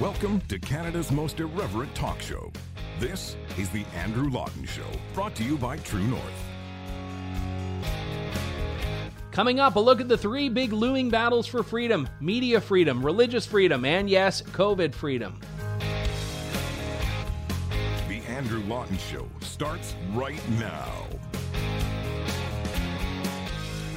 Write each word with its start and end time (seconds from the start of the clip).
Welcome 0.00 0.42
to 0.48 0.58
Canada's 0.58 1.10
most 1.10 1.40
irreverent 1.40 1.94
talk 1.94 2.20
show. 2.20 2.52
This 3.00 3.34
is 3.56 3.70
The 3.70 3.86
Andrew 3.94 4.28
Lawton 4.28 4.66
Show, 4.66 4.84
brought 5.14 5.34
to 5.36 5.42
you 5.42 5.56
by 5.56 5.78
True 5.78 6.04
North. 6.04 6.22
Coming 9.30 9.58
up, 9.58 9.76
a 9.76 9.80
look 9.80 10.02
at 10.02 10.08
the 10.08 10.18
three 10.18 10.50
big 10.50 10.74
looming 10.74 11.08
battles 11.08 11.46
for 11.46 11.62
freedom 11.62 12.06
media 12.20 12.60
freedom, 12.60 13.02
religious 13.02 13.46
freedom, 13.46 13.86
and 13.86 14.10
yes, 14.10 14.42
COVID 14.42 14.94
freedom. 14.94 15.40
The 18.06 18.20
Andrew 18.28 18.62
Lawton 18.64 18.98
Show 18.98 19.26
starts 19.40 19.94
right 20.12 20.46
now. 20.60 21.06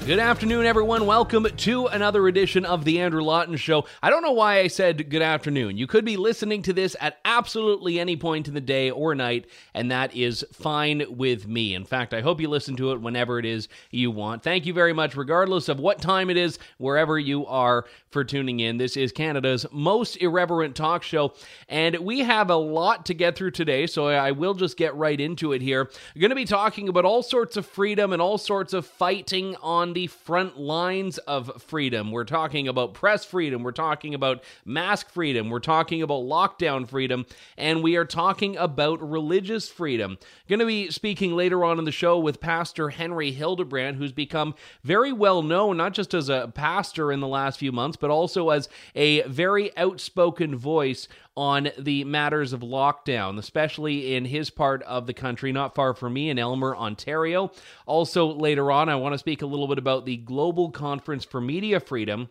Good 0.05 0.17
afternoon, 0.17 0.65
everyone. 0.65 1.05
Welcome 1.05 1.45
to 1.45 1.85
another 1.85 2.27
edition 2.27 2.65
of 2.65 2.83
The 2.83 2.99
Andrew 2.99 3.21
Lawton 3.21 3.57
Show. 3.57 3.85
I 4.01 4.09
don't 4.09 4.23
know 4.23 4.31
why 4.31 4.57
I 4.59 4.67
said 4.67 5.07
good 5.07 5.21
afternoon. 5.21 5.77
You 5.77 5.85
could 5.85 6.03
be 6.03 6.17
listening 6.17 6.63
to 6.63 6.73
this 6.73 6.95
at 6.99 7.19
absolutely 7.25 7.99
any 7.99 8.15
point 8.15 8.47
in 8.47 8.55
the 8.55 8.61
day 8.61 8.89
or 8.89 9.13
night, 9.13 9.45
and 9.75 9.91
that 9.91 10.15
is 10.15 10.43
fine 10.51 11.03
with 11.09 11.47
me. 11.47 11.75
In 11.75 11.85
fact, 11.85 12.15
I 12.15 12.21
hope 12.21 12.41
you 12.41 12.49
listen 12.49 12.75
to 12.77 12.91
it 12.91 13.01
whenever 13.01 13.37
it 13.37 13.45
is 13.45 13.67
you 13.91 14.09
want. 14.09 14.41
Thank 14.41 14.65
you 14.65 14.73
very 14.73 14.93
much, 14.93 15.15
regardless 15.15 15.69
of 15.69 15.79
what 15.79 16.01
time 16.01 16.31
it 16.31 16.37
is, 16.37 16.57
wherever 16.79 17.19
you 17.19 17.45
are, 17.45 17.85
for 18.09 18.23
tuning 18.23 18.61
in. 18.61 18.77
This 18.79 18.97
is 18.97 19.11
Canada's 19.11 19.67
most 19.71 20.17
irreverent 20.17 20.75
talk 20.75 21.03
show, 21.03 21.35
and 21.67 21.95
we 21.99 22.21
have 22.21 22.49
a 22.49 22.55
lot 22.55 23.05
to 23.05 23.13
get 23.13 23.35
through 23.35 23.51
today, 23.51 23.85
so 23.85 24.07
I 24.07 24.31
will 24.31 24.55
just 24.55 24.75
get 24.75 24.95
right 24.95 25.19
into 25.19 25.53
it 25.53 25.61
here. 25.61 25.87
We're 26.15 26.21
going 26.21 26.29
to 26.29 26.35
be 26.35 26.45
talking 26.45 26.89
about 26.89 27.05
all 27.05 27.21
sorts 27.21 27.57
of 27.57 27.67
freedom 27.67 28.11
and 28.11 28.19
all 28.19 28.39
sorts 28.39 28.73
of 28.73 28.87
fighting 28.87 29.55
on 29.61 29.88
the 29.93 29.99
the 29.99 30.07
front 30.07 30.57
lines 30.57 31.17
of 31.17 31.61
freedom. 31.61 32.09
We're 32.09 32.23
talking 32.23 32.69
about 32.69 32.93
press 32.93 33.25
freedom, 33.25 33.63
we're 33.63 33.73
talking 33.73 34.13
about 34.13 34.41
mask 34.63 35.09
freedom, 35.09 35.49
we're 35.49 35.59
talking 35.59 36.01
about 36.01 36.23
lockdown 36.23 36.87
freedom, 36.87 37.25
and 37.57 37.83
we 37.83 37.97
are 37.97 38.05
talking 38.05 38.55
about 38.55 39.01
religious 39.01 39.67
freedom. 39.67 40.17
Going 40.47 40.59
to 40.59 40.65
be 40.65 40.89
speaking 40.89 41.35
later 41.35 41.65
on 41.65 41.79
in 41.79 41.83
the 41.83 41.91
show 41.91 42.17
with 42.17 42.39
Pastor 42.39 42.91
Henry 42.91 43.33
Hildebrandt, 43.33 43.97
who's 43.97 44.13
become 44.13 44.55
very 44.85 45.11
well 45.11 45.43
known, 45.43 45.75
not 45.75 45.93
just 45.93 46.13
as 46.13 46.29
a 46.29 46.49
pastor 46.55 47.11
in 47.11 47.19
the 47.19 47.27
last 47.27 47.59
few 47.59 47.73
months, 47.73 47.97
but 47.97 48.09
also 48.09 48.51
as 48.51 48.69
a 48.95 49.23
very 49.23 49.75
outspoken 49.75 50.55
voice 50.55 51.09
on 51.35 51.69
the 51.77 52.03
matters 52.03 52.53
of 52.53 52.61
lockdown, 52.61 53.37
especially 53.37 54.15
in 54.15 54.25
his 54.25 54.49
part 54.49 54.83
of 54.83 55.07
the 55.07 55.13
country, 55.13 55.51
not 55.51 55.75
far 55.75 55.93
from 55.93 56.13
me 56.13 56.29
in 56.29 56.37
Aylmer, 56.37 56.75
Ontario. 56.75 57.51
Also, 57.85 58.27
later 58.33 58.71
on, 58.71 58.89
I 58.89 58.95
want 58.95 59.13
to 59.13 59.19
speak 59.19 59.41
a 59.41 59.45
little 59.45 59.67
bit 59.67 59.77
about 59.77 60.05
the 60.05 60.17
Global 60.17 60.71
Conference 60.71 61.23
for 61.23 61.39
Media 61.39 61.79
Freedom 61.79 62.29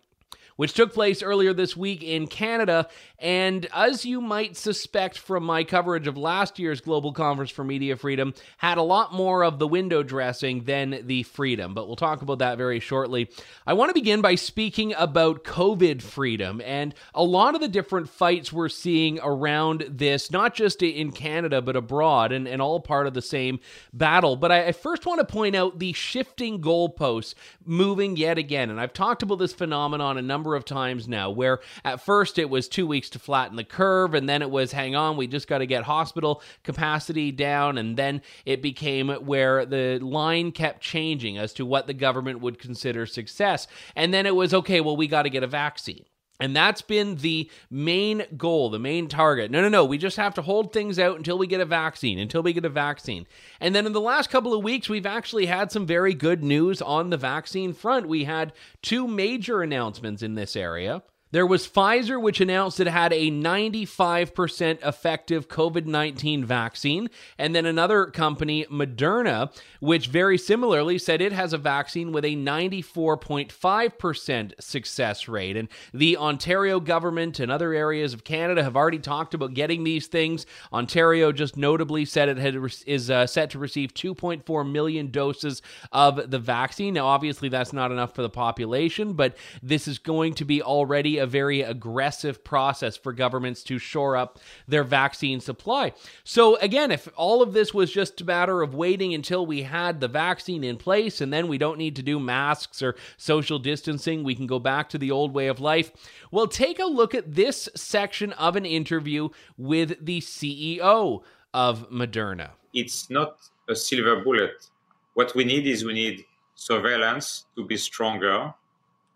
which 0.58 0.72
took 0.72 0.92
place 0.92 1.22
earlier 1.22 1.52
this 1.52 1.76
week 1.76 2.02
in 2.02 2.26
Canada. 2.26 2.88
And 3.20 3.68
as 3.72 4.04
you 4.04 4.20
might 4.20 4.56
suspect 4.56 5.16
from 5.16 5.44
my 5.44 5.62
coverage 5.62 6.08
of 6.08 6.16
last 6.16 6.58
year's 6.58 6.80
Global 6.80 7.12
Conference 7.12 7.52
for 7.52 7.62
Media 7.62 7.94
Freedom, 7.94 8.34
had 8.56 8.76
a 8.76 8.82
lot 8.82 9.14
more 9.14 9.44
of 9.44 9.60
the 9.60 9.68
window 9.68 10.02
dressing 10.02 10.64
than 10.64 11.02
the 11.04 11.22
freedom. 11.22 11.74
But 11.74 11.86
we'll 11.86 11.94
talk 11.94 12.22
about 12.22 12.40
that 12.40 12.58
very 12.58 12.80
shortly. 12.80 13.30
I 13.68 13.74
want 13.74 13.90
to 13.90 13.94
begin 13.94 14.20
by 14.20 14.34
speaking 14.34 14.94
about 14.98 15.44
COVID 15.44 16.02
freedom 16.02 16.60
and 16.64 16.92
a 17.14 17.22
lot 17.22 17.54
of 17.54 17.60
the 17.60 17.68
different 17.68 18.08
fights 18.08 18.52
we're 18.52 18.68
seeing 18.68 19.20
around 19.22 19.84
this, 19.88 20.32
not 20.32 20.56
just 20.56 20.82
in 20.82 21.12
Canada, 21.12 21.62
but 21.62 21.76
abroad, 21.76 22.32
and, 22.32 22.48
and 22.48 22.60
all 22.60 22.80
part 22.80 23.06
of 23.06 23.14
the 23.14 23.22
same 23.22 23.60
battle. 23.92 24.34
But 24.34 24.50
I, 24.50 24.66
I 24.66 24.72
first 24.72 25.06
want 25.06 25.20
to 25.20 25.32
point 25.32 25.54
out 25.54 25.78
the 25.78 25.92
shifting 25.92 26.60
goalposts 26.60 27.34
moving 27.64 28.16
yet 28.16 28.38
again. 28.38 28.70
And 28.70 28.80
I've 28.80 28.92
talked 28.92 29.22
about 29.22 29.38
this 29.38 29.52
phenomenon 29.52 30.18
a 30.18 30.22
number 30.22 30.47
number 30.48 30.56
of 30.56 30.64
times 30.64 31.06
now 31.06 31.28
where 31.28 31.60
at 31.84 32.00
first 32.00 32.38
it 32.38 32.48
was 32.48 32.68
two 32.68 32.86
weeks 32.86 33.10
to 33.10 33.18
flatten 33.18 33.56
the 33.56 33.64
curve, 33.64 34.14
and 34.14 34.26
then 34.26 34.40
it 34.40 34.50
was 34.50 34.72
hang 34.72 34.96
on, 34.96 35.18
we 35.18 35.26
just 35.26 35.46
got 35.46 35.58
to 35.58 35.66
get 35.66 35.82
hospital 35.82 36.42
capacity 36.64 37.30
down, 37.30 37.76
and 37.76 37.98
then 37.98 38.22
it 38.46 38.62
became 38.62 39.10
where 39.26 39.66
the 39.66 39.98
line 39.98 40.50
kept 40.50 40.80
changing 40.80 41.36
as 41.36 41.52
to 41.52 41.66
what 41.66 41.86
the 41.86 41.92
government 41.92 42.40
would 42.40 42.58
consider 42.58 43.04
success. 43.04 43.66
And 43.94 44.14
then 44.14 44.24
it 44.24 44.34
was 44.34 44.54
okay, 44.54 44.80
well, 44.80 44.96
we 44.96 45.06
got 45.06 45.24
to 45.24 45.30
get 45.30 45.42
a 45.42 45.46
vaccine. 45.46 46.06
And 46.40 46.54
that's 46.54 46.82
been 46.82 47.16
the 47.16 47.50
main 47.70 48.24
goal, 48.36 48.70
the 48.70 48.78
main 48.78 49.08
target. 49.08 49.50
No, 49.50 49.60
no, 49.60 49.68
no. 49.68 49.84
We 49.84 49.98
just 49.98 50.16
have 50.18 50.34
to 50.34 50.42
hold 50.42 50.72
things 50.72 50.98
out 50.98 51.16
until 51.16 51.36
we 51.36 51.46
get 51.48 51.60
a 51.60 51.64
vaccine, 51.64 52.18
until 52.18 52.42
we 52.42 52.52
get 52.52 52.64
a 52.64 52.68
vaccine. 52.68 53.26
And 53.60 53.74
then 53.74 53.86
in 53.86 53.92
the 53.92 54.00
last 54.00 54.30
couple 54.30 54.54
of 54.54 54.62
weeks, 54.62 54.88
we've 54.88 55.06
actually 55.06 55.46
had 55.46 55.72
some 55.72 55.84
very 55.86 56.14
good 56.14 56.44
news 56.44 56.80
on 56.80 57.10
the 57.10 57.16
vaccine 57.16 57.72
front. 57.72 58.06
We 58.06 58.24
had 58.24 58.52
two 58.82 59.08
major 59.08 59.62
announcements 59.62 60.22
in 60.22 60.34
this 60.34 60.54
area. 60.54 61.02
There 61.30 61.46
was 61.46 61.68
Pfizer, 61.68 62.18
which 62.20 62.40
announced 62.40 62.80
it 62.80 62.86
had 62.86 63.12
a 63.12 63.30
95% 63.30 64.78
effective 64.82 65.48
COVID 65.48 65.84
19 65.84 66.42
vaccine. 66.44 67.10
And 67.36 67.54
then 67.54 67.66
another 67.66 68.06
company, 68.06 68.64
Moderna, 68.70 69.52
which 69.80 70.06
very 70.06 70.38
similarly 70.38 70.96
said 70.96 71.20
it 71.20 71.32
has 71.32 71.52
a 71.52 71.58
vaccine 71.58 72.12
with 72.12 72.24
a 72.24 72.34
94.5% 72.34 74.52
success 74.58 75.28
rate. 75.28 75.58
And 75.58 75.68
the 75.92 76.16
Ontario 76.16 76.80
government 76.80 77.40
and 77.40 77.52
other 77.52 77.74
areas 77.74 78.14
of 78.14 78.24
Canada 78.24 78.62
have 78.62 78.76
already 78.76 78.98
talked 78.98 79.34
about 79.34 79.52
getting 79.52 79.84
these 79.84 80.06
things. 80.06 80.46
Ontario 80.72 81.30
just 81.30 81.58
notably 81.58 82.06
said 82.06 82.30
it 82.30 82.38
had, 82.38 82.56
is 82.86 83.10
uh, 83.10 83.26
set 83.26 83.50
to 83.50 83.58
receive 83.58 83.92
2.4 83.92 84.70
million 84.70 85.10
doses 85.10 85.60
of 85.92 86.30
the 86.30 86.38
vaccine. 86.38 86.94
Now, 86.94 87.04
obviously, 87.06 87.50
that's 87.50 87.74
not 87.74 87.92
enough 87.92 88.14
for 88.14 88.22
the 88.22 88.30
population, 88.30 89.12
but 89.12 89.36
this 89.62 89.86
is 89.86 89.98
going 89.98 90.32
to 90.34 90.46
be 90.46 90.62
already 90.62 91.17
a 91.18 91.26
very 91.26 91.60
aggressive 91.62 92.42
process 92.42 92.96
for 92.96 93.12
governments 93.12 93.62
to 93.64 93.78
shore 93.78 94.16
up 94.16 94.38
their 94.66 94.84
vaccine 94.84 95.40
supply. 95.40 95.92
So, 96.24 96.56
again, 96.56 96.90
if 96.90 97.08
all 97.16 97.42
of 97.42 97.52
this 97.52 97.74
was 97.74 97.92
just 97.92 98.20
a 98.20 98.24
matter 98.24 98.62
of 98.62 98.74
waiting 98.74 99.14
until 99.14 99.44
we 99.44 99.62
had 99.62 100.00
the 100.00 100.08
vaccine 100.08 100.64
in 100.64 100.76
place 100.76 101.20
and 101.20 101.32
then 101.32 101.48
we 101.48 101.58
don't 101.58 101.78
need 101.78 101.96
to 101.96 102.02
do 102.02 102.18
masks 102.18 102.82
or 102.82 102.94
social 103.16 103.58
distancing, 103.58 104.24
we 104.24 104.34
can 104.34 104.46
go 104.46 104.58
back 104.58 104.88
to 104.90 104.98
the 104.98 105.10
old 105.10 105.34
way 105.34 105.48
of 105.48 105.60
life. 105.60 105.90
Well, 106.30 106.46
take 106.46 106.78
a 106.78 106.84
look 106.84 107.14
at 107.14 107.34
this 107.34 107.68
section 107.74 108.32
of 108.32 108.56
an 108.56 108.66
interview 108.66 109.28
with 109.56 110.04
the 110.04 110.20
CEO 110.20 111.22
of 111.52 111.90
Moderna. 111.90 112.50
It's 112.72 113.10
not 113.10 113.38
a 113.68 113.74
silver 113.74 114.22
bullet. 114.22 114.68
What 115.14 115.34
we 115.34 115.44
need 115.44 115.66
is 115.66 115.84
we 115.84 115.94
need 115.94 116.24
surveillance 116.54 117.46
to 117.56 117.64
be 117.64 117.76
stronger 117.76 118.54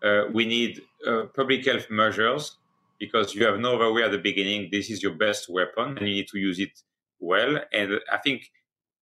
uh, 0.03 0.25
we 0.33 0.45
need 0.45 0.81
uh, 1.07 1.23
public 1.35 1.65
health 1.65 1.89
measures 1.89 2.57
because 2.99 3.33
you 3.33 3.45
have 3.45 3.59
no 3.59 3.75
other 3.75 3.91
way 3.91 4.03
at 4.03 4.11
the 4.11 4.17
beginning. 4.17 4.69
This 4.71 4.89
is 4.89 5.01
your 5.01 5.13
best 5.13 5.49
weapon 5.49 5.97
and 5.97 6.07
you 6.07 6.15
need 6.15 6.27
to 6.29 6.39
use 6.39 6.59
it 6.59 6.81
well. 7.19 7.59
And 7.71 7.99
I 8.11 8.17
think 8.17 8.49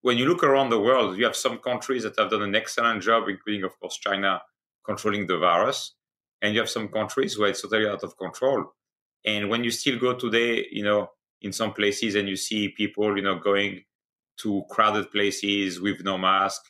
when 0.01 0.17
you 0.17 0.25
look 0.27 0.43
around 0.43 0.69
the 0.69 0.79
world, 0.79 1.17
you 1.17 1.25
have 1.25 1.35
some 1.35 1.57
countries 1.59 2.03
that 2.03 2.17
have 2.17 2.31
done 2.31 2.41
an 2.41 2.55
excellent 2.55 3.03
job, 3.03 3.27
including, 3.27 3.63
of 3.63 3.79
course, 3.79 3.97
China, 3.97 4.41
controlling 4.85 5.27
the 5.27 5.37
virus. 5.37 5.93
And 6.41 6.53
you 6.53 6.59
have 6.59 6.69
some 6.69 6.87
countries 6.87 7.37
where 7.37 7.49
it's 7.49 7.61
totally 7.61 7.87
out 7.87 8.03
of 8.03 8.17
control. 8.17 8.65
And 9.25 9.49
when 9.49 9.63
you 9.63 9.69
still 9.71 9.99
go 9.99 10.15
today, 10.15 10.65
you 10.71 10.83
know, 10.83 11.11
in 11.41 11.51
some 11.51 11.73
places 11.73 12.15
and 12.15 12.27
you 12.27 12.35
see 12.35 12.69
people, 12.69 13.15
you 13.15 13.23
know, 13.23 13.37
going 13.37 13.83
to 14.37 14.63
crowded 14.69 15.11
places 15.11 15.79
with 15.79 16.03
no 16.03 16.17
mask 16.17 16.61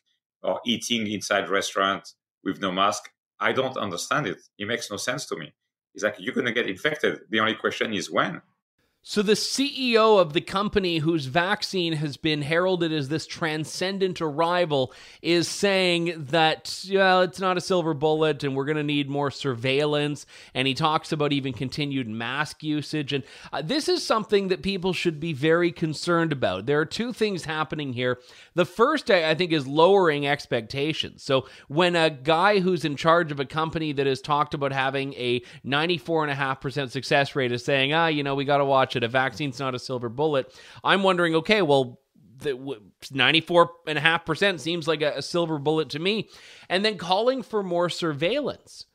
or 0.43 0.59
eating 0.65 1.09
inside 1.09 1.49
restaurants 1.49 2.15
with 2.43 2.59
no 2.59 2.71
mask, 2.71 3.09
I 3.41 3.51
don't 3.51 3.75
understand 3.77 4.27
it. 4.27 4.37
It 4.57 4.67
makes 4.67 4.91
no 4.91 4.97
sense 4.97 5.25
to 5.27 5.35
me. 5.35 5.53
It's 5.93 6.03
like 6.03 6.15
you're 6.19 6.33
going 6.33 6.45
to 6.45 6.53
get 6.53 6.69
infected. 6.69 7.21
The 7.29 7.39
only 7.39 7.55
question 7.55 7.93
is 7.93 8.09
when. 8.09 8.41
So, 9.03 9.23
the 9.23 9.33
CEO 9.33 10.21
of 10.21 10.33
the 10.33 10.41
company 10.41 10.99
whose 10.99 11.25
vaccine 11.25 11.93
has 11.93 12.17
been 12.17 12.43
heralded 12.43 12.93
as 12.93 13.09
this 13.09 13.25
transcendent 13.25 14.21
arrival 14.21 14.93
is 15.23 15.47
saying 15.47 16.25
that, 16.29 16.85
well, 16.93 17.21
it's 17.23 17.39
not 17.39 17.57
a 17.57 17.61
silver 17.61 17.95
bullet 17.95 18.43
and 18.43 18.55
we're 18.55 18.65
going 18.65 18.77
to 18.77 18.83
need 18.83 19.09
more 19.09 19.31
surveillance. 19.31 20.27
And 20.53 20.67
he 20.67 20.75
talks 20.75 21.11
about 21.11 21.33
even 21.33 21.51
continued 21.51 22.07
mask 22.07 22.61
usage. 22.61 23.11
And 23.11 23.23
uh, 23.51 23.63
this 23.63 23.89
is 23.89 24.05
something 24.05 24.49
that 24.49 24.61
people 24.61 24.93
should 24.93 25.19
be 25.19 25.33
very 25.33 25.71
concerned 25.71 26.31
about. 26.31 26.67
There 26.67 26.79
are 26.79 26.85
two 26.85 27.11
things 27.11 27.45
happening 27.45 27.93
here. 27.93 28.19
The 28.53 28.65
first, 28.65 29.09
I 29.09 29.33
think, 29.33 29.51
is 29.51 29.65
lowering 29.65 30.27
expectations. 30.27 31.23
So, 31.23 31.47
when 31.69 31.95
a 31.95 32.11
guy 32.11 32.59
who's 32.59 32.85
in 32.85 32.95
charge 32.97 33.31
of 33.31 33.39
a 33.39 33.45
company 33.45 33.93
that 33.93 34.05
has 34.05 34.21
talked 34.21 34.53
about 34.53 34.71
having 34.71 35.15
a 35.15 35.39
94.5% 35.65 36.91
success 36.91 37.35
rate 37.35 37.51
is 37.51 37.65
saying, 37.65 37.93
ah, 37.93 38.05
you 38.05 38.21
know, 38.21 38.35
we 38.35 38.45
got 38.45 38.57
to 38.57 38.65
watch 38.65 38.90
it. 38.95 39.03
A 39.03 39.07
vaccine's 39.07 39.59
not 39.59 39.75
a 39.75 39.79
silver 39.79 40.09
bullet. 40.09 40.53
I'm 40.83 41.03
wondering, 41.03 41.35
okay, 41.35 41.61
well, 41.61 41.99
the 42.37 42.53
94.5% 43.03 44.59
seems 44.59 44.87
like 44.87 45.01
a, 45.01 45.13
a 45.17 45.21
silver 45.21 45.59
bullet 45.59 45.89
to 45.89 45.99
me. 45.99 46.29
And 46.69 46.83
then 46.83 46.97
calling 46.97 47.43
for 47.43 47.63
more 47.63 47.89
surveillance 47.89 48.85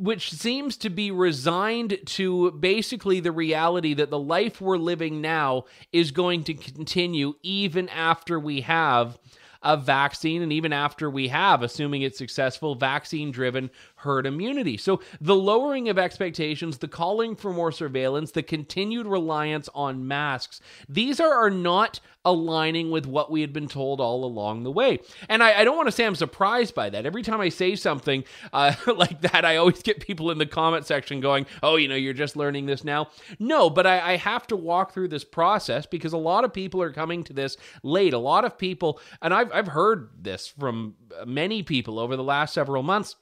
which 0.00 0.32
seems 0.32 0.78
to 0.78 0.88
be 0.88 1.10
resigned 1.10 1.98
to 2.06 2.50
basically 2.52 3.20
the 3.20 3.30
reality 3.30 3.92
that 3.92 4.08
the 4.08 4.18
life 4.18 4.58
we're 4.58 4.78
living 4.78 5.20
now 5.20 5.64
is 5.92 6.10
going 6.10 6.42
to 6.42 6.54
continue 6.54 7.34
even 7.42 7.86
after 7.90 8.40
we 8.40 8.62
have 8.62 9.18
a 9.62 9.76
vaccine, 9.76 10.40
and 10.40 10.54
even 10.54 10.72
after 10.72 11.10
we 11.10 11.28
have, 11.28 11.62
assuming 11.62 12.00
it's 12.00 12.16
successful, 12.16 12.74
vaccine 12.74 13.30
driven 13.30 13.70
herd 14.00 14.26
immunity. 14.26 14.76
So 14.76 15.00
the 15.20 15.34
lowering 15.34 15.88
of 15.88 15.98
expectations, 15.98 16.78
the 16.78 16.88
calling 16.88 17.36
for 17.36 17.52
more 17.52 17.72
surveillance, 17.72 18.30
the 18.30 18.42
continued 18.42 19.06
reliance 19.06 19.68
on 19.74 20.06
masks, 20.06 20.60
these 20.88 21.20
are, 21.20 21.32
are 21.32 21.50
not 21.50 22.00
aligning 22.24 22.90
with 22.90 23.06
what 23.06 23.30
we 23.30 23.40
had 23.40 23.52
been 23.52 23.68
told 23.68 24.00
all 24.00 24.24
along 24.24 24.62
the 24.62 24.70
way. 24.70 24.98
And 25.28 25.42
I, 25.42 25.60
I 25.60 25.64
don't 25.64 25.76
want 25.76 25.88
to 25.88 25.92
say 25.92 26.04
I'm 26.04 26.14
surprised 26.14 26.74
by 26.74 26.90
that. 26.90 27.06
Every 27.06 27.22
time 27.22 27.40
I 27.40 27.48
say 27.48 27.76
something 27.76 28.24
uh, 28.52 28.74
like 28.86 29.20
that, 29.22 29.44
I 29.44 29.56
always 29.56 29.82
get 29.82 30.00
people 30.00 30.30
in 30.30 30.38
the 30.38 30.46
comment 30.46 30.86
section 30.86 31.20
going, 31.20 31.46
oh, 31.62 31.76
you 31.76 31.88
know, 31.88 31.94
you're 31.94 32.12
just 32.12 32.36
learning 32.36 32.66
this 32.66 32.84
now. 32.84 33.08
No, 33.38 33.70
but 33.70 33.86
I, 33.86 34.12
I 34.12 34.16
have 34.16 34.46
to 34.48 34.56
walk 34.56 34.92
through 34.92 35.08
this 35.08 35.24
process 35.24 35.86
because 35.86 36.12
a 36.12 36.18
lot 36.18 36.44
of 36.44 36.52
people 36.52 36.82
are 36.82 36.92
coming 36.92 37.24
to 37.24 37.32
this 37.32 37.56
late. 37.82 38.12
A 38.12 38.18
lot 38.18 38.44
of 38.44 38.58
people, 38.58 39.00
and 39.22 39.32
I've, 39.32 39.50
I've 39.52 39.68
heard 39.68 40.10
this 40.20 40.46
from 40.46 40.96
many 41.26 41.62
people 41.62 41.98
over 41.98 42.16
the 42.16 42.24
last 42.24 42.54
several 42.54 42.82
months 42.82 43.16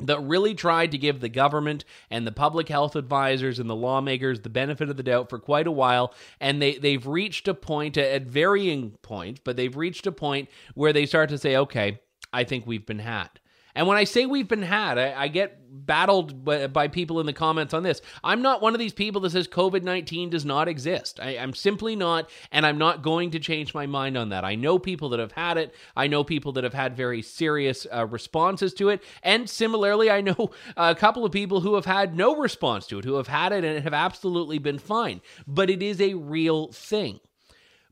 that 0.00 0.20
really 0.20 0.54
tried 0.54 0.92
to 0.92 0.98
give 0.98 1.20
the 1.20 1.28
government 1.28 1.84
and 2.10 2.26
the 2.26 2.32
public 2.32 2.68
health 2.68 2.96
advisors 2.96 3.58
and 3.58 3.68
the 3.68 3.76
lawmakers 3.76 4.40
the 4.40 4.50
benefit 4.50 4.90
of 4.90 4.96
the 4.96 5.02
doubt 5.02 5.30
for 5.30 5.38
quite 5.38 5.66
a 5.66 5.72
while. 5.72 6.12
And 6.40 6.60
they 6.60 6.76
they've 6.76 7.06
reached 7.06 7.48
a 7.48 7.54
point 7.54 7.96
at 7.96 8.22
varying 8.22 8.96
points 9.02 9.40
but 9.42 9.56
they've 9.56 9.76
reached 9.76 10.06
a 10.06 10.12
point 10.12 10.48
where 10.74 10.92
they 10.92 11.06
start 11.06 11.30
to 11.30 11.38
say 11.38 11.56
okay 11.56 12.00
i 12.32 12.44
think 12.44 12.66
we've 12.66 12.86
been 12.86 12.98
had. 12.98 13.28
And 13.76 13.86
when 13.86 13.98
I 13.98 14.04
say 14.04 14.24
we've 14.24 14.48
been 14.48 14.62
had, 14.62 14.96
I, 14.96 15.24
I 15.24 15.28
get 15.28 15.60
battled 15.84 16.44
by, 16.44 16.66
by, 16.66 16.88
people 16.88 17.20
in 17.20 17.26
the 17.26 17.32
comments 17.32 17.74
on 17.74 17.82
this. 17.82 18.00
I'm 18.24 18.42
not 18.42 18.62
one 18.62 18.74
of 18.74 18.78
these 18.78 18.92
people 18.92 19.20
that 19.22 19.30
says 19.30 19.46
COVID 19.48 19.82
19 19.82 20.30
does 20.30 20.44
not 20.44 20.68
exist. 20.68 21.20
I, 21.20 21.38
I'm 21.38 21.52
simply 21.54 21.96
not, 21.96 22.30
and 22.50 22.64
I'm 22.64 22.78
not 22.78 23.02
going 23.02 23.32
to 23.32 23.38
change 23.38 23.74
my 23.74 23.86
mind 23.86 24.16
on 24.16 24.30
that. 24.30 24.44
I 24.44 24.54
know 24.54 24.78
people 24.78 25.10
that 25.10 25.20
have 25.20 25.32
had 25.32 25.58
it, 25.58 25.74
I 25.94 26.06
know 26.06 26.24
people 26.24 26.52
that 26.52 26.64
have 26.64 26.74
had 26.74 26.96
very 26.96 27.22
serious 27.22 27.86
uh, 27.92 28.06
responses 28.06 28.72
to 28.74 28.88
it. 28.88 29.02
And 29.22 29.48
similarly, 29.48 30.10
I 30.10 30.20
know 30.20 30.50
a 30.76 30.94
couple 30.94 31.24
of 31.24 31.32
people 31.32 31.60
who 31.60 31.74
have 31.74 31.86
had 31.86 32.16
no 32.16 32.36
response 32.36 32.86
to 32.88 32.98
it, 32.98 33.04
who 33.04 33.14
have 33.14 33.28
had 33.28 33.52
it 33.52 33.64
and 33.64 33.82
have 33.84 33.94
absolutely 33.94 34.58
been 34.58 34.78
fine. 34.78 35.20
But 35.46 35.70
it 35.70 35.82
is 35.82 36.00
a 36.00 36.14
real 36.14 36.72
thing. 36.72 37.20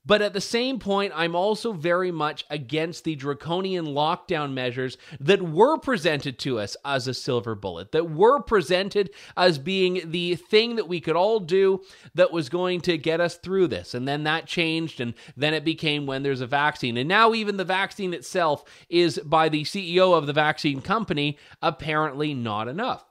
But 0.06 0.20
at 0.20 0.34
the 0.34 0.40
same 0.40 0.78
point, 0.78 1.12
I'm 1.14 1.34
also 1.34 1.72
very 1.72 2.10
much 2.10 2.44
against 2.50 3.04
the 3.04 3.16
draconian 3.16 3.86
lockdown 3.86 4.52
measures 4.52 4.98
that 5.18 5.40
were 5.40 5.78
presented 5.78 6.38
to 6.40 6.58
us 6.58 6.76
as 6.84 7.08
a 7.08 7.14
silver 7.14 7.54
bullet, 7.54 7.92
that 7.92 8.10
were 8.10 8.40
presented 8.40 9.10
as 9.34 9.58
being 9.58 10.10
the 10.10 10.36
thing 10.36 10.76
that 10.76 10.88
we 10.88 11.00
could 11.00 11.16
all 11.16 11.40
do 11.40 11.80
that 12.14 12.32
was 12.32 12.50
going 12.50 12.82
to 12.82 12.98
get 12.98 13.20
us 13.20 13.36
through 13.36 13.68
this. 13.68 13.94
And 13.94 14.06
then 14.06 14.24
that 14.24 14.46
changed, 14.46 15.00
and 15.00 15.14
then 15.36 15.54
it 15.54 15.64
became 15.64 16.04
when 16.04 16.22
there's 16.22 16.42
a 16.42 16.46
vaccine. 16.46 16.98
And 16.98 17.08
now, 17.08 17.32
even 17.32 17.56
the 17.56 17.64
vaccine 17.64 18.12
itself 18.12 18.62
is, 18.90 19.18
by 19.24 19.48
the 19.48 19.62
CEO 19.62 20.14
of 20.16 20.26
the 20.26 20.34
vaccine 20.34 20.82
company, 20.82 21.38
apparently 21.62 22.34
not 22.34 22.68
enough. 22.68 23.04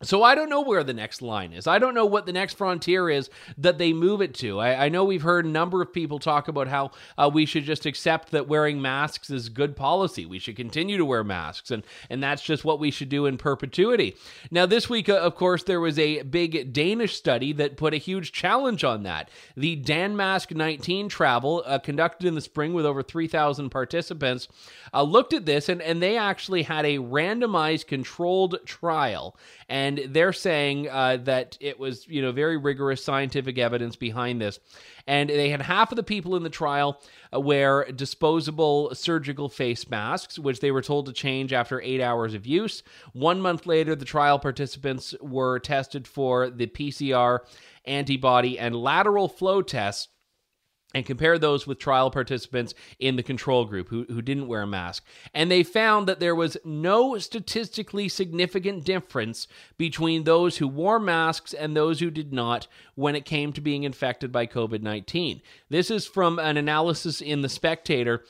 So 0.00 0.22
I 0.22 0.36
don't 0.36 0.48
know 0.48 0.60
where 0.60 0.84
the 0.84 0.94
next 0.94 1.22
line 1.22 1.52
is. 1.52 1.66
I 1.66 1.80
don't 1.80 1.94
know 1.94 2.06
what 2.06 2.24
the 2.24 2.32
next 2.32 2.54
frontier 2.54 3.10
is 3.10 3.30
that 3.56 3.78
they 3.78 3.92
move 3.92 4.20
it 4.22 4.32
to. 4.34 4.60
I, 4.60 4.84
I 4.84 4.88
know 4.90 5.02
we've 5.02 5.22
heard 5.22 5.44
a 5.44 5.48
number 5.48 5.82
of 5.82 5.92
people 5.92 6.20
talk 6.20 6.46
about 6.46 6.68
how 6.68 6.92
uh, 7.16 7.28
we 7.32 7.44
should 7.46 7.64
just 7.64 7.84
accept 7.84 8.30
that 8.30 8.46
wearing 8.46 8.80
masks 8.80 9.28
is 9.28 9.48
good 9.48 9.74
policy. 9.74 10.24
We 10.24 10.38
should 10.38 10.54
continue 10.54 10.98
to 10.98 11.04
wear 11.04 11.24
masks, 11.24 11.72
and 11.72 11.82
and 12.10 12.22
that's 12.22 12.42
just 12.42 12.64
what 12.64 12.78
we 12.78 12.92
should 12.92 13.08
do 13.08 13.26
in 13.26 13.38
perpetuity. 13.38 14.14
Now, 14.52 14.66
this 14.66 14.88
week, 14.88 15.08
uh, 15.08 15.16
of 15.16 15.34
course, 15.34 15.64
there 15.64 15.80
was 15.80 15.98
a 15.98 16.22
big 16.22 16.72
Danish 16.72 17.16
study 17.16 17.52
that 17.54 17.76
put 17.76 17.92
a 17.92 17.96
huge 17.96 18.30
challenge 18.30 18.84
on 18.84 19.02
that. 19.02 19.30
The 19.56 19.82
Danmask 19.82 20.54
19 20.54 21.08
travel, 21.08 21.64
uh, 21.66 21.80
conducted 21.80 22.28
in 22.28 22.36
the 22.36 22.40
spring 22.40 22.72
with 22.72 22.86
over 22.86 23.02
3,000 23.02 23.68
participants, 23.70 24.46
uh, 24.94 25.02
looked 25.02 25.32
at 25.32 25.44
this, 25.44 25.68
and 25.68 25.82
and 25.82 26.00
they 26.00 26.16
actually 26.16 26.62
had 26.62 26.86
a 26.86 26.98
randomized 26.98 27.88
controlled 27.88 28.60
trial 28.64 29.36
and 29.68 29.87
and 29.88 30.00
they're 30.08 30.34
saying 30.34 30.86
uh, 30.90 31.16
that 31.22 31.56
it 31.60 31.80
was 31.80 32.06
you 32.08 32.20
know 32.20 32.30
very 32.30 32.58
rigorous 32.58 33.02
scientific 33.02 33.56
evidence 33.58 33.96
behind 33.96 34.40
this. 34.40 34.60
And 35.06 35.30
they 35.30 35.48
had 35.48 35.62
half 35.62 35.90
of 35.90 35.96
the 35.96 36.02
people 36.02 36.36
in 36.36 36.42
the 36.42 36.50
trial 36.50 37.00
uh, 37.32 37.40
wear 37.40 37.90
disposable 37.92 38.94
surgical 38.94 39.48
face 39.48 39.88
masks 39.88 40.38
which 40.38 40.60
they 40.60 40.70
were 40.70 40.82
told 40.82 41.06
to 41.06 41.12
change 41.12 41.54
after 41.54 41.80
eight 41.80 42.02
hours 42.02 42.34
of 42.34 42.46
use. 42.46 42.82
One 43.14 43.40
month 43.40 43.64
later 43.64 43.96
the 43.96 44.04
trial 44.04 44.38
participants 44.38 45.14
were 45.22 45.58
tested 45.58 46.06
for 46.06 46.50
the 46.50 46.66
pcr 46.66 47.38
antibody 47.86 48.58
and 48.58 48.76
lateral 48.76 49.28
flow 49.28 49.62
tests 49.62 50.08
and 50.94 51.04
compared 51.04 51.40
those 51.40 51.66
with 51.66 51.78
trial 51.78 52.10
participants 52.10 52.72
in 52.98 53.16
the 53.16 53.22
control 53.22 53.66
group 53.66 53.88
who, 53.88 54.04
who 54.04 54.22
didn't 54.22 54.48
wear 54.48 54.62
a 54.62 54.66
mask. 54.66 55.04
And 55.34 55.50
they 55.50 55.62
found 55.62 56.08
that 56.08 56.18
there 56.18 56.34
was 56.34 56.56
no 56.64 57.18
statistically 57.18 58.08
significant 58.08 58.84
difference 58.84 59.48
between 59.76 60.24
those 60.24 60.56
who 60.56 60.66
wore 60.66 60.98
masks 60.98 61.52
and 61.52 61.76
those 61.76 62.00
who 62.00 62.10
did 62.10 62.32
not 62.32 62.68
when 62.94 63.14
it 63.14 63.26
came 63.26 63.52
to 63.52 63.60
being 63.60 63.84
infected 63.84 64.32
by 64.32 64.46
COVID 64.46 64.80
19. 64.80 65.42
This 65.68 65.90
is 65.90 66.06
from 66.06 66.38
an 66.38 66.56
analysis 66.56 67.20
in 67.20 67.42
The 67.42 67.48
Spectator 67.50 68.24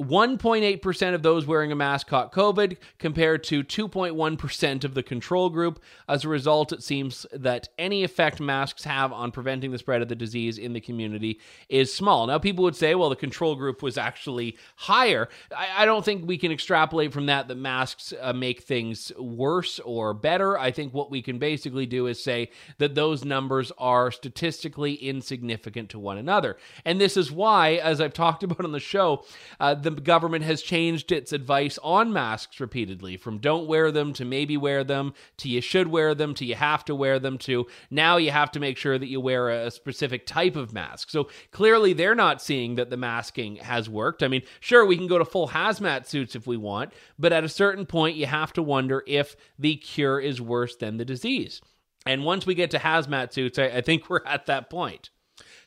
1.8% 0.00 1.14
of 1.14 1.22
those 1.22 1.46
wearing 1.46 1.72
a 1.72 1.76
mask 1.76 2.08
caught 2.08 2.30
COVID 2.30 2.76
compared 2.98 3.42
to 3.44 3.64
2.1% 3.64 4.84
of 4.84 4.92
the 4.92 5.02
control 5.02 5.48
group. 5.48 5.82
As 6.06 6.24
a 6.24 6.28
result, 6.28 6.70
it 6.70 6.82
seems 6.82 7.24
that 7.32 7.68
any 7.78 8.04
effect 8.04 8.38
masks 8.38 8.84
have 8.84 9.10
on 9.10 9.30
preventing 9.30 9.70
the 9.70 9.78
spread 9.78 10.02
of 10.02 10.08
the 10.08 10.14
disease 10.14 10.58
in 10.58 10.74
the 10.74 10.82
community 10.82 11.40
is 11.70 11.94
small. 11.94 12.26
Now, 12.26 12.38
people 12.38 12.62
would 12.64 12.76
say, 12.76 12.94
well, 12.94 13.08
the 13.08 13.16
control 13.16 13.56
group 13.56 13.82
was 13.82 13.96
actually 13.96 14.58
higher. 14.74 15.30
I, 15.56 15.68
I 15.78 15.84
don't 15.86 16.04
think 16.04 16.26
we 16.26 16.36
can 16.36 16.52
extrapolate 16.52 17.14
from 17.14 17.26
that 17.26 17.48
that 17.48 17.56
masks 17.56 18.12
uh, 18.20 18.34
make 18.34 18.64
things 18.64 19.12
worse 19.18 19.78
or 19.80 20.12
better. 20.12 20.58
I 20.58 20.72
think 20.72 20.92
what 20.92 21.10
we 21.10 21.22
can 21.22 21.38
basically 21.38 21.86
do 21.86 22.06
is 22.06 22.22
say 22.22 22.50
that 22.76 22.94
those 22.94 23.24
numbers 23.24 23.72
are 23.78 24.10
statistically 24.10 24.94
insignificant 24.94 25.88
to 25.90 25.98
one 25.98 26.18
another. 26.18 26.58
And 26.84 27.00
this 27.00 27.16
is 27.16 27.32
why, 27.32 27.76
as 27.76 27.98
I've 27.98 28.12
talked 28.12 28.42
about 28.42 28.62
on 28.62 28.72
the 28.72 28.80
show, 28.80 29.24
uh, 29.58 29.74
the 29.94 30.00
government 30.00 30.44
has 30.44 30.62
changed 30.62 31.12
its 31.12 31.32
advice 31.32 31.78
on 31.82 32.12
masks 32.12 32.60
repeatedly 32.60 33.16
from 33.16 33.38
don't 33.38 33.66
wear 33.66 33.92
them 33.92 34.12
to 34.12 34.24
maybe 34.24 34.56
wear 34.56 34.82
them 34.82 35.14
to 35.36 35.48
you 35.48 35.60
should 35.60 35.88
wear 35.88 36.14
them 36.14 36.34
to 36.34 36.44
you 36.44 36.54
have 36.54 36.84
to 36.84 36.94
wear 36.94 37.18
them 37.18 37.38
to 37.38 37.66
now 37.90 38.16
you 38.16 38.30
have 38.30 38.50
to 38.50 38.60
make 38.60 38.76
sure 38.76 38.98
that 38.98 39.08
you 39.08 39.20
wear 39.20 39.50
a 39.50 39.70
specific 39.70 40.26
type 40.26 40.56
of 40.56 40.72
mask. 40.72 41.10
So 41.10 41.28
clearly 41.50 41.92
they're 41.92 42.14
not 42.14 42.42
seeing 42.42 42.74
that 42.76 42.90
the 42.90 42.96
masking 42.96 43.56
has 43.56 43.88
worked. 43.88 44.22
I 44.22 44.28
mean, 44.28 44.42
sure, 44.60 44.84
we 44.84 44.96
can 44.96 45.06
go 45.06 45.18
to 45.18 45.24
full 45.24 45.48
hazmat 45.48 46.06
suits 46.06 46.34
if 46.34 46.46
we 46.46 46.56
want, 46.56 46.92
but 47.18 47.32
at 47.32 47.44
a 47.44 47.48
certain 47.48 47.86
point, 47.86 48.16
you 48.16 48.26
have 48.26 48.52
to 48.54 48.62
wonder 48.62 49.02
if 49.06 49.36
the 49.58 49.76
cure 49.76 50.20
is 50.20 50.40
worse 50.40 50.76
than 50.76 50.96
the 50.96 51.04
disease. 51.04 51.60
And 52.06 52.24
once 52.24 52.46
we 52.46 52.54
get 52.54 52.70
to 52.70 52.78
hazmat 52.78 53.32
suits, 53.32 53.58
I, 53.58 53.66
I 53.66 53.80
think 53.80 54.08
we're 54.10 54.24
at 54.24 54.46
that 54.46 54.70
point. 54.70 55.10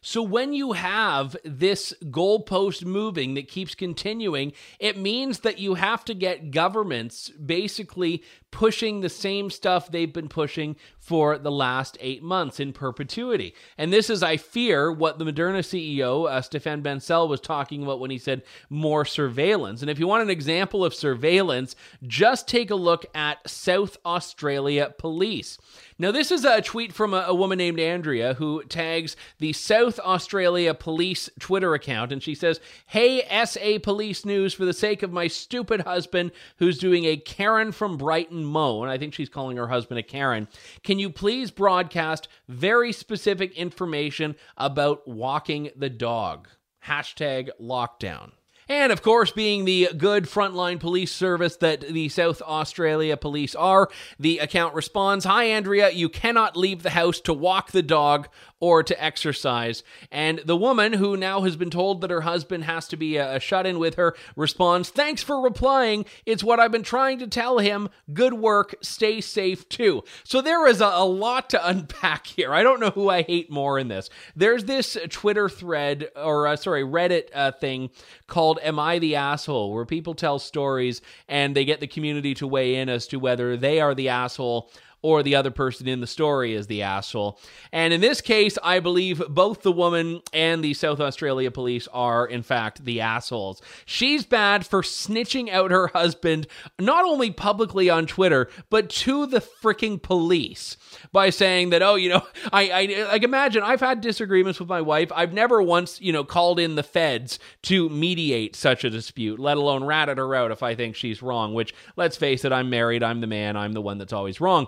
So 0.01 0.23
when 0.23 0.53
you 0.53 0.71
have 0.73 1.35
this 1.43 1.93
goalpost 2.05 2.85
moving 2.85 3.33
that 3.33 3.49
keeps 3.49 3.75
continuing, 3.75 4.53
it 4.79 4.97
means 4.97 5.39
that 5.39 5.59
you 5.59 5.73
have 5.73 6.05
to 6.05 6.13
get 6.13 6.51
governments 6.51 7.29
basically 7.31 8.23
pushing 8.51 9.01
the 9.01 9.09
same 9.09 9.49
stuff 9.49 9.91
they've 9.91 10.11
been 10.11 10.29
pushing 10.29 10.77
for 10.97 11.37
the 11.37 11.51
last 11.51 11.97
eight 11.99 12.23
months 12.23 12.59
in 12.59 12.71
perpetuity. 12.71 13.53
And 13.77 13.91
this 13.91 14.09
is, 14.09 14.23
I 14.23 14.37
fear, 14.37 14.91
what 14.91 15.19
the 15.19 15.25
Moderna 15.25 15.59
CEO, 15.59 16.29
uh, 16.29 16.41
Stéphane 16.41 16.81
Bancel, 16.81 17.27
was 17.27 17.41
talking 17.41 17.83
about 17.83 17.99
when 17.99 18.09
he 18.09 18.17
said 18.17 18.43
more 18.69 19.03
surveillance. 19.05 19.81
And 19.81 19.91
if 19.91 19.99
you 19.99 20.07
want 20.07 20.23
an 20.23 20.29
example 20.29 20.85
of 20.85 20.93
surveillance, 20.93 21.75
just 22.07 22.47
take 22.47 22.71
a 22.71 22.75
look 22.75 23.05
at 23.13 23.47
South 23.49 23.97
Australia 24.05 24.93
Police. 24.97 25.57
Now, 26.01 26.11
this 26.11 26.31
is 26.31 26.45
a 26.45 26.61
tweet 26.61 26.93
from 26.93 27.13
a, 27.13 27.25
a, 27.27 27.35
woman 27.35 27.57
named 27.57 27.77
Andrea 27.77 28.35
who 28.35 28.63
tags 28.63 29.17
the 29.39 29.51
South 29.51 29.99
Australia 29.99 30.73
Police 30.73 31.29
Twitter 31.39 31.73
account, 31.73 32.13
and 32.13 32.23
she 32.23 32.35
says, 32.35 32.61
Hey, 32.87 33.21
SA 33.43 33.79
Police 33.83 34.23
News, 34.23 34.53
for 34.53 34.63
the 34.63 34.71
sake 34.71 35.03
of 35.03 35.11
my 35.11 35.27
stupid 35.27 35.81
husband 35.81 36.31
who's 36.55 36.77
doing 36.77 37.03
a 37.03 37.17
Karen 37.17 37.73
from 37.73 37.97
Brighton 37.97 38.45
Mo, 38.45 38.81
and 38.81 38.89
I 38.89 38.97
think 38.97 39.13
she's 39.13 39.27
calling 39.27 39.57
her 39.57 39.67
husband 39.67 39.99
a 39.99 40.03
Karen. 40.03 40.47
Can 40.85 40.99
you 40.99 41.09
please 41.09 41.51
broadcast 41.51 42.29
very 42.47 42.93
specific 42.93 43.51
information 43.57 44.37
about 44.55 45.05
walking 45.05 45.69
the 45.75 45.89
dog? 45.89 46.47
Hashtag 46.85 47.49
lockdown. 47.59 48.31
And 48.69 48.91
of 48.91 49.01
course, 49.01 49.31
being 49.31 49.65
the 49.65 49.89
good 49.97 50.25
frontline 50.25 50.79
police 50.79 51.11
service 51.11 51.57
that 51.57 51.81
the 51.81 52.07
South 52.07 52.39
Australia 52.43 53.17
police 53.17 53.55
are, 53.55 53.89
the 54.19 54.37
account 54.37 54.75
responds 54.75 55.25
Hi, 55.25 55.45
Andrea, 55.45 55.89
you 55.89 56.07
cannot 56.07 56.55
leave 56.55 56.83
the 56.83 56.91
house 56.91 57.19
to 57.21 57.33
walk 57.33 57.71
the 57.71 57.81
dog 57.81 58.29
or 58.59 58.83
to 58.83 59.03
exercise. 59.03 59.83
And 60.11 60.39
the 60.39 60.55
woman, 60.55 60.93
who 60.93 61.15
now 61.15 61.41
has 61.41 61.55
been 61.55 61.69
told 61.69 62.01
that 62.01 62.11
her 62.11 62.21
husband 62.21 62.65
has 62.65 62.87
to 62.89 62.97
be 62.97 63.17
a, 63.17 63.39
shut 63.39 63.65
in 63.65 63.79
with 63.79 63.95
her, 63.95 64.15
responds, 64.35 64.89
Thanks 64.89 65.23
for 65.23 65.41
replying. 65.41 66.05
It's 66.25 66.43
what 66.43 66.59
I've 66.59 66.71
been 66.71 66.83
trying 66.83 67.19
to 67.19 67.27
tell 67.27 67.59
him. 67.59 67.89
Good 68.13 68.33
work. 68.33 68.75
Stay 68.81 69.21
safe 69.21 69.67
too. 69.69 70.03
So 70.23 70.41
there 70.41 70.67
is 70.67 70.81
a, 70.81 70.91
a 70.93 71.05
lot 71.05 71.49
to 71.51 71.67
unpack 71.67 72.27
here. 72.27 72.53
I 72.53 72.63
don't 72.63 72.79
know 72.79 72.91
who 72.91 73.09
I 73.09 73.23
hate 73.23 73.49
more 73.49 73.79
in 73.79 73.87
this. 73.87 74.09
There's 74.35 74.65
this 74.65 74.97
Twitter 75.09 75.49
thread, 75.49 76.09
or 76.15 76.47
uh, 76.47 76.55
sorry, 76.55 76.83
Reddit 76.83 77.29
uh, 77.33 77.51
thing 77.53 77.89
called 78.27 78.58
called 78.59 78.67
Am 78.67 78.79
I 78.79 78.99
the 78.99 79.15
Asshole, 79.15 79.73
where 79.73 79.85
people 79.85 80.13
tell 80.13 80.39
stories 80.39 81.01
and 81.27 81.55
they 81.55 81.65
get 81.65 81.79
the 81.79 81.87
community 81.87 82.33
to 82.35 82.47
weigh 82.47 82.75
in 82.75 82.89
as 82.89 83.07
to 83.07 83.17
whether 83.17 83.57
they 83.57 83.79
are 83.81 83.95
the 83.95 84.09
asshole 84.09 84.69
or 85.01 85.23
the 85.23 85.35
other 85.35 85.51
person 85.51 85.87
in 85.87 86.01
the 86.01 86.07
story 86.07 86.53
is 86.53 86.67
the 86.67 86.81
asshole. 86.81 87.39
And 87.71 87.93
in 87.93 88.01
this 88.01 88.21
case, 88.21 88.57
I 88.63 88.79
believe 88.79 89.21
both 89.29 89.61
the 89.61 89.71
woman 89.71 90.21
and 90.33 90.63
the 90.63 90.73
South 90.73 90.99
Australia 90.99 91.51
police 91.51 91.87
are, 91.93 92.25
in 92.25 92.43
fact, 92.43 92.83
the 92.83 93.01
assholes. 93.01 93.61
She's 93.85 94.25
bad 94.25 94.65
for 94.65 94.81
snitching 94.81 95.49
out 95.49 95.71
her 95.71 95.87
husband, 95.87 96.47
not 96.79 97.05
only 97.05 97.31
publicly 97.31 97.89
on 97.89 98.07
Twitter, 98.07 98.49
but 98.69 98.89
to 98.89 99.25
the 99.25 99.39
freaking 99.39 100.01
police 100.01 100.75
by 101.11 101.29
saying 101.29 101.69
that, 101.69 101.81
oh, 101.81 101.95
you 101.95 102.09
know, 102.09 102.25
I, 102.51 102.69
I 102.69 103.11
like 103.11 103.23
imagine 103.23 103.63
I've 103.63 103.79
had 103.79 104.01
disagreements 104.01 104.59
with 104.59 104.69
my 104.69 104.81
wife. 104.81 105.11
I've 105.15 105.33
never 105.33 105.61
once, 105.61 106.01
you 106.01 106.11
know, 106.11 106.23
called 106.23 106.59
in 106.59 106.75
the 106.75 106.83
feds 106.83 107.39
to 107.63 107.89
mediate 107.89 108.55
such 108.55 108.83
a 108.83 108.89
dispute, 108.89 109.39
let 109.39 109.57
alone 109.57 109.83
ratted 109.83 110.17
her 110.17 110.35
out 110.35 110.51
if 110.51 110.63
I 110.63 110.75
think 110.75 110.95
she's 110.95 111.21
wrong, 111.21 111.53
which, 111.53 111.73
let's 111.95 112.17
face 112.17 112.43
it, 112.43 112.51
I'm 112.51 112.69
married, 112.69 113.03
I'm 113.03 113.21
the 113.21 113.27
man, 113.27 113.55
I'm 113.55 113.73
the 113.73 113.81
one 113.81 113.97
that's 113.97 114.13
always 114.13 114.41
wrong. 114.41 114.67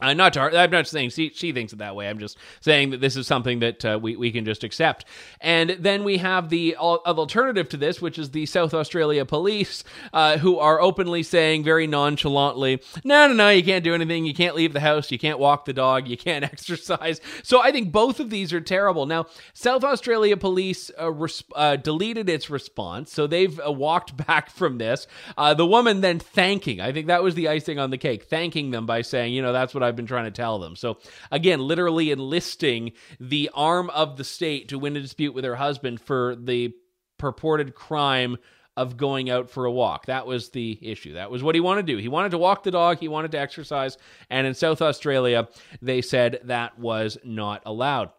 Uh, 0.00 0.14
not 0.14 0.32
to 0.34 0.40
her, 0.40 0.56
I'm 0.56 0.70
not 0.70 0.86
saying 0.86 1.10
she, 1.10 1.30
she 1.30 1.52
thinks 1.52 1.72
it 1.72 1.78
that 1.78 1.94
way. 1.94 2.08
I'm 2.08 2.18
just 2.18 2.38
saying 2.60 2.90
that 2.90 3.00
this 3.00 3.16
is 3.16 3.26
something 3.26 3.60
that 3.60 3.84
uh, 3.84 3.98
we, 4.00 4.16
we 4.16 4.32
can 4.32 4.44
just 4.44 4.64
accept. 4.64 5.04
And 5.40 5.70
then 5.70 6.04
we 6.04 6.18
have 6.18 6.48
the 6.48 6.76
alternative 6.76 7.68
to 7.70 7.76
this, 7.76 8.00
which 8.00 8.18
is 8.18 8.30
the 8.30 8.46
South 8.46 8.74
Australia 8.74 9.24
police, 9.24 9.84
uh, 10.12 10.38
who 10.38 10.58
are 10.58 10.80
openly 10.80 11.22
saying 11.22 11.64
very 11.64 11.86
nonchalantly, 11.86 12.82
no, 13.04 13.28
no, 13.28 13.34
no, 13.34 13.50
you 13.50 13.62
can't 13.62 13.84
do 13.84 13.94
anything. 13.94 14.24
You 14.24 14.34
can't 14.34 14.56
leave 14.56 14.72
the 14.72 14.80
house. 14.80 15.10
You 15.10 15.18
can't 15.18 15.38
walk 15.38 15.64
the 15.64 15.72
dog. 15.72 16.08
You 16.08 16.16
can't 16.16 16.44
exercise. 16.52 17.20
So 17.42 17.60
I 17.60 17.72
think 17.72 17.92
both 17.92 18.20
of 18.20 18.30
these 18.30 18.52
are 18.52 18.60
terrible. 18.60 19.06
Now, 19.06 19.26
South 19.52 19.84
Australia 19.84 20.36
police 20.36 20.90
uh, 20.98 21.10
res- 21.10 21.44
uh, 21.54 21.76
deleted 21.76 22.28
its 22.28 22.50
response. 22.50 23.12
So 23.12 23.26
they've 23.26 23.60
uh, 23.60 23.72
walked 23.72 24.16
back 24.26 24.50
from 24.50 24.78
this. 24.78 25.06
the 25.36 25.66
woman 25.66 26.00
then 26.00 26.18
thanking, 26.18 26.80
I 26.80 26.92
think 26.92 27.06
that 27.08 27.22
was 27.22 27.34
the 27.34 27.48
icing 27.48 27.78
on 27.78 27.90
the 27.90 27.98
cake, 27.98 28.24
thanking 28.24 28.70
them 28.70 28.86
by 28.86 29.02
saying, 29.02 29.32
you 29.34 29.42
know, 29.42 29.52
that's 29.52 29.74
what 29.74 29.82
I 29.82 29.89
I've 29.90 29.96
been 29.96 30.06
trying 30.06 30.24
to 30.24 30.30
tell 30.30 30.58
them. 30.58 30.76
So 30.76 30.96
again, 31.30 31.60
literally 31.60 32.10
enlisting 32.10 32.92
the 33.18 33.50
arm 33.52 33.90
of 33.90 34.16
the 34.16 34.24
state 34.24 34.68
to 34.68 34.78
win 34.78 34.96
a 34.96 35.00
dispute 35.02 35.34
with 35.34 35.44
her 35.44 35.56
husband 35.56 36.00
for 36.00 36.36
the 36.36 36.72
purported 37.18 37.74
crime 37.74 38.38
of 38.76 38.96
going 38.96 39.28
out 39.28 39.50
for 39.50 39.66
a 39.66 39.72
walk. 39.72 40.06
That 40.06 40.26
was 40.26 40.50
the 40.50 40.78
issue. 40.80 41.14
That 41.14 41.30
was 41.30 41.42
what 41.42 41.54
he 41.54 41.60
wanted 41.60 41.86
to 41.86 41.92
do. 41.92 41.98
He 41.98 42.08
wanted 42.08 42.30
to 42.30 42.38
walk 42.38 42.62
the 42.62 42.70
dog, 42.70 42.98
he 42.98 43.08
wanted 43.08 43.32
to 43.32 43.38
exercise, 43.38 43.98
and 44.30 44.46
in 44.46 44.54
South 44.54 44.80
Australia, 44.80 45.48
they 45.82 46.00
said 46.00 46.40
that 46.44 46.78
was 46.78 47.18
not 47.24 47.62
allowed. 47.66 48.10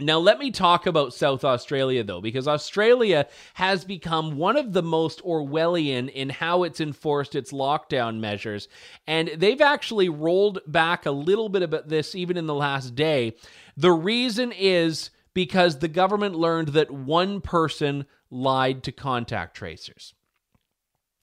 Now, 0.00 0.20
let 0.20 0.38
me 0.38 0.52
talk 0.52 0.86
about 0.86 1.12
South 1.12 1.42
Australia, 1.42 2.04
though, 2.04 2.20
because 2.20 2.46
Australia 2.46 3.26
has 3.54 3.84
become 3.84 4.36
one 4.36 4.56
of 4.56 4.72
the 4.72 4.82
most 4.82 5.20
Orwellian 5.24 6.08
in 6.08 6.30
how 6.30 6.62
it's 6.62 6.80
enforced 6.80 7.34
its 7.34 7.50
lockdown 7.50 8.20
measures. 8.20 8.68
And 9.08 9.28
they've 9.36 9.60
actually 9.60 10.08
rolled 10.08 10.60
back 10.68 11.04
a 11.04 11.10
little 11.10 11.48
bit 11.48 11.62
about 11.62 11.88
this 11.88 12.14
even 12.14 12.36
in 12.36 12.46
the 12.46 12.54
last 12.54 12.94
day. 12.94 13.34
The 13.76 13.90
reason 13.90 14.52
is 14.52 15.10
because 15.34 15.78
the 15.78 15.88
government 15.88 16.36
learned 16.36 16.68
that 16.68 16.92
one 16.92 17.40
person 17.40 18.06
lied 18.30 18.84
to 18.84 18.92
contact 18.92 19.56
tracers. 19.56 20.14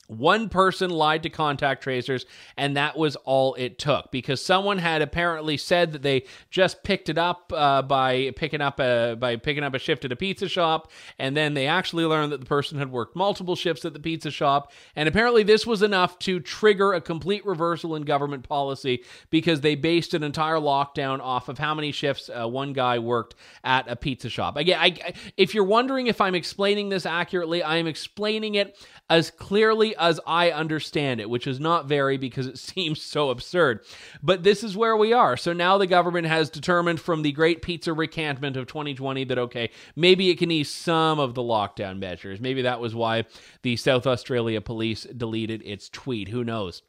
One 0.08 0.48
person 0.48 0.90
lied 0.90 1.24
to 1.24 1.30
contact 1.30 1.82
tracers, 1.82 2.26
and 2.56 2.76
that 2.76 2.96
was 2.96 3.16
all 3.16 3.54
it 3.54 3.78
took 3.78 4.10
because 4.12 4.44
someone 4.44 4.78
had 4.78 5.02
apparently 5.02 5.56
said 5.56 5.92
that 5.92 6.02
they 6.02 6.24
just 6.50 6.84
picked 6.84 7.08
it 7.08 7.18
up 7.18 7.52
uh, 7.54 7.82
by 7.82 8.32
picking 8.36 8.60
up 8.60 8.78
a 8.78 9.16
by 9.18 9.36
picking 9.36 9.64
up 9.64 9.74
a 9.74 9.78
shift 9.78 10.04
at 10.04 10.12
a 10.12 10.16
pizza 10.16 10.48
shop, 10.48 10.92
and 11.18 11.36
then 11.36 11.54
they 11.54 11.66
actually 11.66 12.04
learned 12.04 12.30
that 12.32 12.40
the 12.40 12.46
person 12.46 12.78
had 12.78 12.92
worked 12.92 13.16
multiple 13.16 13.56
shifts 13.56 13.84
at 13.84 13.94
the 13.94 14.00
pizza 14.00 14.30
shop, 14.30 14.72
and 14.94 15.08
apparently 15.08 15.42
this 15.42 15.66
was 15.66 15.82
enough 15.82 16.18
to 16.20 16.38
trigger 16.38 16.92
a 16.92 17.00
complete 17.00 17.44
reversal 17.44 17.96
in 17.96 18.02
government 18.02 18.48
policy 18.48 19.02
because 19.30 19.60
they 19.60 19.74
based 19.74 20.14
an 20.14 20.22
entire 20.22 20.56
lockdown 20.56 21.20
off 21.20 21.48
of 21.48 21.58
how 21.58 21.74
many 21.74 21.90
shifts 21.90 22.30
uh, 22.30 22.46
one 22.46 22.72
guy 22.72 22.98
worked 22.98 23.34
at 23.64 23.90
a 23.90 23.96
pizza 23.96 24.28
shop. 24.28 24.56
Again, 24.56 24.78
I, 24.80 25.14
if 25.36 25.54
you're 25.54 25.64
wondering 25.64 26.06
if 26.06 26.20
I'm 26.20 26.34
explaining 26.34 26.90
this 26.90 27.06
accurately, 27.06 27.62
I 27.62 27.76
am 27.76 27.86
explaining 27.86 28.54
it 28.54 28.78
as 29.08 29.30
clearly 29.30 29.95
as 29.98 30.20
I 30.26 30.50
understand 30.50 31.20
it, 31.20 31.30
which 31.30 31.46
is 31.46 31.60
not 31.60 31.86
very 31.86 32.16
because 32.16 32.46
it 32.46 32.58
seems 32.76 33.02
so 33.02 33.30
absurd. 33.30 33.84
But 34.22 34.42
this 34.42 34.62
is 34.62 34.76
where 34.76 34.96
we 34.96 35.12
are. 35.12 35.36
So 35.36 35.52
now 35.52 35.78
the 35.78 35.86
government 35.86 36.26
has 36.26 36.50
determined 36.50 37.00
from 37.00 37.22
the 37.22 37.32
great 37.32 37.62
pizza 37.62 37.92
recantment 37.92 38.56
of 38.56 38.66
2020 38.66 39.24
that, 39.24 39.38
okay, 39.38 39.70
maybe 39.94 40.30
it 40.30 40.38
can 40.38 40.50
ease 40.50 40.70
some 40.70 41.18
of 41.18 41.34
the 41.34 41.42
lockdown 41.42 41.98
measures. 41.98 42.40
Maybe 42.40 42.62
that 42.62 42.80
was 42.80 42.94
why 42.94 43.24
the 43.62 43.76
South 43.76 44.06
Australia 44.06 44.60
police 44.60 45.04
deleted 45.04 45.62
its 45.64 45.88
tweet. 45.88 46.28
Who 46.28 46.44
knows? 46.44 46.82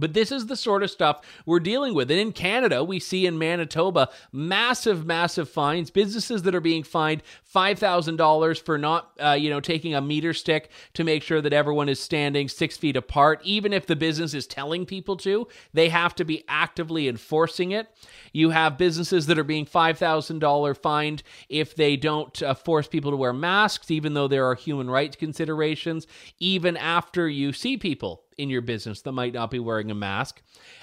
But 0.00 0.14
this 0.14 0.32
is 0.32 0.46
the 0.46 0.56
sort 0.56 0.82
of 0.82 0.90
stuff 0.90 1.20
we're 1.46 1.60
dealing 1.60 1.94
with. 1.94 2.10
And 2.10 2.20
in 2.20 2.32
Canada, 2.32 2.84
we 2.84 3.00
see 3.00 3.26
in 3.26 3.38
Manitoba 3.38 4.08
massive, 4.32 5.06
massive 5.06 5.48
fines. 5.48 5.90
Businesses 5.90 6.42
that 6.42 6.54
are 6.54 6.60
being 6.60 6.82
fined 6.82 7.22
$5,000 7.54 8.62
for 8.62 8.78
not, 8.78 9.12
uh, 9.22 9.32
you 9.32 9.50
know, 9.50 9.60
taking 9.60 9.94
a 9.94 10.00
meter 10.00 10.32
stick 10.32 10.70
to 10.94 11.04
make 11.04 11.22
sure 11.22 11.40
that 11.40 11.52
everyone 11.52 11.88
is 11.88 12.00
standing 12.00 12.48
six 12.48 12.76
feet 12.76 12.96
apart. 12.96 13.40
Even 13.42 13.72
if 13.72 13.86
the 13.86 13.96
business 13.96 14.34
is 14.34 14.46
telling 14.46 14.86
people 14.86 15.16
to, 15.16 15.48
they 15.72 15.88
have 15.88 16.14
to 16.16 16.24
be 16.24 16.44
actively 16.48 17.08
enforcing 17.08 17.72
it. 17.72 17.88
You 18.32 18.50
have 18.50 18.78
businesses 18.78 19.26
that 19.26 19.38
are 19.38 19.44
being 19.44 19.66
$5,000 19.66 20.76
fined 20.76 21.22
if 21.48 21.74
they 21.74 21.96
don't 21.96 22.42
uh, 22.42 22.54
force 22.54 22.86
people 22.86 23.10
to 23.10 23.16
wear 23.16 23.32
masks, 23.32 23.90
even 23.90 24.14
though 24.14 24.28
there 24.28 24.46
are 24.46 24.54
human 24.54 24.90
rights 24.90 25.16
considerations, 25.16 26.06
even 26.38 26.76
after 26.76 27.28
you 27.28 27.52
see 27.52 27.76
people 27.76 28.22
in 28.38 28.48
your 28.48 28.62
business 28.62 29.02
that 29.02 29.12
might 29.12 29.34
not 29.34 29.50
be 29.50 29.58
wearing 29.58 29.90
a 29.90 29.94
mask. 29.94 30.40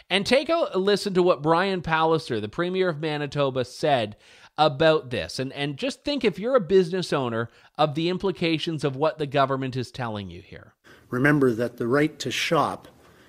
And 0.10 0.26
take 0.26 0.50
a 0.50 0.78
listen 0.78 1.14
to 1.16 1.24
what 1.24 1.42
Brian 1.42 1.82
Pallister, 1.82 2.40
the 2.40 2.50
Premier 2.50 2.90
of 2.90 3.00
Manitoba, 3.00 3.66
said 3.66 4.18
about 4.58 5.10
this. 5.10 5.40
And, 5.40 5.52
and 5.54 5.78
just 5.78 6.04
think 6.04 6.24
if 6.24 6.38
you're 6.38 6.56
a 6.56 6.62
business 6.62 7.12
owner 7.12 7.50
of 7.78 7.96
the 7.96 8.10
implications 8.10 8.84
of 8.84 8.96
what 8.96 9.18
the 9.18 9.26
government 9.26 9.76
is 9.76 9.92
telling 9.92 10.30
you 10.30 10.42
here. 10.42 10.74
Remember 11.10 11.52
that 11.54 11.78
the 11.78 11.88
right 11.88 12.18
to 12.20 12.32
shop 12.32 12.88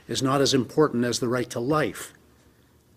is 0.08 0.22
not 0.22 0.40
as 0.40 0.54
important 0.54 1.04
as 1.04 1.18
the 1.18 1.28
right 1.28 1.48
to 1.50 1.60
life. 1.60 2.12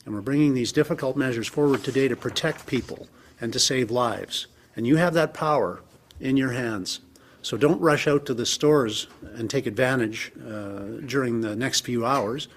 And 0.06 0.14
we're 0.14 0.22
bringing 0.22 0.54
these 0.54 0.72
difficult 0.72 1.18
measures 1.18 1.48
forward 1.48 1.84
today 1.84 2.08
to 2.08 2.16
protect 2.16 2.66
people 2.66 3.08
and 3.42 3.54
to 3.54 3.60
save 3.60 3.92
lives. 3.92 4.48
And 4.76 4.88
you 4.88 4.98
have 4.98 5.14
that 5.14 5.34
power 5.34 5.82
in 6.20 6.38
your 6.38 6.52
hands. 6.52 7.00
So 7.50 7.58
don't 7.58 7.82
rush 7.82 8.08
out 8.08 8.28
to 8.28 8.36
the 8.36 8.46
stores 8.46 9.08
and 9.34 9.50
take 9.50 9.66
advantage 9.66 10.32
uh, 10.40 11.02
during 11.04 11.42
the 11.42 11.56
next 11.56 11.84
few 11.84 12.06
hours 12.06 12.48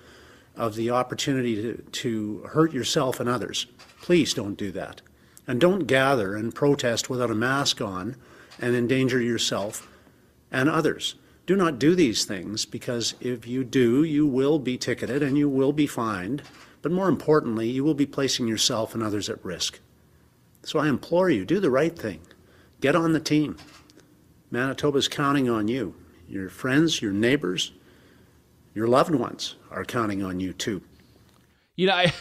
of 0.55 0.75
the 0.75 0.91
opportunity 0.91 1.55
to, 1.63 1.83
to 1.93 2.39
hurt 2.51 2.75
yourself 2.75 3.19
and 3.19 3.27
others. 3.27 3.65
Please 4.03 4.35
don't 4.35 4.55
do 4.55 4.71
that. 4.73 5.01
And 5.47 5.59
don't 5.59 5.87
gather 5.87 6.37
and 6.37 6.55
protest 6.55 7.09
without 7.09 7.31
a 7.31 7.35
mask 7.35 7.81
on 7.81 8.17
and 8.61 8.77
endanger 8.77 9.19
yourself 9.19 9.89
and 10.51 10.69
others. 10.69 11.15
Do 11.47 11.57
not 11.57 11.79
do 11.79 11.95
these 11.95 12.27
things 12.27 12.67
because 12.67 13.15
if 13.19 13.47
you 13.47 13.65
do, 13.65 14.05
you 14.05 14.27
will 14.27 14.59
be 14.59 14.77
ticketed 14.77 15.23
and 15.23 15.39
you 15.39 15.49
will 15.49 15.73
be 15.73 15.87
fined. 15.87 16.43
But 16.83 16.93
more 16.93 17.09
importantly, 17.09 17.67
you 17.67 17.83
will 17.83 17.95
be 17.95 18.05
placing 18.05 18.47
yourself 18.47 18.95
and 18.95 19.03
others 19.03 19.31
at 19.31 19.43
risk. 19.43 19.81
So 20.65 20.79
I 20.79 20.89
implore 20.89 21.31
you, 21.31 21.47
do 21.47 21.61
the 21.61 21.71
right 21.71 21.99
thing. 21.99 22.21
Get 22.83 22.95
on 22.95 23.15
the 23.15 23.21
team. 23.21 23.57
Manitoba's 24.53 25.09
counting 25.09 25.49
on 25.49 25.67
you. 25.67 25.95
Your 26.29 26.51
friends, 26.51 27.01
your 27.01 27.11
neighbors, 27.13 27.73
your 28.75 28.87
loved 28.87 29.15
ones 29.15 29.57
are 29.71 29.83
counting 29.83 30.23
on 30.23 30.41
you 30.41 30.53
too. 30.53 30.83
You 31.75 31.87
know, 31.87 31.95
I, 31.95 32.13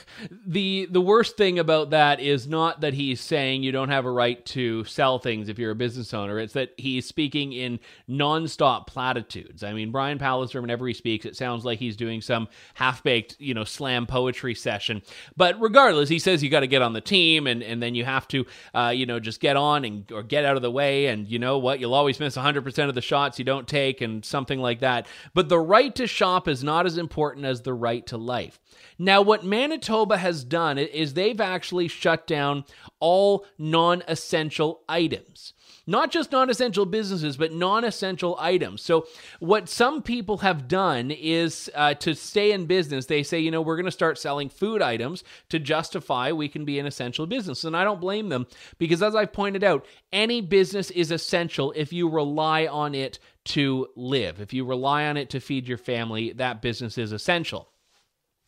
the 0.47 0.87
the 0.89 1.01
worst 1.01 1.35
thing 1.35 1.59
about 1.59 1.89
that 1.89 2.21
is 2.21 2.47
not 2.47 2.81
that 2.81 2.93
he's 2.93 3.19
saying 3.19 3.63
you 3.63 3.73
don't 3.73 3.89
have 3.89 4.05
a 4.05 4.11
right 4.11 4.43
to 4.47 4.85
sell 4.85 5.19
things 5.19 5.49
if 5.49 5.59
you're 5.59 5.71
a 5.71 5.75
business 5.75 6.13
owner. 6.13 6.39
It's 6.39 6.53
that 6.53 6.69
he's 6.77 7.05
speaking 7.05 7.51
in 7.51 7.79
nonstop 8.09 8.87
platitudes. 8.87 9.61
I 9.61 9.73
mean, 9.73 9.91
Brian 9.91 10.19
Pallister, 10.19 10.61
whenever 10.61 10.87
he 10.87 10.93
speaks, 10.93 11.25
it 11.25 11.35
sounds 11.35 11.65
like 11.65 11.79
he's 11.79 11.97
doing 11.97 12.21
some 12.21 12.47
half 12.75 13.03
baked, 13.03 13.35
you 13.39 13.53
know, 13.53 13.65
slam 13.65 14.05
poetry 14.05 14.55
session. 14.55 15.01
But 15.35 15.59
regardless, 15.59 16.07
he 16.07 16.19
says 16.19 16.41
you 16.41 16.49
got 16.49 16.61
to 16.61 16.67
get 16.67 16.81
on 16.81 16.93
the 16.93 17.01
team, 17.01 17.45
and 17.45 17.61
and 17.61 17.83
then 17.83 17.93
you 17.93 18.05
have 18.05 18.29
to, 18.29 18.45
uh, 18.73 18.93
you 18.95 19.05
know, 19.05 19.19
just 19.19 19.41
get 19.41 19.57
on 19.57 19.83
and 19.83 20.09
or 20.13 20.23
get 20.23 20.45
out 20.45 20.55
of 20.55 20.61
the 20.61 20.71
way. 20.71 21.07
And 21.07 21.27
you 21.27 21.39
know 21.39 21.57
what? 21.57 21.81
You'll 21.81 21.93
always 21.93 22.21
miss 22.21 22.37
100 22.37 22.63
percent 22.63 22.87
of 22.87 22.95
the 22.95 23.01
shots 23.01 23.37
you 23.37 23.43
don't 23.43 23.67
take, 23.67 23.99
and 23.99 24.23
something 24.23 24.61
like 24.61 24.79
that. 24.79 25.07
But 25.33 25.49
the 25.49 25.59
right 25.59 25.93
to 25.95 26.07
shop 26.07 26.47
is 26.47 26.63
not 26.63 26.85
as 26.85 26.97
important 26.97 27.45
as 27.45 27.63
the 27.63 27.73
right 27.73 28.07
to 28.07 28.17
life. 28.17 28.57
Now, 28.97 29.21
what 29.21 29.40
Manitoba 29.43 30.17
has 30.17 30.43
done 30.43 30.77
is 30.77 31.13
they've 31.13 31.41
actually 31.41 31.87
shut 31.87 32.27
down 32.27 32.65
all 32.99 33.45
non 33.57 34.03
essential 34.07 34.81
items. 34.87 35.53
not 35.87 36.11
just 36.11 36.31
non 36.31 36.49
essential 36.49 36.85
businesses, 36.85 37.37
but 37.37 37.51
non 37.51 37.83
essential 37.83 38.37
items. 38.39 38.81
So, 38.81 39.07
what 39.39 39.67
some 39.67 40.01
people 40.01 40.37
have 40.39 40.67
done 40.67 41.11
is 41.11 41.69
uh, 41.75 41.95
to 41.95 42.13
stay 42.13 42.51
in 42.51 42.65
business, 42.67 43.07
they 43.07 43.23
say, 43.23 43.39
you 43.39 43.51
know, 43.51 43.61
we're 43.61 43.75
going 43.75 43.85
to 43.85 43.91
start 43.91 44.17
selling 44.17 44.49
food 44.49 44.81
items 44.81 45.23
to 45.49 45.59
justify 45.59 46.31
we 46.31 46.47
can 46.47 46.65
be 46.65 46.79
an 46.79 46.85
essential 46.85 47.25
business. 47.25 47.63
And 47.63 47.75
I 47.75 47.83
don't 47.83 48.01
blame 48.01 48.29
them 48.29 48.47
because, 48.77 49.01
as 49.01 49.15
I've 49.15 49.33
pointed 49.33 49.63
out, 49.63 49.85
any 50.13 50.41
business 50.41 50.91
is 50.91 51.11
essential 51.11 51.73
if 51.75 51.91
you 51.91 52.07
rely 52.09 52.67
on 52.67 52.95
it 52.95 53.19
to 53.43 53.87
live. 53.95 54.39
If 54.39 54.53
you 54.53 54.65
rely 54.65 55.05
on 55.05 55.17
it 55.17 55.31
to 55.31 55.39
feed 55.39 55.67
your 55.67 55.79
family, 55.79 56.33
that 56.33 56.61
business 56.61 56.97
is 56.97 57.11
essential. 57.11 57.71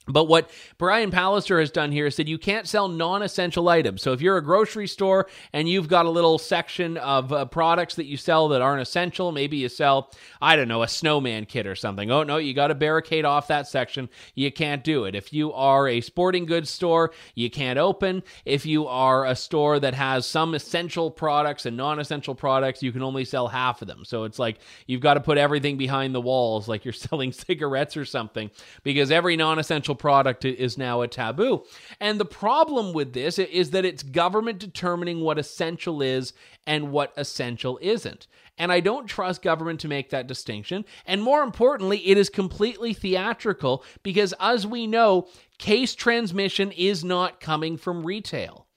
But 0.08 0.26
what 0.26 0.50
Brian 0.78 1.12
Pallister 1.12 1.60
has 1.60 1.72
done 1.72 1.92
here 1.92 2.08
is 2.08 2.16
said 2.16 2.28
you 2.28 2.38
can't 2.38 2.68
sell 2.68 2.90
non 2.90 3.24
essential 3.24 3.70
items. 3.70 4.02
So 4.02 4.12
if 4.12 4.22
you're 4.22 4.38
a 4.38 4.44
grocery 4.44 4.88
store 4.88 5.28
and 5.54 5.70
you've 5.70 5.88
got 5.88 6.06
a 6.06 6.10
little 6.10 6.38
section 6.38 6.98
of 6.98 7.32
uh, 7.32 7.46
products 7.46 7.96
that 7.96 8.06
you 8.06 8.18
sell 8.18 8.50
that 8.50 8.62
aren't 8.62 8.82
essential, 8.82 9.32
maybe 9.32 9.58
you 9.58 9.70
sell, 9.70 10.12
I 10.42 10.58
don't 10.58 10.68
know, 10.68 10.84
a 10.84 10.88
snowman 10.90 11.46
kit 11.46 11.66
or 11.66 11.76
something. 11.76 12.12
Oh, 12.12 12.24
no, 12.24 12.38
you 12.38 12.54
got 12.54 12.68
to 12.68 12.76
barricade 12.76 13.24
off 13.24 13.48
that 13.48 13.68
section. 13.68 14.10
You 14.36 14.52
can't 14.52 14.84
do 14.84 15.06
it. 15.06 15.16
If 15.16 15.32
you 15.32 15.54
are 15.54 15.88
a 15.88 16.02
sporting 16.02 16.46
goods 16.46 16.70
store, 16.70 17.12
you 17.36 17.50
can't 17.50 17.80
open. 17.80 18.24
If 18.44 18.66
you 18.66 18.88
are 18.88 19.26
a 19.26 19.36
store 19.36 19.80
that 19.80 19.94
has 19.94 20.26
some 20.26 20.54
essential 20.54 21.12
products 21.12 21.66
and 21.66 21.78
non 21.78 22.00
essential 22.00 22.36
products, 22.36 22.84
you 22.84 22.92
can 22.92 23.04
only 23.04 23.24
sell 23.24 23.48
half 23.48 23.82
of 23.82 23.88
them. 23.88 24.04
So 24.04 24.26
it's 24.26 24.40
like 24.40 24.60
you've 24.86 25.02
got 25.02 25.14
to 25.14 25.22
put 25.22 25.38
everything 25.38 25.78
behind 25.78 26.14
the 26.14 26.22
walls, 26.22 26.68
like 26.68 26.84
you're 26.84 26.94
selling 26.94 27.32
cigarettes 27.32 27.96
or 27.96 28.04
something, 28.04 28.52
because 28.84 29.10
every 29.10 29.38
non 29.38 29.60
essential 29.60 29.93
product 29.96 30.46
is 30.46 30.78
now 30.78 31.02
a 31.02 31.08
taboo. 31.08 31.64
And 32.00 32.20
the 32.20 32.26
problem 32.26 32.94
with 32.94 33.14
this 33.14 33.40
is 33.40 33.72
that 33.72 33.86
it's 33.86 34.04
government 34.04 34.60
determining 34.60 35.22
what 35.22 35.40
essential 35.40 36.02
is 36.02 36.34
and 36.66 36.92
what 36.92 37.14
essential 37.18 37.80
isn't. 37.82 38.28
And 38.58 38.72
I 38.72 38.80
don't 38.80 39.08
trust 39.08 39.42
government 39.42 39.80
to 39.80 39.88
make 39.88 40.12
that 40.12 40.28
distinction. 40.28 40.86
And 41.06 41.24
more 41.24 41.42
importantly, 41.42 42.08
it 42.08 42.18
is 42.18 42.30
completely 42.30 42.94
theatrical 42.94 43.84
because, 44.04 44.34
as 44.40 44.68
we 44.68 44.86
know, 44.86 45.28
case 45.58 45.96
transmission 45.96 46.72
is 46.72 47.04
not 47.04 47.40
coming 47.40 47.78
from 47.78 48.06
retail. 48.06 48.68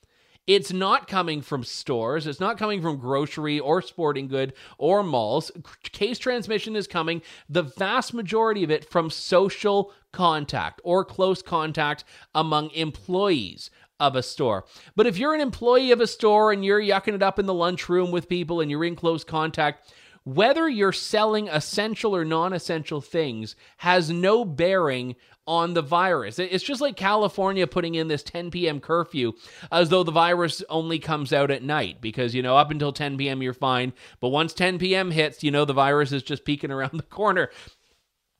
It's 0.46 0.72
not 0.72 1.08
coming 1.08 1.42
from 1.42 1.64
stores. 1.64 2.26
It's 2.26 2.38
not 2.38 2.56
coming 2.56 2.80
from 2.80 2.98
grocery 2.98 3.58
or 3.58 3.82
sporting 3.82 4.28
good 4.28 4.52
or 4.78 5.02
malls. 5.02 5.50
Case 5.82 6.18
transmission 6.18 6.76
is 6.76 6.86
coming, 6.86 7.20
the 7.48 7.64
vast 7.64 8.14
majority 8.14 8.62
of 8.62 8.70
it, 8.70 8.88
from 8.88 9.10
social 9.10 9.92
contact 10.16 10.80
or 10.82 11.04
close 11.04 11.42
contact 11.42 12.02
among 12.34 12.70
employees 12.70 13.70
of 14.00 14.16
a 14.16 14.22
store. 14.22 14.64
But 14.96 15.06
if 15.06 15.18
you're 15.18 15.34
an 15.34 15.42
employee 15.42 15.92
of 15.92 16.00
a 16.00 16.06
store 16.06 16.52
and 16.52 16.64
you're 16.64 16.80
yucking 16.80 17.14
it 17.14 17.22
up 17.22 17.38
in 17.38 17.44
the 17.44 17.52
lunchroom 17.52 18.10
with 18.10 18.28
people 18.28 18.62
and 18.62 18.70
you're 18.70 18.84
in 18.84 18.96
close 18.96 19.24
contact, 19.24 19.92
whether 20.24 20.68
you're 20.68 20.92
selling 20.92 21.48
essential 21.48 22.16
or 22.16 22.24
non 22.24 22.54
essential 22.54 23.02
things 23.02 23.56
has 23.76 24.10
no 24.10 24.44
bearing 24.44 25.16
on 25.46 25.74
the 25.74 25.82
virus. 25.82 26.38
It's 26.38 26.64
just 26.64 26.80
like 26.80 26.96
California 26.96 27.66
putting 27.66 27.94
in 27.94 28.08
this 28.08 28.22
10 28.22 28.50
p.m. 28.50 28.80
curfew 28.80 29.34
as 29.70 29.90
though 29.90 30.02
the 30.02 30.10
virus 30.10 30.62
only 30.68 30.98
comes 30.98 31.32
out 31.32 31.50
at 31.50 31.62
night 31.62 32.00
because, 32.00 32.34
you 32.34 32.42
know, 32.42 32.56
up 32.56 32.70
until 32.70 32.92
10 32.92 33.16
p.m. 33.16 33.42
you're 33.42 33.54
fine. 33.54 33.92
But 34.20 34.30
once 34.30 34.52
10 34.54 34.78
p.m. 34.78 35.12
hits, 35.12 35.44
you 35.44 35.52
know, 35.52 35.64
the 35.64 35.72
virus 35.72 36.10
is 36.10 36.24
just 36.24 36.44
peeking 36.44 36.72
around 36.72 36.94
the 36.94 37.04
corner. 37.04 37.50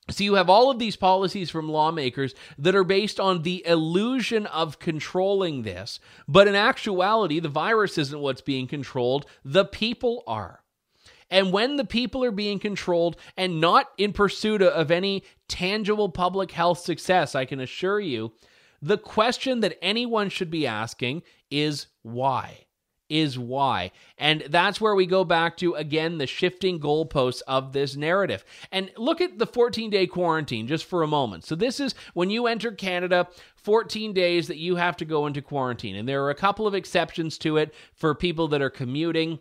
So 0.08 0.22
you 0.22 0.34
have 0.34 0.48
all 0.48 0.70
of 0.70 0.78
these 0.78 0.96
policies 0.96 1.50
from 1.50 1.68
lawmakers 1.68 2.34
that 2.58 2.76
are 2.76 2.84
based 2.84 3.18
on 3.18 3.42
the 3.42 3.66
illusion 3.66 4.46
of 4.46 4.78
controlling 4.78 5.62
this. 5.62 5.98
But 6.28 6.46
in 6.46 6.54
actuality, 6.54 7.40
the 7.40 7.48
virus 7.48 7.98
isn't 7.98 8.20
what's 8.20 8.40
being 8.40 8.68
controlled, 8.68 9.26
the 9.44 9.64
people 9.64 10.22
are. 10.26 10.62
And 11.28 11.52
when 11.52 11.74
the 11.74 11.84
people 11.84 12.22
are 12.22 12.30
being 12.30 12.60
controlled 12.60 13.16
and 13.36 13.60
not 13.60 13.90
in 13.98 14.12
pursuit 14.12 14.62
of 14.62 14.92
any 14.92 15.24
tangible 15.48 16.08
public 16.08 16.52
health 16.52 16.78
success, 16.78 17.34
I 17.34 17.44
can 17.44 17.58
assure 17.58 17.98
you, 17.98 18.32
the 18.80 18.98
question 18.98 19.60
that 19.60 19.76
anyone 19.82 20.28
should 20.28 20.50
be 20.50 20.68
asking 20.68 21.22
is 21.50 21.88
why? 22.02 22.65
Is 23.08 23.38
why. 23.38 23.92
And 24.18 24.42
that's 24.48 24.80
where 24.80 24.96
we 24.96 25.06
go 25.06 25.22
back 25.22 25.56
to, 25.58 25.74
again, 25.74 26.18
the 26.18 26.26
shifting 26.26 26.80
goalposts 26.80 27.40
of 27.46 27.72
this 27.72 27.94
narrative. 27.94 28.44
And 28.72 28.90
look 28.96 29.20
at 29.20 29.38
the 29.38 29.46
14 29.46 29.90
day 29.90 30.08
quarantine 30.08 30.66
just 30.66 30.84
for 30.84 31.02
a 31.02 31.06
moment. 31.06 31.44
So, 31.44 31.54
this 31.54 31.78
is 31.78 31.94
when 32.14 32.30
you 32.30 32.48
enter 32.48 32.72
Canada, 32.72 33.28
14 33.56 34.12
days 34.12 34.48
that 34.48 34.58
you 34.58 34.76
have 34.76 34.96
to 34.96 35.04
go 35.04 35.26
into 35.26 35.40
quarantine. 35.40 35.96
And 35.96 36.08
there 36.08 36.24
are 36.24 36.30
a 36.30 36.34
couple 36.34 36.66
of 36.66 36.74
exceptions 36.74 37.38
to 37.38 37.56
it 37.58 37.74
for 37.94 38.14
people 38.14 38.48
that 38.48 38.62
are 38.62 38.70
commuting 38.70 39.38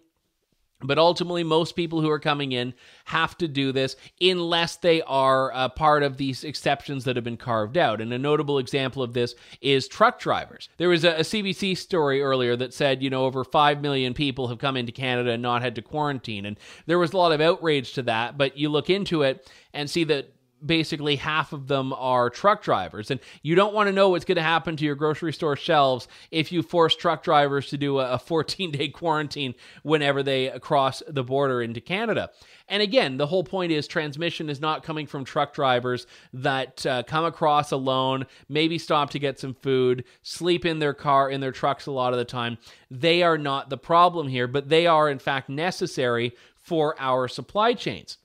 but 0.81 0.99
ultimately, 0.99 1.43
most 1.43 1.75
people 1.75 2.01
who 2.01 2.09
are 2.09 2.19
coming 2.19 2.51
in 2.51 2.73
have 3.05 3.37
to 3.37 3.47
do 3.47 3.71
this 3.71 3.95
unless 4.19 4.75
they 4.75 5.01
are 5.03 5.51
a 5.53 5.69
part 5.69 6.03
of 6.03 6.17
these 6.17 6.43
exceptions 6.43 7.05
that 7.05 7.15
have 7.15 7.23
been 7.23 7.37
carved 7.37 7.77
out. 7.77 8.01
And 8.01 8.11
a 8.11 8.19
notable 8.19 8.59
example 8.59 9.01
of 9.01 9.13
this 9.13 9.35
is 9.61 9.87
truck 9.87 10.19
drivers. 10.19 10.67
There 10.77 10.89
was 10.89 11.05
a, 11.05 11.11
a 11.11 11.21
CBC 11.21 11.77
story 11.77 12.21
earlier 12.21 12.57
that 12.57 12.73
said, 12.73 13.01
you 13.01 13.09
know, 13.09 13.25
over 13.25 13.45
5 13.45 13.81
million 13.81 14.13
people 14.13 14.49
have 14.49 14.59
come 14.59 14.75
into 14.75 14.91
Canada 14.91 15.31
and 15.31 15.41
not 15.41 15.61
had 15.61 15.75
to 15.75 15.81
quarantine. 15.81 16.45
And 16.45 16.59
there 16.87 16.99
was 16.99 17.13
a 17.13 17.17
lot 17.17 17.31
of 17.31 17.39
outrage 17.39 17.93
to 17.93 18.01
that. 18.03 18.37
But 18.37 18.57
you 18.57 18.67
look 18.67 18.89
into 18.89 19.21
it 19.21 19.49
and 19.73 19.89
see 19.89 20.03
that 20.05 20.34
basically 20.65 21.15
half 21.17 21.53
of 21.53 21.67
them 21.67 21.93
are 21.93 22.29
truck 22.29 22.63
drivers. 22.63 23.11
And 23.11 23.19
you 23.41 23.55
don't 23.55 23.73
want 23.73 23.87
to 23.87 23.93
know 23.93 24.09
what's 24.09 24.25
going 24.25 24.37
to 24.37 24.41
happen 24.41 24.75
to 24.77 24.85
your 24.85 24.95
grocery 24.95 25.33
store 25.33 25.55
shelves 25.55 26.07
if 26.31 26.51
you 26.51 26.61
force 26.61 26.95
truck 26.95 27.23
drivers 27.23 27.69
to 27.69 27.77
do 27.77 27.99
a 27.99 28.17
14 28.25 28.71
day 28.71 28.89
quarantine 28.89 29.55
whenever 29.83 30.23
they 30.23 30.57
cross 30.59 31.03
the 31.07 31.23
border 31.23 31.61
into 31.61 31.81
Canada. 31.81 32.29
And 32.67 32.81
again, 32.81 33.17
the 33.17 33.27
whole 33.27 33.43
point 33.43 33.71
is 33.71 33.87
transmission 33.87 34.49
is 34.49 34.59
not 34.59 34.83
coming 34.83 35.05
from 35.05 35.23
truck 35.23 35.53
drivers 35.53 36.07
that 36.33 36.85
uh, 36.85 37.03
come 37.03 37.25
across 37.25 37.71
alone, 37.71 38.25
maybe 38.49 38.79
stop 38.79 39.11
to 39.11 39.19
get 39.19 39.39
some 39.39 39.53
food, 39.53 40.03
sleep 40.23 40.65
in 40.65 40.79
their 40.79 40.93
car, 40.93 41.29
in 41.29 41.41
their 41.41 41.51
trucks 41.51 41.85
a 41.85 41.91
lot 41.91 42.13
of 42.13 42.17
the 42.17 42.25
time. 42.25 42.57
They 42.89 43.21
are 43.21 43.37
not 43.37 43.69
the 43.69 43.77
problem 43.77 44.27
here, 44.27 44.47
but 44.47 44.69
they 44.69 44.87
are, 44.87 45.09
in 45.09 45.19
fact, 45.19 45.47
necessary 45.47 46.33
for 46.55 46.95
our 46.99 47.27
supply 47.27 47.73
chains. 47.73 48.17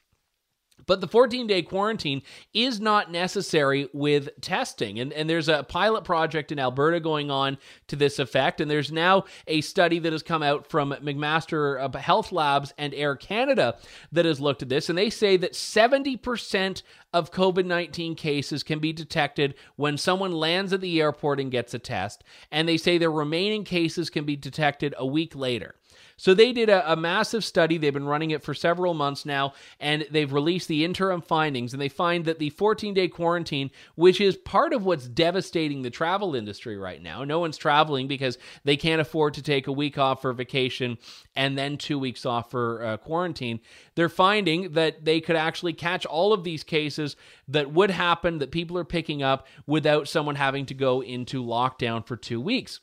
But 0.91 1.01
the 1.01 1.07
14 1.07 1.47
day 1.47 1.63
quarantine 1.63 2.21
is 2.53 2.81
not 2.81 3.13
necessary 3.13 3.89
with 3.93 4.29
testing. 4.41 4.99
And, 4.99 5.13
and 5.13 5.31
there's 5.31 5.49
a 5.49 5.63
pilot 5.63 6.03
project 6.03 6.51
in 6.51 6.59
Alberta 6.59 6.99
going 6.99 7.31
on 7.31 7.59
to 7.87 7.95
this 7.95 8.19
effect. 8.19 8.61
And 8.61 8.69
there's 8.69 8.91
now 8.91 9.23
a 9.47 9.61
study 9.61 10.01
that 10.01 10.13
has 10.13 10.25
come 10.25 10.43
out 10.43 10.67
from 10.67 10.91
McMaster 10.91 11.81
uh, 11.81 11.97
Health 11.97 12.33
Labs 12.33 12.75
and 12.77 12.93
Air 12.93 13.15
Canada 13.15 13.77
that 14.11 14.25
has 14.25 14.41
looked 14.41 14.63
at 14.63 14.69
this. 14.69 14.89
And 14.89 14.99
they 14.99 15.11
say 15.11 15.37
that 15.37 15.53
70% 15.53 16.83
of 17.13 17.31
COVID 17.31 17.67
19 17.67 18.17
cases 18.17 18.65
can 18.65 18.81
be 18.81 18.93
detected 18.93 19.55
when 19.77 19.97
someone 19.97 20.33
lands 20.33 20.73
at 20.73 20.81
the 20.81 21.01
airport 21.01 21.39
and 21.39 21.53
gets 21.53 21.73
a 21.73 21.79
test. 21.79 22.25
And 22.51 22.69
they 22.69 22.77
say 22.77 22.99
the 22.99 23.11
remaining 23.11 23.63
cases 23.63 24.11
can 24.11 24.25
be 24.25 24.35
detected 24.35 24.97
a 24.99 25.07
week 25.07 25.37
later. 25.37 25.77
So 26.21 26.35
they 26.35 26.53
did 26.53 26.69
a, 26.69 26.93
a, 26.93 26.97
massive 26.97 27.43
study. 27.47 27.79
They've 27.79 27.95
been 27.95 28.05
running 28.05 28.31
it 28.31 28.43
for 28.43 28.53
several 28.53 28.93
months 28.93 29.25
now, 29.25 29.55
and 29.81 30.07
they've 30.11 30.31
released 30.31 30.69
the 30.69 30.85
interim 30.85 31.23
findings. 31.23 31.73
And 31.73 31.81
they 31.81 31.89
find 31.89 32.27
that 32.27 32.39
the 32.39 32.51
14 32.51 32.93
day 32.93 33.09
quarantine, 33.09 33.71
which 33.95 34.21
is 34.21 34.37
part 34.37 34.75
of 34.75 34.85
what's 34.85 35.09
devastating 35.09 35.81
the 35.81 35.89
travel 35.89 36.35
industry 36.35 36.77
right 36.77 37.03
now, 37.03 37.25
no 37.25 37.39
one's 37.39 37.57
traveling 37.57 38.07
because 38.07 38.37
they 38.65 38.77
can't 38.77 39.01
afford 39.01 39.33
to 39.33 39.43
take 39.43 39.67
a 39.67 39.73
week 39.73 39.97
off 39.97 40.21
for 40.21 40.35
vacation 40.35 40.99
and 41.35 41.57
then 41.57 41.79
two 41.79 41.99
weeks 41.99 42.27
off 42.27 42.51
for 42.51 42.85
uh, 42.85 42.97
quarantine. 42.99 43.59
They're 43.95 44.11
finding 44.11 44.73
that 44.73 45.07
they 45.07 45.23
could 45.23 45.37
actually 45.37 45.73
catch 45.73 46.05
all 46.05 46.35
of 46.35 46.45
these 46.45 46.63
cases 46.63 47.17
that 47.49 47.73
would 47.73 47.91
happen 47.91 48.41
that 48.41 48.51
people 48.51 48.77
are 48.77 48.85
picking 48.85 49.23
up 49.23 49.47
without 49.67 50.07
someone 50.07 50.37
having 50.37 50.67
to 50.67 50.75
go 50.75 51.03
into 51.03 51.43
lockdown 51.43 52.07
for 52.07 52.19
two 52.19 52.43
weeks. 52.43 52.81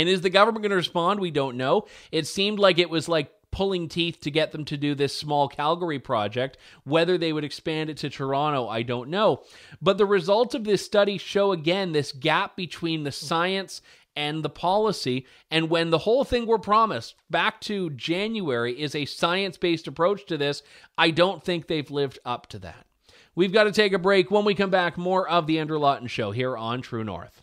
And 0.00 0.08
is 0.08 0.22
the 0.22 0.30
government 0.30 0.62
going 0.62 0.70
to 0.70 0.76
respond? 0.76 1.20
We 1.20 1.30
don't 1.30 1.58
know. 1.58 1.86
It 2.10 2.26
seemed 2.26 2.58
like 2.58 2.78
it 2.78 2.88
was 2.88 3.06
like 3.06 3.30
pulling 3.50 3.86
teeth 3.86 4.18
to 4.22 4.30
get 4.30 4.50
them 4.50 4.64
to 4.64 4.78
do 4.78 4.94
this 4.94 5.14
small 5.14 5.46
Calgary 5.46 5.98
project. 5.98 6.56
Whether 6.84 7.18
they 7.18 7.34
would 7.34 7.44
expand 7.44 7.90
it 7.90 7.98
to 7.98 8.08
Toronto, 8.08 8.66
I 8.66 8.80
don't 8.80 9.10
know. 9.10 9.42
But 9.82 9.98
the 9.98 10.06
results 10.06 10.54
of 10.54 10.64
this 10.64 10.82
study 10.82 11.18
show 11.18 11.52
again 11.52 11.92
this 11.92 12.12
gap 12.12 12.56
between 12.56 13.04
the 13.04 13.12
science 13.12 13.82
and 14.16 14.42
the 14.42 14.48
policy. 14.48 15.26
And 15.50 15.68
when 15.68 15.90
the 15.90 15.98
whole 15.98 16.24
thing 16.24 16.46
we're 16.46 16.56
promised 16.56 17.14
back 17.28 17.60
to 17.62 17.90
January 17.90 18.80
is 18.80 18.94
a 18.94 19.04
science 19.04 19.58
based 19.58 19.86
approach 19.86 20.24
to 20.28 20.38
this, 20.38 20.62
I 20.96 21.10
don't 21.10 21.44
think 21.44 21.66
they've 21.66 21.90
lived 21.90 22.18
up 22.24 22.46
to 22.48 22.58
that. 22.60 22.86
We've 23.34 23.52
got 23.52 23.64
to 23.64 23.72
take 23.72 23.92
a 23.92 23.98
break. 23.98 24.30
When 24.30 24.46
we 24.46 24.54
come 24.54 24.70
back, 24.70 24.96
more 24.96 25.28
of 25.28 25.46
The 25.46 25.58
Andrew 25.58 25.78
Lawton 25.78 26.08
Show 26.08 26.30
here 26.30 26.56
on 26.56 26.80
True 26.80 27.04
North. 27.04 27.42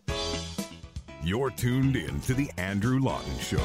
You're 1.28 1.50
tuned 1.52 1.98
in 1.98 2.22
to 2.22 2.34
The 2.34 2.50
Andrew 2.56 3.00
Lawton 3.02 3.38
Show. 3.40 3.62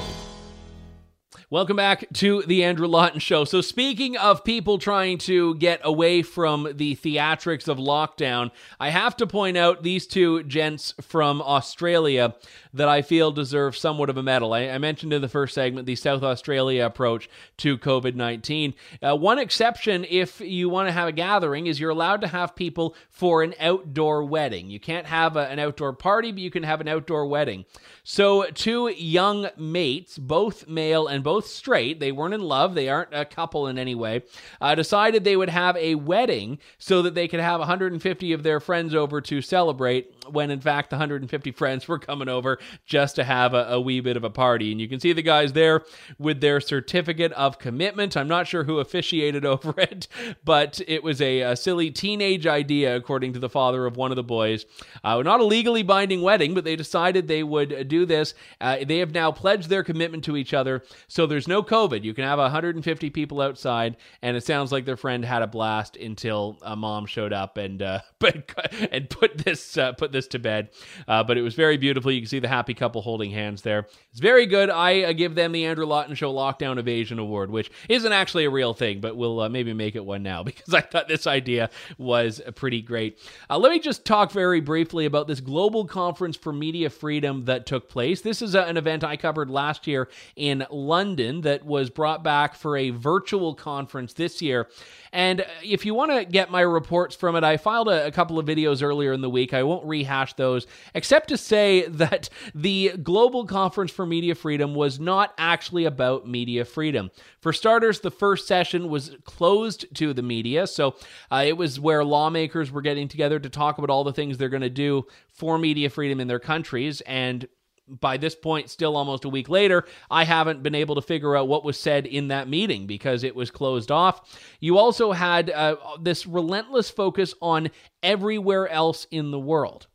Welcome 1.49 1.77
back 1.77 2.07
to 2.15 2.43
the 2.43 2.65
Andrew 2.65 2.89
Lawton 2.89 3.21
Show. 3.21 3.45
So, 3.45 3.61
speaking 3.61 4.17
of 4.17 4.43
people 4.43 4.79
trying 4.79 5.19
to 5.19 5.55
get 5.55 5.81
away 5.85 6.23
from 6.23 6.67
the 6.75 6.97
theatrics 6.97 7.69
of 7.69 7.79
lockdown, 7.79 8.51
I 8.81 8.91
have 8.91 9.17
to 9.19 9.29
point 9.29 9.57
out 9.57 9.85
these 9.85 10.09
two 10.09 10.43
gents 10.43 10.93
from 11.01 11.41
Australia 11.41 12.35
that 12.75 12.89
I 12.89 13.03
feel 13.03 13.31
deserve 13.31 13.77
somewhat 13.77 14.11
of 14.11 14.17
a 14.17 14.23
medal. 14.23 14.53
I, 14.55 14.69
I 14.69 14.79
mentioned 14.79 15.13
in 15.13 15.23
the 15.23 15.29
first 15.29 15.55
segment 15.55 15.87
the 15.87 15.97
South 15.97 16.23
Australia 16.23 16.87
approach 16.87 17.29
to 17.59 17.79
COVID 17.79 18.15
19. 18.15 18.75
Uh, 19.03 19.17
one 19.17 19.39
exception, 19.39 20.07
if 20.09 20.41
you 20.41 20.69
want 20.69 20.89
to 20.89 20.93
have 20.93 21.09
a 21.09 21.13
gathering, 21.13 21.67
is 21.67 21.79
you're 21.79 21.91
allowed 21.91 22.21
to 22.23 22.29
have 22.29 22.57
people 22.57 22.95
for 23.11 23.43
an 23.43 23.55
outdoor 23.61 24.25
wedding. 24.25 24.71
You 24.71 24.81
can't 24.81 25.07
have 25.07 25.37
a, 25.37 25.49
an 25.49 25.59
outdoor 25.59 25.93
party, 25.93 26.33
but 26.33 26.41
you 26.41 26.51
can 26.51 26.63
have 26.63 26.81
an 26.81 26.89
outdoor 26.89 27.27
wedding. 27.27 27.65
So, 28.05 28.45
two 28.51 28.89
young 28.89 29.49
mates, 29.57 30.19
both 30.19 30.67
male 30.67 31.07
and 31.07 31.23
both 31.23 31.47
straight, 31.47 32.01
they 32.01 32.11
weren't 32.11 32.35
in 32.35 32.41
love, 32.41 32.75
they 32.75 32.89
aren't 32.89 33.15
a 33.15 33.25
couple 33.25 33.69
in 33.69 33.79
any 33.79 33.95
way, 33.95 34.23
uh, 34.61 34.75
decided 34.75 35.23
they 35.23 35.37
would 35.37 35.51
have 35.51 35.77
a 35.77 35.95
wedding 35.95 36.59
so 36.79 37.03
that 37.03 37.15
they 37.15 37.29
could 37.29 37.41
have 37.41 37.61
150 37.61 38.33
of 38.33 38.43
their 38.43 38.61
friends 38.61 38.95
over 38.95 39.21
to 39.21 39.41
celebrate, 39.41 40.13
when 40.31 40.51
in 40.51 40.61
fact 40.61 40.91
the 40.91 40.97
150 40.97 41.51
friends 41.53 41.89
were 41.89 41.99
coming 41.99 42.29
over 42.29 42.59
just 42.85 43.17
to 43.17 43.25
have 43.25 43.55
a, 43.55 43.67
a 43.71 43.81
wee 43.81 44.01
bit 44.01 44.17
of 44.17 44.25
a 44.25 44.31
party. 44.31 44.73
And 44.73 44.81
you 44.81 44.89
can 44.89 45.01
see 45.01 45.13
the 45.13 45.23
guys 45.23 45.53
there 45.53 45.83
with 46.19 46.41
their 46.41 46.61
certificate 46.61 47.33
of 47.33 47.59
commitment. 47.59 48.17
I'm 48.17 48.29
not 48.29 48.47
sure 48.47 48.65
who 48.65 48.79
officiated 48.79 49.45
over 49.53 49.75
it, 49.79 50.09
but 50.45 50.81
it 50.87 51.03
was 51.03 51.21
a, 51.21 51.41
a 51.41 51.57
silly 51.57 51.91
teenage 51.91 52.47
idea, 52.47 52.97
according 52.97 53.33
to 53.35 53.39
the 53.39 53.49
father 53.49 53.87
of 53.87 53.97
one 53.97 54.11
of 54.11 54.17
the 54.17 54.23
boys. 54.23 54.67
Uh, 55.05 55.21
not 55.23 55.41
a 55.41 55.45
legally 55.45 55.83
binding 55.83 56.23
wedding, 56.23 56.55
but 56.55 56.65
they 56.65 56.77
decided 56.77 57.27
they 57.27 57.43
would 57.43 57.89
do 57.89 58.07
this. 58.07 58.35
Uh, 58.61 58.79
they 58.85 58.99
have 58.99 59.13
now 59.13 59.31
pledged 59.31 59.69
their 59.69 59.83
commitment 59.83 60.25
to 60.25 60.37
each 60.37 60.55
other. 60.55 60.83
So 61.09 61.27
there's 61.27 61.49
no 61.49 61.63
COVID. 61.63 62.05
You 62.05 62.15
can 62.15 62.25
have 62.25 62.39
150 62.39 63.11
people 63.11 63.41
outside, 63.41 63.97
and 64.23 64.37
it 64.37 64.45
sounds 64.45 64.73
like 64.73 64.85
their 64.85 64.97
friend 64.97 65.25
had 65.25 65.43
a 65.43 65.47
blast 65.47 65.97
until 65.97 66.59
a 66.63 66.77
mom 66.77 67.07
showed 67.07 67.33
up 67.33 67.57
and 67.57 67.83
uh, 67.83 68.01
and 68.91 69.11
put 69.11 69.39
this 69.39 69.77
uh, 69.77 69.93
put 69.93 70.12
this 70.13 70.27
to 70.29 70.39
bed. 70.39 70.71
Uh, 71.09 71.25
but 71.25 71.37
it 71.37 71.43
was 71.43 71.55
very 71.55 71.77
beautiful. 71.77 72.11
You 72.11 72.21
can 72.21 72.29
see 72.29 72.39
the 72.39 72.49
happy 72.49 72.75
couple 72.75 73.03
holding 73.03 73.31
hands 73.31 73.63
there. 73.63 73.87
It's 74.11 74.21
very 74.21 74.47
good. 74.47 74.71
I 74.71 75.03
uh, 75.03 75.13
give 75.13 75.35
them 75.35 75.53
the 75.53 75.65
Andrew 75.65 75.87
Lawton 75.87 76.15
Show 76.15 76.33
Lockdown 76.33 76.79
Evasion 76.79 77.19
Award, 77.19 77.51
which 77.51 77.71
isn't 77.89 78.13
actually 78.13 78.45
a 78.45 78.51
real 78.51 78.75
thing, 78.75 79.01
but 79.01 79.17
we'll 79.17 79.41
uh, 79.41 79.49
maybe 79.49 79.73
make 79.73 79.97
it 79.97 80.05
one 80.05 80.23
now 80.23 80.43
because 80.45 80.75
I 80.75 80.81
thought 80.81 81.09
this 81.09 81.27
idea 81.27 81.71
was 81.99 82.41
pretty 82.55 82.83
great. 82.83 83.19
let 83.51 83.73
me 83.73 83.79
just 83.79 84.05
talk 84.05 84.31
very 84.33 84.61
briefly 84.61 85.07
about 85.07 85.27
this 85.27 85.41
global 85.41 85.87
conference 85.87 86.37
for 86.37 86.53
media 86.53 86.91
freedom 86.91 87.45
that 87.47 87.67
took 87.67 87.89
place. 87.89 88.21
This 88.21 88.43
is 88.43 88.55
a, 88.55 88.63
an 88.63 88.77
event 88.77 89.05
I 89.05 89.17
covered 89.17 89.51
last 89.51 89.87
year 89.87 90.09
in 90.37 90.67
London 90.71 91.43
that 91.43 91.65
was 91.65 91.91
brought 91.91 92.23
back 92.23 92.55
for 92.55 92.77
a 92.77 92.91
virtual 92.91 93.55
conference 93.55 94.13
this 94.13 94.43
year. 94.43 94.69
And 95.13 95.45
if 95.63 95.85
you 95.85 95.95
want 95.95 96.11
to 96.13 96.25
get 96.25 96.51
my 96.51 96.63
reports 96.63 97.15
from 97.15 97.37
it, 97.37 97.45
I 97.45 97.59
filed 97.59 97.89
a, 97.89 98.07
a, 98.07 98.11
couple 98.11 98.39
of 98.39 98.47
videos 98.47 98.83
earlier 98.83 99.13
in 99.13 99.21
the 99.21 99.29
week. 99.29 99.53
I 99.53 99.63
won't 99.63 99.85
rehash 100.03 100.35
those, 100.35 100.67
except 100.95 101.29
to 101.29 101.37
say 101.37 101.87
that 101.89 102.29
the 102.55 102.93
Global 103.03 103.47
Conference 103.47 103.91
for 103.91 104.07
Media 104.07 104.35
Freedom 104.35 104.75
was 104.75 104.99
not 104.99 105.33
actually 105.39 105.85
about 105.85 106.29
media 106.29 106.65
freedom. 106.65 107.11
For 107.41 107.53
starters, 107.53 108.01
the 108.01 108.11
first 108.11 108.47
session 108.47 108.89
was 108.89 109.17
closed 109.25 109.87
to 109.97 110.13
the 110.13 110.23
media. 110.23 110.67
So 110.67 110.97
uh, 111.31 111.45
it 111.47 111.57
was 111.57 111.81
where 111.81 112.05
lawmakers 112.05 112.71
were 112.71 112.83
getting 112.83 113.09
together 113.09 113.39
to 113.39 113.49
talk 113.49 113.79
about 113.79 113.91
all 113.91 114.05
the 114.05 114.13
things 114.13 114.39
they're 114.39 114.49
going 114.49 114.63
to 114.63 114.71
do 114.71 115.07
for 115.29 115.59
media 115.59 115.91
freedom 115.91 116.21
in 116.21 116.29
their 116.29 116.39
countries. 116.39 117.01
And 117.03 117.49
by 117.89 118.17
this 118.17 118.35
point, 118.35 118.71
still 118.71 118.97
almost 118.97 119.25
a 119.25 119.29
week 119.29 119.49
later, 119.49 119.85
I 120.11 120.25
haven't 120.25 120.63
been 120.63 120.75
able 120.75 120.95
to 120.95 121.03
figure 121.03 121.37
out 121.37 121.49
what 121.49 121.65
was 121.65 121.79
said 121.79 122.07
in 122.07 122.29
that 122.29 122.49
meeting 122.49 122.87
because 122.87 123.25
it 123.25 123.35
was 123.35 123.51
closed 123.51 123.91
off. 123.91 124.39
You 124.61 124.79
also 124.79 125.13
had 125.13 125.51
uh, 125.51 125.77
this 126.01 126.27
relentless 126.27 126.91
focus 126.91 127.35
on 127.43 127.71
everywhere 128.03 128.69
else 128.69 129.07
in 129.11 129.31
the 129.31 129.41
world 129.41 129.89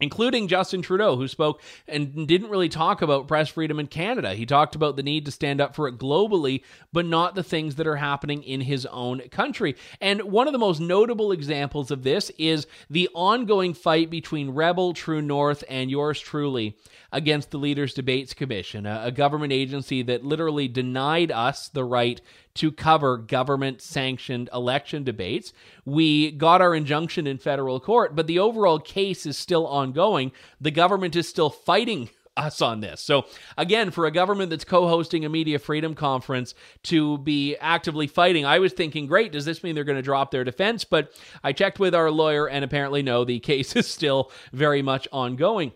including 0.00 0.48
Justin 0.48 0.82
Trudeau, 0.82 1.16
who 1.16 1.28
spoke 1.28 1.62
and 1.88 2.26
didn't 2.28 2.50
really 2.50 2.68
talk 2.68 3.02
about 3.02 3.28
press 3.28 3.48
freedom 3.48 3.80
in 3.80 3.86
Canada. 3.86 4.34
He 4.34 4.44
talked 4.44 4.74
about 4.74 4.96
the 4.96 5.02
need 5.02 5.24
to 5.24 5.30
stand 5.30 5.60
up 5.60 5.74
for 5.74 5.88
it 5.88 5.98
globally, 5.98 6.62
but 6.92 7.06
not 7.06 7.34
the 7.34 7.42
things 7.42 7.76
that 7.76 7.86
are 7.86 7.96
happening 7.96 8.42
in 8.42 8.60
his 8.60 8.86
own 8.86 9.20
country. 9.30 9.76
And 10.00 10.22
one 10.22 10.46
of 10.46 10.52
the 10.52 10.58
most 10.58 10.80
notable 10.80 11.32
examples 11.32 11.90
of 11.90 12.02
this 12.02 12.30
is 12.38 12.66
the 12.90 13.08
ongoing 13.14 13.74
fight 13.74 14.10
between 14.10 14.50
Rebel, 14.50 14.92
True 14.92 15.22
North, 15.22 15.64
and 15.68 15.90
yours 15.90 16.20
truly 16.20 16.76
against 17.12 17.50
the 17.50 17.58
Leaders 17.58 17.94
Debates 17.94 18.34
Commission, 18.34 18.84
a, 18.84 19.10
government 19.10 19.52
agency 19.52 20.02
that 20.02 20.24
literally 20.24 20.68
denied 20.68 21.32
us 21.32 21.68
the 21.68 21.84
right 21.84 22.20
to 22.56 22.72
cover 22.72 23.16
government 23.16 23.80
sanctioned 23.80 24.48
election 24.52 25.04
debates. 25.04 25.52
We 25.84 26.32
got 26.32 26.60
our 26.60 26.74
injunction 26.74 27.26
in 27.26 27.38
federal 27.38 27.80
court, 27.80 28.16
but 28.16 28.26
the 28.26 28.38
overall 28.38 28.78
case 28.78 29.26
is 29.26 29.38
still 29.38 29.66
ongoing. 29.66 30.32
The 30.60 30.70
government 30.70 31.16
is 31.16 31.28
still 31.28 31.50
fighting 31.50 32.10
us 32.36 32.60
on 32.60 32.80
this. 32.80 33.00
So, 33.00 33.24
again, 33.56 33.90
for 33.90 34.04
a 34.06 34.10
government 34.10 34.50
that's 34.50 34.64
co 34.64 34.88
hosting 34.88 35.24
a 35.24 35.28
media 35.28 35.58
freedom 35.58 35.94
conference 35.94 36.54
to 36.84 37.18
be 37.18 37.56
actively 37.56 38.06
fighting, 38.06 38.44
I 38.44 38.58
was 38.58 38.72
thinking, 38.72 39.06
great, 39.06 39.32
does 39.32 39.44
this 39.44 39.62
mean 39.62 39.74
they're 39.74 39.84
going 39.84 39.96
to 39.96 40.02
drop 40.02 40.30
their 40.30 40.44
defense? 40.44 40.84
But 40.84 41.12
I 41.42 41.52
checked 41.52 41.78
with 41.78 41.94
our 41.94 42.10
lawyer, 42.10 42.48
and 42.48 42.64
apparently, 42.64 43.02
no, 43.02 43.24
the 43.24 43.40
case 43.40 43.74
is 43.74 43.86
still 43.86 44.30
very 44.52 44.82
much 44.82 45.08
ongoing 45.12 45.72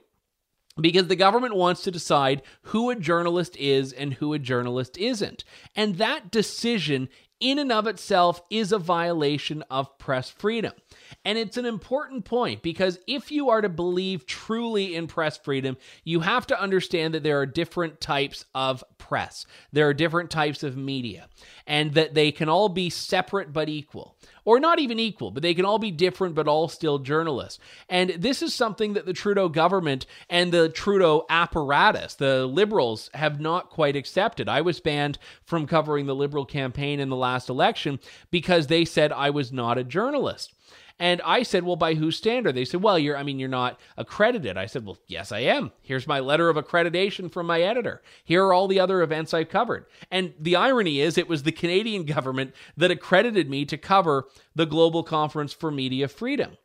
because 0.80 1.08
the 1.08 1.16
government 1.16 1.54
wants 1.54 1.82
to 1.82 1.90
decide 1.90 2.42
who 2.62 2.90
a 2.90 2.96
journalist 2.96 3.56
is 3.56 3.92
and 3.92 4.14
who 4.14 4.32
a 4.32 4.38
journalist 4.38 4.96
isn't. 4.98 5.44
And 5.74 5.96
that 5.96 6.30
decision, 6.30 7.08
in 7.40 7.58
and 7.58 7.72
of 7.72 7.86
itself, 7.86 8.42
is 8.50 8.72
a 8.72 8.78
violation 8.78 9.62
of 9.70 9.98
press 9.98 10.30
freedom. 10.30 10.72
And 11.24 11.36
it's 11.38 11.56
an 11.56 11.66
important 11.66 12.24
point 12.24 12.62
because 12.62 12.98
if 13.06 13.30
you 13.30 13.50
are 13.50 13.60
to 13.60 13.68
believe 13.68 14.26
truly 14.26 14.94
in 14.94 15.06
press 15.06 15.36
freedom, 15.36 15.76
you 16.04 16.20
have 16.20 16.46
to 16.48 16.60
understand 16.60 17.14
that 17.14 17.22
there 17.22 17.40
are 17.40 17.46
different 17.46 18.00
types 18.00 18.44
of 18.54 18.82
press, 18.98 19.46
there 19.72 19.88
are 19.88 19.94
different 19.94 20.30
types 20.30 20.62
of 20.62 20.76
media, 20.76 21.28
and 21.70 21.94
that 21.94 22.14
they 22.14 22.33
can 22.33 22.48
all 22.48 22.68
be 22.68 22.90
separate 22.90 23.52
but 23.52 23.68
equal 23.68 24.16
or 24.44 24.59
not 24.59 24.80
even 24.80 24.98
equal, 24.98 25.30
but 25.30 25.40
they 25.40 25.54
can 25.54 25.64
all 25.64 25.78
be 25.78 25.92
different, 25.92 26.35
but 26.35 26.48
all 26.48 26.66
still 26.66 26.98
journalists. 26.98 27.61
And 27.88 28.11
this 28.18 28.42
is 28.42 28.52
something 28.52 28.94
that 28.94 29.06
the 29.06 29.12
Trudeau 29.12 29.48
government 29.48 30.04
and 30.28 30.50
the 30.50 30.68
Trudeau 30.68 31.24
apparatus, 31.30 32.16
the 32.16 32.44
Liberals, 32.44 33.09
have 33.14 33.38
not 33.38 33.70
quite 33.70 33.94
accepted. 33.94 34.48
I 34.48 34.62
was 34.62 34.80
banned 34.80 35.18
from 35.44 35.68
covering 35.68 36.06
the 36.06 36.14
Liberal 36.14 36.44
campaign 36.44 36.98
in 36.98 37.09
the 37.09 37.14
last 37.14 37.48
election 37.48 38.00
because 38.33 38.66
they 38.66 38.85
said 38.85 39.12
I 39.12 39.30
was 39.30 39.52
not 39.52 39.78
a 39.78 39.85
journalist. 39.85 40.52
And 41.00 41.22
I 41.22 41.42
said, 41.42 41.64
well, 41.64 41.76
by 41.76 41.94
whose 41.94 42.16
standard? 42.16 42.54
They 42.54 42.66
said, 42.66 42.82
well, 42.82 42.98
you're, 42.98 43.16
I 43.16 43.22
mean, 43.22 43.38
you're 43.38 43.48
not 43.48 43.80
accredited. 43.96 44.58
I 44.58 44.66
said, 44.66 44.84
well, 44.84 44.98
yes, 45.08 45.32
I 45.32 45.40
am. 45.40 45.72
Here's 45.80 46.06
my 46.06 46.20
letter 46.20 46.50
of 46.50 46.56
accreditation 46.56 47.32
from 47.32 47.46
my 47.46 47.62
editor. 47.62 48.02
Here 48.22 48.44
are 48.44 48.52
all 48.52 48.68
the 48.68 48.78
other 48.80 49.00
events 49.00 49.32
I've 49.32 49.48
covered. 49.48 49.86
And 50.10 50.34
the 50.38 50.56
irony 50.56 51.00
is, 51.00 51.16
it 51.16 51.28
was 51.28 51.42
the 51.42 51.52
Canadian 51.52 52.04
government 52.04 52.54
that 52.76 52.90
accredited 52.90 53.48
me 53.48 53.64
to 53.64 53.78
cover 53.78 54.28
the 54.54 54.66
Global 54.66 55.02
Conference 55.02 55.54
for 55.54 55.70
Media 55.70 56.06
Freedom. 56.06 56.58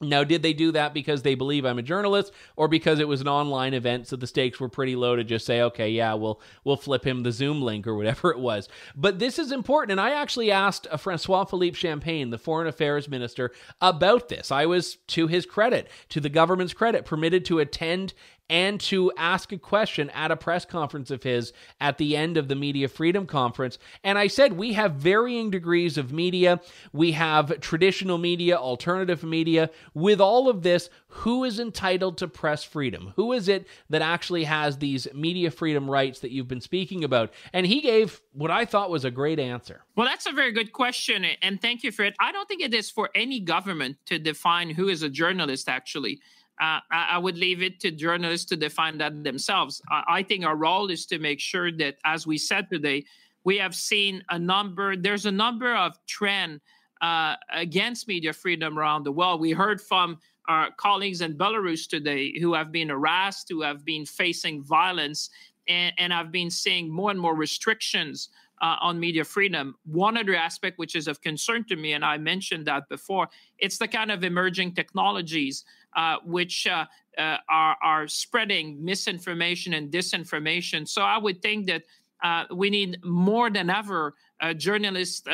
Now, 0.00 0.24
did 0.24 0.42
they 0.42 0.52
do 0.52 0.72
that 0.72 0.92
because 0.92 1.22
they 1.22 1.34
believe 1.34 1.64
I'm 1.64 1.78
a 1.78 1.82
journalist 1.82 2.30
or 2.54 2.68
because 2.68 2.98
it 2.98 3.08
was 3.08 3.22
an 3.22 3.28
online 3.28 3.72
event, 3.72 4.06
so 4.06 4.16
the 4.16 4.26
stakes 4.26 4.60
were 4.60 4.68
pretty 4.68 4.94
low 4.94 5.16
to 5.16 5.24
just 5.24 5.46
say, 5.46 5.62
okay, 5.62 5.88
yeah, 5.88 6.12
we'll 6.12 6.38
we'll 6.64 6.76
flip 6.76 7.06
him 7.06 7.22
the 7.22 7.32
Zoom 7.32 7.62
link 7.62 7.86
or 7.86 7.94
whatever 7.94 8.30
it 8.32 8.38
was. 8.38 8.68
But 8.94 9.18
this 9.18 9.38
is 9.38 9.52
important, 9.52 9.92
and 9.92 10.00
I 10.00 10.10
actually 10.10 10.50
asked 10.50 10.86
Francois 10.98 11.44
Philippe 11.44 11.78
Champagne, 11.78 12.28
the 12.28 12.36
foreign 12.36 12.66
affairs 12.66 13.08
minister, 13.08 13.52
about 13.80 14.28
this. 14.28 14.50
I 14.50 14.66
was, 14.66 14.96
to 15.08 15.28
his 15.28 15.46
credit, 15.46 15.88
to 16.10 16.20
the 16.20 16.28
government's 16.28 16.74
credit, 16.74 17.06
permitted 17.06 17.46
to 17.46 17.58
attend 17.58 18.12
and 18.48 18.80
to 18.80 19.12
ask 19.16 19.52
a 19.52 19.58
question 19.58 20.10
at 20.10 20.30
a 20.30 20.36
press 20.36 20.64
conference 20.64 21.10
of 21.10 21.22
his 21.22 21.52
at 21.80 21.98
the 21.98 22.16
end 22.16 22.36
of 22.36 22.48
the 22.48 22.54
Media 22.54 22.88
Freedom 22.88 23.26
Conference. 23.26 23.78
And 24.04 24.18
I 24.18 24.28
said, 24.28 24.52
we 24.52 24.74
have 24.74 24.94
varying 24.94 25.50
degrees 25.50 25.98
of 25.98 26.12
media. 26.12 26.60
We 26.92 27.12
have 27.12 27.60
traditional 27.60 28.18
media, 28.18 28.56
alternative 28.56 29.24
media. 29.24 29.70
With 29.94 30.20
all 30.20 30.48
of 30.48 30.62
this, 30.62 30.90
who 31.08 31.44
is 31.44 31.58
entitled 31.58 32.18
to 32.18 32.28
press 32.28 32.62
freedom? 32.62 33.12
Who 33.16 33.32
is 33.32 33.48
it 33.48 33.66
that 33.90 34.02
actually 34.02 34.44
has 34.44 34.78
these 34.78 35.08
media 35.14 35.50
freedom 35.50 35.90
rights 35.90 36.20
that 36.20 36.30
you've 36.30 36.48
been 36.48 36.60
speaking 36.60 37.04
about? 37.04 37.32
And 37.52 37.66
he 37.66 37.80
gave 37.80 38.20
what 38.32 38.50
I 38.50 38.64
thought 38.64 38.90
was 38.90 39.04
a 39.04 39.10
great 39.10 39.40
answer. 39.40 39.82
Well, 39.96 40.06
that's 40.06 40.26
a 40.26 40.32
very 40.32 40.52
good 40.52 40.72
question. 40.72 41.24
And 41.42 41.60
thank 41.60 41.82
you 41.82 41.90
for 41.90 42.04
it. 42.04 42.14
I 42.20 42.32
don't 42.32 42.46
think 42.46 42.62
it 42.62 42.74
is 42.74 42.90
for 42.90 43.10
any 43.14 43.40
government 43.40 43.96
to 44.06 44.18
define 44.18 44.70
who 44.70 44.88
is 44.88 45.02
a 45.02 45.08
journalist, 45.08 45.68
actually 45.68 46.20
uh, 46.60 46.80
I 46.90 47.18
would 47.18 47.36
leave 47.36 47.62
it 47.62 47.80
to 47.80 47.90
journalists 47.90 48.46
to 48.46 48.56
define 48.56 48.98
that 48.98 49.22
themselves. 49.22 49.82
I 49.90 50.22
think 50.22 50.44
our 50.44 50.56
role 50.56 50.90
is 50.90 51.04
to 51.06 51.18
make 51.18 51.38
sure 51.38 51.70
that, 51.72 51.96
as 52.04 52.26
we 52.26 52.38
said 52.38 52.70
today, 52.70 53.04
we 53.44 53.58
have 53.58 53.74
seen 53.74 54.24
a 54.30 54.38
number. 54.38 54.96
There's 54.96 55.26
a 55.26 55.30
number 55.30 55.76
of 55.76 55.98
trend 56.06 56.60
uh, 57.02 57.36
against 57.52 58.08
media 58.08 58.32
freedom 58.32 58.78
around 58.78 59.04
the 59.04 59.12
world. 59.12 59.40
We 59.40 59.52
heard 59.52 59.80
from 59.80 60.18
our 60.48 60.70
colleagues 60.76 61.20
in 61.20 61.36
Belarus 61.36 61.88
today 61.88 62.38
who 62.38 62.54
have 62.54 62.72
been 62.72 62.88
harassed, 62.88 63.48
who 63.48 63.62
have 63.62 63.84
been 63.84 64.06
facing 64.06 64.62
violence, 64.62 65.30
and, 65.68 65.92
and 65.98 66.14
I've 66.14 66.32
been 66.32 66.50
seeing 66.50 66.88
more 66.88 67.10
and 67.10 67.20
more 67.20 67.34
restrictions 67.34 68.30
uh, 68.62 68.76
on 68.80 68.98
media 68.98 69.24
freedom. 69.24 69.74
One 69.84 70.16
other 70.16 70.34
aspect 70.34 70.78
which 70.78 70.96
is 70.96 71.08
of 71.08 71.20
concern 71.20 71.64
to 71.64 71.76
me, 71.76 71.92
and 71.92 72.04
I 72.04 72.16
mentioned 72.16 72.66
that 72.66 72.88
before, 72.88 73.28
it's 73.58 73.78
the 73.78 73.88
kind 73.88 74.10
of 74.10 74.24
emerging 74.24 74.74
technologies 74.74 75.64
uh, 75.96 76.16
which 76.24 76.66
uh, 76.66 76.84
uh 77.18 77.38
are, 77.48 77.76
are 77.82 78.06
spreading 78.06 78.84
misinformation 78.84 79.74
and 79.74 79.90
disinformation. 79.90 80.86
So 80.86 81.02
I 81.02 81.16
would 81.16 81.40
think 81.40 81.66
that 81.66 81.82
uh, 82.22 82.44
we 82.54 82.70
need 82.70 83.02
more 83.04 83.50
than 83.50 83.70
ever 83.70 84.14
uh, 84.40 84.52
journalists 84.52 85.26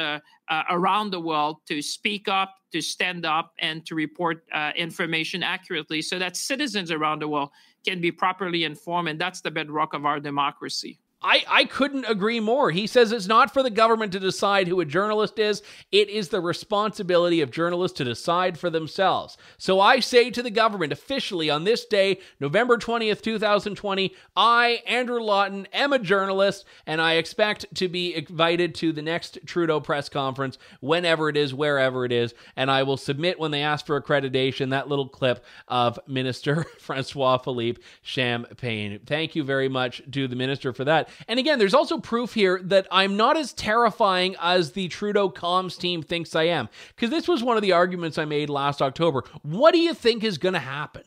around 0.70 1.10
the 1.10 1.20
world 1.20 1.56
to 1.66 1.82
speak 1.82 2.28
up, 2.28 2.54
to 2.72 2.80
stand 2.80 3.24
up, 3.26 3.52
and 3.58 3.84
to 3.86 3.94
report 3.94 4.44
information 4.76 5.42
accurately 5.42 6.02
so 6.02 6.18
that 6.18 6.36
citizens 6.36 6.90
around 6.90 7.20
the 7.20 7.28
world 7.28 7.50
can 7.84 8.00
be 8.00 8.12
properly 8.12 8.64
informed. 8.64 9.08
And 9.08 9.20
that's 9.20 9.40
the 9.40 9.50
bedrock 9.50 9.94
of 9.94 10.06
our 10.06 10.20
democracy. 10.20 10.98
I, 11.22 11.44
I 11.48 11.64
couldn't 11.64 12.04
agree 12.06 12.40
more. 12.40 12.70
He 12.70 12.86
says 12.86 13.12
it's 13.12 13.26
not 13.26 13.52
for 13.52 13.62
the 13.62 13.70
government 13.70 14.12
to 14.12 14.20
decide 14.20 14.68
who 14.68 14.80
a 14.80 14.84
journalist 14.84 15.38
is. 15.38 15.62
It 15.90 16.08
is 16.08 16.28
the 16.28 16.40
responsibility 16.40 17.40
of 17.40 17.50
journalists 17.50 17.98
to 17.98 18.04
decide 18.04 18.58
for 18.58 18.70
themselves. 18.70 19.36
So 19.58 19.80
I 19.80 20.00
say 20.00 20.30
to 20.30 20.42
the 20.42 20.50
government 20.50 20.92
officially 20.92 21.50
on 21.50 21.64
this 21.64 21.84
day, 21.84 22.18
November 22.40 22.76
20th, 22.76 23.22
2020, 23.22 24.14
I, 24.36 24.82
Andrew 24.86 25.20
Lawton, 25.20 25.66
am 25.72 25.92
a 25.92 25.98
journalist, 25.98 26.64
and 26.86 27.00
I 27.00 27.14
expect 27.14 27.66
to 27.76 27.88
be 27.88 28.14
invited 28.14 28.74
to 28.76 28.92
the 28.92 29.02
next 29.02 29.38
Trudeau 29.46 29.80
press 29.80 30.08
conference, 30.08 30.58
whenever 30.80 31.28
it 31.28 31.36
is, 31.36 31.54
wherever 31.54 32.04
it 32.04 32.12
is, 32.12 32.34
and 32.56 32.70
I 32.70 32.82
will 32.82 32.96
submit 32.96 33.38
when 33.38 33.50
they 33.50 33.62
ask 33.62 33.86
for 33.86 34.00
accreditation 34.00 34.70
that 34.70 34.88
little 34.88 35.08
clip 35.08 35.44
of 35.68 35.98
Minister 36.06 36.64
Francois 36.78 37.38
Philippe 37.38 37.80
Champagne. 38.02 39.00
Thank 39.06 39.36
you 39.36 39.44
very 39.44 39.68
much 39.68 40.02
to 40.10 40.26
the 40.26 40.36
minister 40.36 40.72
for 40.72 40.84
that. 40.84 41.08
And 41.28 41.38
again, 41.38 41.58
there's 41.58 41.74
also 41.74 41.98
proof 41.98 42.34
here 42.34 42.60
that 42.64 42.86
I'm 42.90 43.16
not 43.16 43.36
as 43.36 43.52
terrifying 43.52 44.36
as 44.40 44.72
the 44.72 44.88
Trudeau 44.88 45.30
comms 45.30 45.78
team 45.78 46.02
thinks 46.02 46.34
I 46.34 46.44
am. 46.44 46.68
Because 46.94 47.10
this 47.10 47.28
was 47.28 47.42
one 47.42 47.56
of 47.56 47.62
the 47.62 47.72
arguments 47.72 48.18
I 48.18 48.24
made 48.24 48.50
last 48.50 48.82
October. 48.82 49.24
What 49.42 49.72
do 49.72 49.78
you 49.78 49.94
think 49.94 50.24
is 50.24 50.38
going 50.38 50.54
to 50.54 50.60
happen? 50.60 51.02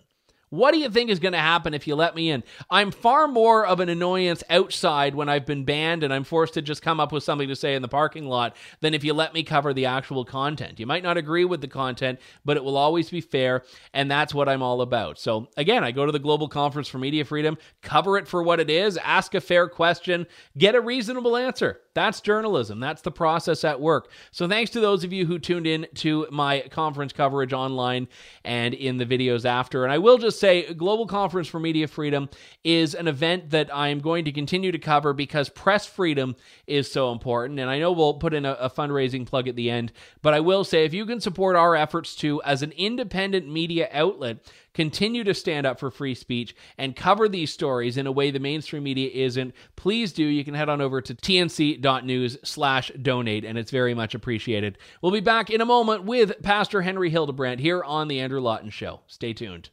What 0.55 0.71
do 0.71 0.79
you 0.79 0.89
think 0.89 1.09
is 1.09 1.19
going 1.19 1.33
to 1.33 1.39
happen 1.39 1.73
if 1.73 1.85
you 1.85 1.95
let 1.95 2.15
me 2.15 2.31
in? 2.31 2.43
I'm 2.69 2.91
far 2.91 3.27
more 3.27 3.65
of 3.65 3.79
an 3.79 3.89
annoyance 3.89 4.43
outside 4.49 5.13
when 5.13 5.27
I've 5.27 5.45
been 5.45 5.65
banned 5.65 6.03
and 6.03 6.13
I'm 6.13 6.23
forced 6.23 6.53
to 6.53 6.61
just 6.61 6.81
come 6.81 6.99
up 6.99 7.11
with 7.11 7.23
something 7.23 7.49
to 7.49 7.55
say 7.55 7.75
in 7.75 7.81
the 7.81 7.87
parking 7.87 8.25
lot 8.25 8.55
than 8.79 8.93
if 8.93 9.03
you 9.03 9.13
let 9.13 9.33
me 9.33 9.43
cover 9.43 9.73
the 9.73 9.85
actual 9.85 10.23
content. 10.23 10.79
You 10.79 10.85
might 10.85 11.03
not 11.03 11.17
agree 11.17 11.45
with 11.45 11.61
the 11.61 11.67
content, 11.67 12.19
but 12.45 12.57
it 12.57 12.63
will 12.63 12.77
always 12.77 13.09
be 13.09 13.21
fair, 13.21 13.63
and 13.93 14.09
that's 14.09 14.33
what 14.33 14.47
I'm 14.47 14.61
all 14.61 14.81
about. 14.81 15.19
So, 15.19 15.49
again, 15.57 15.83
I 15.83 15.91
go 15.91 16.05
to 16.05 16.11
the 16.11 16.19
Global 16.19 16.47
Conference 16.47 16.87
for 16.87 16.99
Media 16.99 17.25
Freedom, 17.25 17.57
cover 17.81 18.17
it 18.17 18.27
for 18.27 18.41
what 18.41 18.59
it 18.59 18.69
is, 18.69 18.97
ask 18.97 19.35
a 19.35 19.41
fair 19.41 19.67
question, 19.67 20.25
get 20.57 20.75
a 20.75 20.81
reasonable 20.81 21.35
answer. 21.35 21.81
That's 21.95 22.19
journalism. 22.19 22.81
That's 22.81 23.01
the 23.01 23.11
process 23.11 23.63
at 23.63 23.79
work. 23.79 24.11
So 24.31 24.49
thanks 24.49 24.69
to 24.71 24.81
those 24.81 25.05
of 25.05 25.13
you 25.13 25.25
who 25.25 25.39
tuned 25.39 25.65
in 25.65 25.87
to 25.95 26.27
my 26.29 26.59
conference 26.69 27.13
coverage 27.13 27.53
online 27.53 28.09
and 28.43 28.73
in 28.73 28.97
the 28.97 29.05
videos 29.05 29.45
after. 29.45 29.85
And 29.85 29.93
I 29.93 29.97
will 29.97 30.17
just 30.17 30.37
say 30.39 30.73
Global 30.73 31.07
Conference 31.07 31.47
for 31.47 31.59
Media 31.59 31.87
Freedom 31.87 32.29
is 32.65 32.95
an 32.95 33.07
event 33.07 33.51
that 33.51 33.73
I 33.73 33.87
am 33.87 34.01
going 34.01 34.25
to 34.25 34.33
continue 34.33 34.73
to 34.73 34.77
cover 34.77 35.13
because 35.13 35.47
press 35.47 35.85
freedom 35.85 36.35
is 36.67 36.91
so 36.91 37.13
important. 37.13 37.61
And 37.61 37.69
I 37.69 37.79
know 37.79 37.93
we'll 37.93 38.15
put 38.15 38.33
in 38.33 38.45
a, 38.45 38.51
a 38.53 38.69
fundraising 38.69 39.25
plug 39.25 39.47
at 39.47 39.55
the 39.55 39.71
end, 39.71 39.93
but 40.21 40.33
I 40.33 40.41
will 40.41 40.65
say 40.65 40.83
if 40.83 40.93
you 40.93 41.05
can 41.05 41.21
support 41.21 41.55
our 41.55 41.77
efforts 41.77 42.13
to, 42.17 42.43
as 42.43 42.61
an 42.61 42.73
independent 42.73 43.49
media 43.49 43.87
outlet, 43.93 44.39
continue 44.75 45.23
to 45.23 45.33
stand 45.33 45.65
up 45.65 45.79
for 45.79 45.89
free 45.89 46.13
speech 46.13 46.55
and 46.77 46.95
cover 46.95 47.27
these 47.27 47.51
stories 47.51 47.97
in 47.97 48.05
a 48.05 48.11
way 48.11 48.29
the 48.29 48.39
mainstream 48.39 48.83
media 48.83 49.09
isn't, 49.11 49.55
please 49.75 50.13
do. 50.13 50.23
You 50.23 50.45
can 50.45 50.53
head 50.53 50.69
on 50.69 50.81
over 50.81 51.01
to 51.01 51.15
tnc.news 51.15 52.37
slash 52.43 52.91
donate, 53.01 53.43
and 53.43 53.57
it's 53.57 53.71
very 53.71 53.95
much 53.95 54.13
appreciated. 54.13 54.77
We'll 55.01 55.11
be 55.11 55.21
back 55.21 55.49
in 55.49 55.61
a 55.61 55.65
moment 55.65 56.03
with 56.03 56.43
Pastor 56.43 56.83
Henry 56.83 57.09
Hildebrandt 57.09 57.61
here 57.61 57.83
on 57.83 58.07
The 58.07 58.19
Andrew 58.19 58.41
Lawton 58.41 58.69
Show. 58.69 58.99
Stay 59.07 59.33
tuned. 59.33 59.69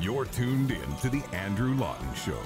You're 0.00 0.26
tuned 0.26 0.70
in 0.70 0.96
to 0.96 1.10
The 1.10 1.22
Andrew 1.32 1.74
Lawton 1.74 2.14
Show. 2.14 2.38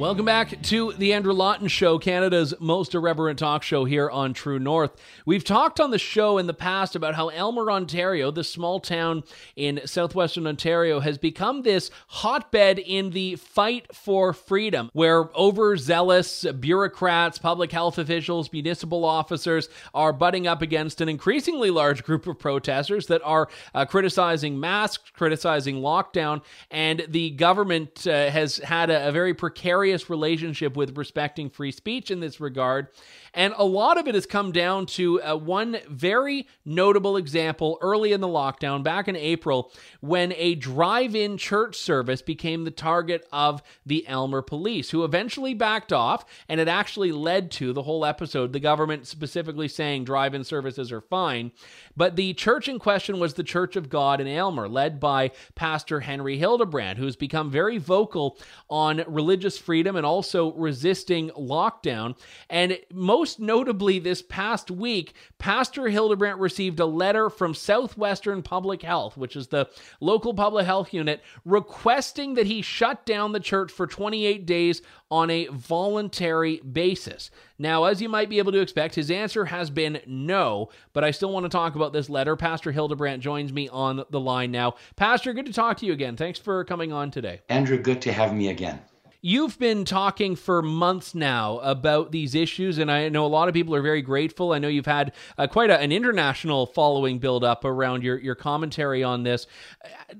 Welcome 0.00 0.24
back 0.24 0.62
to 0.62 0.94
the 0.94 1.12
Andrew 1.12 1.34
Lawton 1.34 1.68
Show, 1.68 1.98
Canada's 1.98 2.54
most 2.58 2.94
irreverent 2.94 3.38
talk 3.38 3.62
show 3.62 3.84
here 3.84 4.08
on 4.08 4.32
True 4.32 4.58
North. 4.58 4.96
We've 5.26 5.44
talked 5.44 5.78
on 5.78 5.90
the 5.90 5.98
show 5.98 6.38
in 6.38 6.46
the 6.46 6.54
past 6.54 6.96
about 6.96 7.16
how 7.16 7.28
Aylmer, 7.28 7.70
Ontario, 7.70 8.30
this 8.30 8.48
small 8.48 8.80
town 8.80 9.24
in 9.56 9.82
southwestern 9.84 10.46
Ontario, 10.46 11.00
has 11.00 11.18
become 11.18 11.64
this 11.64 11.90
hotbed 12.06 12.78
in 12.78 13.10
the 13.10 13.36
fight 13.36 13.94
for 13.94 14.32
freedom, 14.32 14.88
where 14.94 15.28
overzealous 15.36 16.46
bureaucrats, 16.58 17.38
public 17.38 17.70
health 17.70 17.98
officials, 17.98 18.50
municipal 18.54 19.04
officers 19.04 19.68
are 19.92 20.14
butting 20.14 20.46
up 20.46 20.62
against 20.62 21.02
an 21.02 21.10
increasingly 21.10 21.68
large 21.68 22.04
group 22.04 22.26
of 22.26 22.38
protesters 22.38 23.06
that 23.08 23.20
are 23.22 23.50
uh, 23.74 23.84
criticizing 23.84 24.58
masks, 24.58 25.10
criticizing 25.12 25.82
lockdown, 25.82 26.40
and 26.70 27.04
the 27.06 27.28
government 27.32 28.06
uh, 28.06 28.30
has 28.30 28.56
had 28.56 28.88
a, 28.88 29.08
a 29.08 29.12
very 29.12 29.34
precarious 29.34 29.89
relationship 30.10 30.76
with 30.76 30.96
respecting 30.96 31.50
free 31.50 31.72
speech 31.72 32.10
in 32.10 32.20
this 32.20 32.40
regard. 32.40 32.88
And 33.34 33.54
a 33.56 33.64
lot 33.64 33.98
of 33.98 34.08
it 34.08 34.14
has 34.14 34.26
come 34.26 34.52
down 34.52 34.86
to 34.86 35.22
uh, 35.22 35.36
one 35.36 35.78
very 35.88 36.48
notable 36.64 37.16
example 37.16 37.78
early 37.80 38.12
in 38.12 38.20
the 38.20 38.28
lockdown, 38.28 38.82
back 38.82 39.08
in 39.08 39.16
April, 39.16 39.72
when 40.00 40.32
a 40.36 40.54
drive 40.54 41.14
in 41.14 41.36
church 41.36 41.76
service 41.76 42.22
became 42.22 42.64
the 42.64 42.70
target 42.70 43.26
of 43.32 43.62
the 43.84 44.04
Aylmer 44.08 44.42
police, 44.42 44.90
who 44.90 45.04
eventually 45.04 45.54
backed 45.54 45.92
off. 45.92 46.24
And 46.48 46.60
it 46.60 46.68
actually 46.68 47.12
led 47.12 47.50
to 47.52 47.72
the 47.72 47.82
whole 47.82 48.04
episode, 48.04 48.52
the 48.52 48.60
government 48.60 49.06
specifically 49.06 49.68
saying 49.68 50.04
drive 50.04 50.34
in 50.34 50.44
services 50.44 50.90
are 50.90 51.00
fine. 51.00 51.52
But 51.96 52.16
the 52.16 52.34
church 52.34 52.68
in 52.68 52.78
question 52.78 53.18
was 53.18 53.34
the 53.34 53.42
Church 53.42 53.76
of 53.76 53.90
God 53.90 54.20
in 54.20 54.26
Aylmer, 54.26 54.68
led 54.68 54.98
by 54.98 55.32
Pastor 55.54 56.00
Henry 56.00 56.38
Hildebrandt, 56.38 56.98
who's 56.98 57.16
become 57.16 57.50
very 57.50 57.78
vocal 57.78 58.38
on 58.68 59.04
religious 59.06 59.58
freedom 59.58 59.96
and 59.96 60.06
also 60.06 60.52
resisting 60.54 61.30
lockdown. 61.30 62.16
And 62.48 62.78
most 62.92 63.19
notably, 63.38 63.98
this 63.98 64.22
past 64.22 64.70
week, 64.70 65.14
Pastor 65.38 65.88
Hildebrandt 65.88 66.38
received 66.38 66.80
a 66.80 66.86
letter 66.86 67.30
from 67.30 67.54
Southwestern 67.54 68.42
Public 68.42 68.82
Health, 68.82 69.16
which 69.16 69.36
is 69.36 69.48
the 69.48 69.68
local 70.00 70.34
public 70.34 70.66
health 70.66 70.92
unit, 70.94 71.22
requesting 71.44 72.34
that 72.34 72.46
he 72.46 72.62
shut 72.62 73.04
down 73.06 73.32
the 73.32 73.40
church 73.40 73.70
for 73.70 73.86
28 73.86 74.46
days 74.46 74.82
on 75.10 75.30
a 75.30 75.46
voluntary 75.48 76.60
basis. 76.60 77.30
Now, 77.58 77.84
as 77.84 78.00
you 78.00 78.08
might 78.08 78.30
be 78.30 78.38
able 78.38 78.52
to 78.52 78.60
expect, 78.60 78.94
his 78.94 79.10
answer 79.10 79.44
has 79.46 79.70
been 79.70 80.00
no, 80.06 80.70
but 80.92 81.04
I 81.04 81.10
still 81.10 81.32
want 81.32 81.44
to 81.44 81.50
talk 81.50 81.74
about 81.74 81.92
this 81.92 82.08
letter. 82.08 82.36
Pastor 82.36 82.72
Hildebrandt 82.72 83.22
joins 83.22 83.52
me 83.52 83.68
on 83.68 84.04
the 84.10 84.20
line 84.20 84.50
now. 84.50 84.74
Pastor, 84.96 85.32
good 85.32 85.46
to 85.46 85.52
talk 85.52 85.76
to 85.78 85.86
you 85.86 85.92
again. 85.92 86.16
Thanks 86.16 86.38
for 86.38 86.64
coming 86.64 86.92
on 86.92 87.10
today. 87.10 87.40
Andrew, 87.48 87.78
good 87.78 88.00
to 88.02 88.12
have 88.12 88.34
me 88.34 88.48
again. 88.48 88.80
You've 89.22 89.58
been 89.58 89.84
talking 89.84 90.34
for 90.34 90.62
months 90.62 91.14
now 91.14 91.58
about 91.58 92.10
these 92.10 92.34
issues, 92.34 92.78
and 92.78 92.90
I 92.90 93.10
know 93.10 93.26
a 93.26 93.28
lot 93.28 93.48
of 93.48 93.54
people 93.54 93.74
are 93.74 93.82
very 93.82 94.00
grateful. 94.00 94.52
I 94.52 94.58
know 94.58 94.68
you've 94.68 94.86
had 94.86 95.12
uh, 95.36 95.46
quite 95.46 95.68
a, 95.68 95.78
an 95.78 95.92
international 95.92 96.64
following 96.64 97.18
build 97.18 97.44
up 97.44 97.66
around 97.66 98.02
your, 98.02 98.18
your 98.18 98.34
commentary 98.34 99.02
on 99.02 99.22
this. 99.22 99.46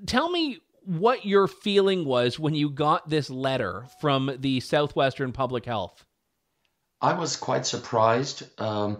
Tell 0.04 0.30
me 0.30 0.58
what 0.84 1.24
your 1.24 1.46
feeling 1.46 2.04
was 2.04 2.38
when 2.38 2.54
you 2.54 2.68
got 2.68 3.08
this 3.08 3.30
letter 3.30 3.86
from 4.02 4.36
the 4.38 4.60
Southwestern 4.60 5.32
Public 5.32 5.64
Health. 5.64 6.04
I 7.00 7.14
was 7.14 7.36
quite 7.36 7.64
surprised. 7.64 8.42
Um, 8.60 8.98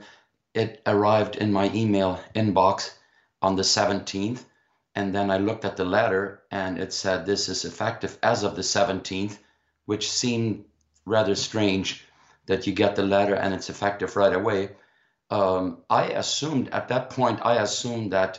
it 0.55 0.81
arrived 0.87 1.37
in 1.37 1.53
my 1.53 1.71
email 1.75 2.21
inbox 2.35 2.95
on 3.43 3.57
the 3.57 3.63
17th, 3.63 4.45
and 4.95 5.15
then 5.15 5.31
I 5.31 5.37
looked 5.37 5.67
at 5.67 5.77
the 5.77 5.85
letter 5.85 6.43
and 6.51 6.79
it 6.79 6.95
said 6.95 7.27
this 7.27 7.51
is 7.51 7.67
effective 7.67 8.17
as 8.23 8.43
of 8.43 8.57
the 8.57 8.63
17th, 8.63 9.37
which 9.91 10.09
seemed 10.09 10.65
rather 11.05 11.35
strange 11.35 12.05
that 12.47 12.65
you 12.65 12.73
get 12.73 12.95
the 12.95 13.03
letter 13.03 13.35
and 13.35 13.53
it's 13.53 13.71
effective 13.71 14.15
right 14.15 14.33
away. 14.33 14.71
Um, 15.31 15.79
I 15.91 16.05
assumed 16.23 16.69
at 16.69 16.87
that 16.89 17.11
point, 17.11 17.41
I 17.43 17.57
assumed 17.57 18.13
that 18.13 18.39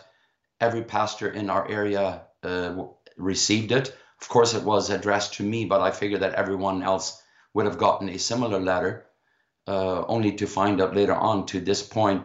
every 0.62 0.84
pastor 0.84 1.30
in 1.30 1.50
our 1.50 1.70
area 1.70 2.22
uh, 2.42 2.86
received 3.18 3.74
it. 3.74 3.94
Of 4.22 4.30
course, 4.30 4.54
it 4.54 4.64
was 4.64 4.90
addressed 4.90 5.34
to 5.34 5.44
me, 5.44 5.66
but 5.66 5.82
I 5.82 5.92
figured 5.92 6.22
that 6.22 6.36
everyone 6.36 6.84
else 6.84 7.22
would 7.54 7.66
have 7.66 7.78
gotten 7.78 8.08
a 8.08 8.18
similar 8.18 8.62
letter, 8.62 9.08
uh, 9.68 10.06
only 10.06 10.32
to 10.38 10.48
find 10.48 10.80
out 10.82 10.96
later 10.96 11.16
on 11.16 11.46
to 11.48 11.60
this 11.60 11.84
point, 11.84 12.24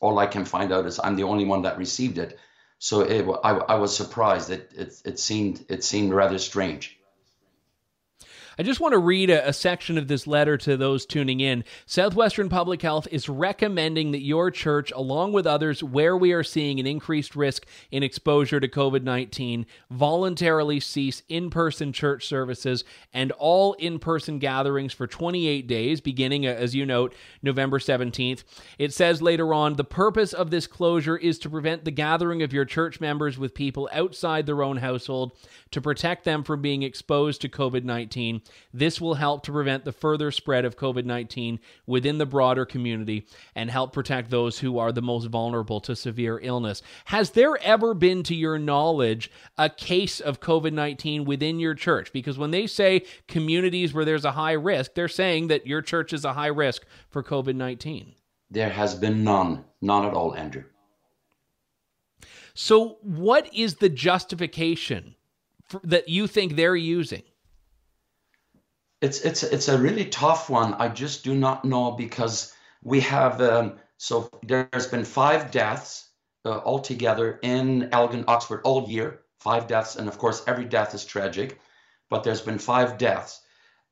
all 0.00 0.18
I 0.18 0.26
can 0.26 0.46
find 0.46 0.72
out 0.72 0.86
is 0.86 0.98
I'm 0.98 1.16
the 1.16 1.28
only 1.32 1.44
one 1.44 1.60
that 1.62 1.76
received 1.76 2.16
it. 2.16 2.38
So 2.78 3.02
it, 3.02 3.26
I, 3.44 3.50
I 3.74 3.74
was 3.74 3.94
surprised. 3.94 4.48
It, 4.48 4.72
it, 4.74 5.02
it, 5.04 5.18
seemed, 5.18 5.62
it 5.68 5.84
seemed 5.84 6.14
rather 6.14 6.38
strange. 6.38 6.98
I 8.58 8.62
just 8.62 8.80
want 8.80 8.92
to 8.92 8.98
read 8.98 9.30
a, 9.30 9.48
a, 9.48 9.52
section 9.52 9.96
of 9.96 10.08
this 10.08 10.26
letter 10.26 10.58
to 10.58 10.76
those 10.76 11.06
tuning 11.06 11.40
in. 11.40 11.64
Southwestern 11.86 12.50
Public 12.50 12.82
Health 12.82 13.08
is 13.10 13.28
recommending 13.28 14.10
that 14.12 14.20
your 14.20 14.50
church, 14.50 14.92
along 14.92 15.32
with 15.32 15.46
others 15.46 15.82
where 15.82 16.16
we 16.16 16.32
are 16.32 16.42
seeing 16.42 16.78
an 16.78 16.86
increased 16.86 17.34
risk 17.34 17.64
in 17.90 18.02
exposure 18.02 18.60
to 18.60 18.68
COVID 18.68 19.04
19, 19.04 19.64
voluntarily 19.90 20.80
cease 20.80 21.22
in 21.28 21.48
person 21.48 21.92
church 21.92 22.26
services 22.26 22.84
and 23.14 23.32
all 23.32 23.72
in 23.74 23.98
person 23.98 24.38
gatherings 24.38 24.92
for 24.92 25.06
28 25.06 25.66
days, 25.66 26.00
beginning, 26.02 26.46
uh, 26.46 26.50
as 26.50 26.74
you 26.74 26.84
note, 26.84 27.14
November 27.42 27.78
17th. 27.78 28.44
It 28.78 28.92
says 28.92 29.22
later 29.22 29.54
on 29.54 29.76
the 29.76 29.84
purpose 29.84 30.34
of 30.34 30.50
this 30.50 30.66
closure 30.66 31.16
is 31.16 31.38
to 31.38 31.50
prevent 31.50 31.84
the 31.84 31.90
gathering 31.90 32.42
of 32.42 32.52
your 32.52 32.66
church 32.66 33.00
members 33.00 33.38
with 33.38 33.54
people 33.54 33.88
outside 33.92 34.44
their 34.44 34.62
own 34.62 34.76
household 34.76 35.32
to 35.70 35.80
protect 35.80 36.24
them 36.24 36.44
from 36.44 36.60
being 36.60 36.82
exposed 36.82 37.40
to 37.40 37.48
COVID 37.48 37.84
19. 37.84 38.41
This 38.72 39.00
will 39.00 39.14
help 39.14 39.42
to 39.44 39.52
prevent 39.52 39.84
the 39.84 39.92
further 39.92 40.30
spread 40.30 40.64
of 40.64 40.76
COVID 40.76 41.04
19 41.04 41.60
within 41.86 42.18
the 42.18 42.26
broader 42.26 42.64
community 42.64 43.26
and 43.54 43.70
help 43.70 43.92
protect 43.92 44.30
those 44.30 44.58
who 44.58 44.78
are 44.78 44.92
the 44.92 45.02
most 45.02 45.26
vulnerable 45.26 45.80
to 45.80 45.96
severe 45.96 46.38
illness. 46.42 46.82
Has 47.06 47.30
there 47.30 47.56
ever 47.62 47.94
been, 47.94 48.22
to 48.24 48.34
your 48.34 48.58
knowledge, 48.58 49.30
a 49.58 49.68
case 49.68 50.20
of 50.20 50.40
COVID 50.40 50.72
19 50.72 51.24
within 51.24 51.60
your 51.60 51.74
church? 51.74 52.12
Because 52.12 52.38
when 52.38 52.50
they 52.50 52.66
say 52.66 53.04
communities 53.28 53.92
where 53.92 54.04
there's 54.04 54.24
a 54.24 54.32
high 54.32 54.52
risk, 54.52 54.94
they're 54.94 55.08
saying 55.08 55.48
that 55.48 55.66
your 55.66 55.82
church 55.82 56.12
is 56.12 56.24
a 56.24 56.32
high 56.32 56.46
risk 56.46 56.84
for 57.08 57.22
COVID 57.22 57.54
19. 57.54 58.14
There 58.50 58.70
has 58.70 58.94
been 58.94 59.24
none, 59.24 59.64
none 59.80 60.04
at 60.04 60.12
all, 60.12 60.34
Andrew. 60.34 60.64
So, 62.54 62.98
what 63.02 63.52
is 63.54 63.76
the 63.76 63.88
justification 63.88 65.14
for, 65.68 65.80
that 65.84 66.08
you 66.08 66.26
think 66.26 66.54
they're 66.54 66.76
using? 66.76 67.22
It's 69.02 69.20
it's 69.22 69.42
it's 69.42 69.66
a 69.66 69.76
really 69.76 70.04
tough 70.04 70.48
one. 70.48 70.74
I 70.74 70.86
just 70.86 71.24
do 71.24 71.34
not 71.34 71.64
know 71.64 71.90
because 71.90 72.54
we 72.84 73.00
have 73.00 73.40
um, 73.40 73.80
so 73.98 74.30
there's 74.44 74.86
been 74.86 75.04
five 75.04 75.50
deaths 75.50 76.08
uh, 76.44 76.60
altogether 76.64 77.40
in 77.42 77.88
Elgin, 77.90 78.24
Oxford 78.28 78.60
all 78.62 78.88
year. 78.88 79.18
Five 79.40 79.66
deaths, 79.66 79.96
and 79.96 80.06
of 80.06 80.18
course 80.18 80.44
every 80.46 80.64
death 80.64 80.94
is 80.94 81.04
tragic, 81.04 81.60
but 82.10 82.22
there's 82.22 82.42
been 82.42 82.60
five 82.60 82.96
deaths. 82.96 83.40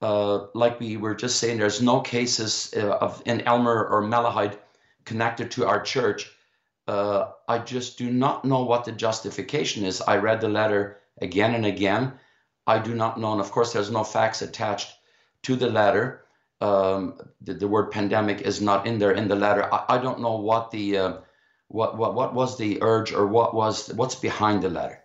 Uh, 0.01 0.47
like 0.55 0.79
we 0.79 0.97
were 0.97 1.17
just 1.17 1.41
saying, 1.41 1.59
there's 1.59 1.83
no 1.83 2.01
cases 2.01 2.73
uh, 2.77 2.91
of 3.01 3.21
in 3.27 3.43
Aylmer 3.49 3.85
or 3.89 4.03
Malahide 4.03 4.59
connected 5.05 5.51
to 5.51 5.67
our 5.67 5.83
church. 5.83 6.31
Uh, 6.87 7.33
I 7.49 7.59
just 7.59 7.99
do 7.99 8.13
not 8.13 8.45
know 8.45 8.63
what 8.63 8.85
the 8.85 8.93
justification 8.93 9.85
is. 9.85 10.01
I 10.01 10.19
read 10.19 10.41
the 10.41 10.49
letter 10.49 10.99
again 11.21 11.57
and 11.57 11.67
again. 11.67 12.13
I 12.69 12.79
do 12.79 12.95
not 12.95 13.19
know, 13.19 13.33
and 13.33 13.41
of 13.41 13.51
course, 13.51 13.73
there's 13.73 13.91
no 13.91 14.05
facts 14.05 14.41
attached 14.43 14.93
to 15.43 15.57
the 15.57 15.69
letter. 15.69 16.25
Um, 16.61 17.19
the, 17.41 17.55
the, 17.55 17.69
word 17.69 17.91
pandemic 17.91 18.43
is 18.43 18.61
not 18.61 18.87
in 18.87 18.99
there 18.99 19.13
in 19.13 19.29
the 19.29 19.35
letter. 19.35 19.73
I, 19.73 19.97
I 19.97 19.99
don't 19.99 20.21
know 20.21 20.37
what 20.37 20.71
the 20.71 20.99
uh, 20.99 21.13
what 21.69 21.97
what 21.97 22.15
what 22.15 22.35
was 22.35 22.59
the 22.59 22.83
urge 22.83 23.13
or 23.13 23.27
what 23.27 23.55
was 23.55 23.89
what's 23.95 24.15
behind 24.15 24.63
the 24.63 24.69
letter. 24.69 25.00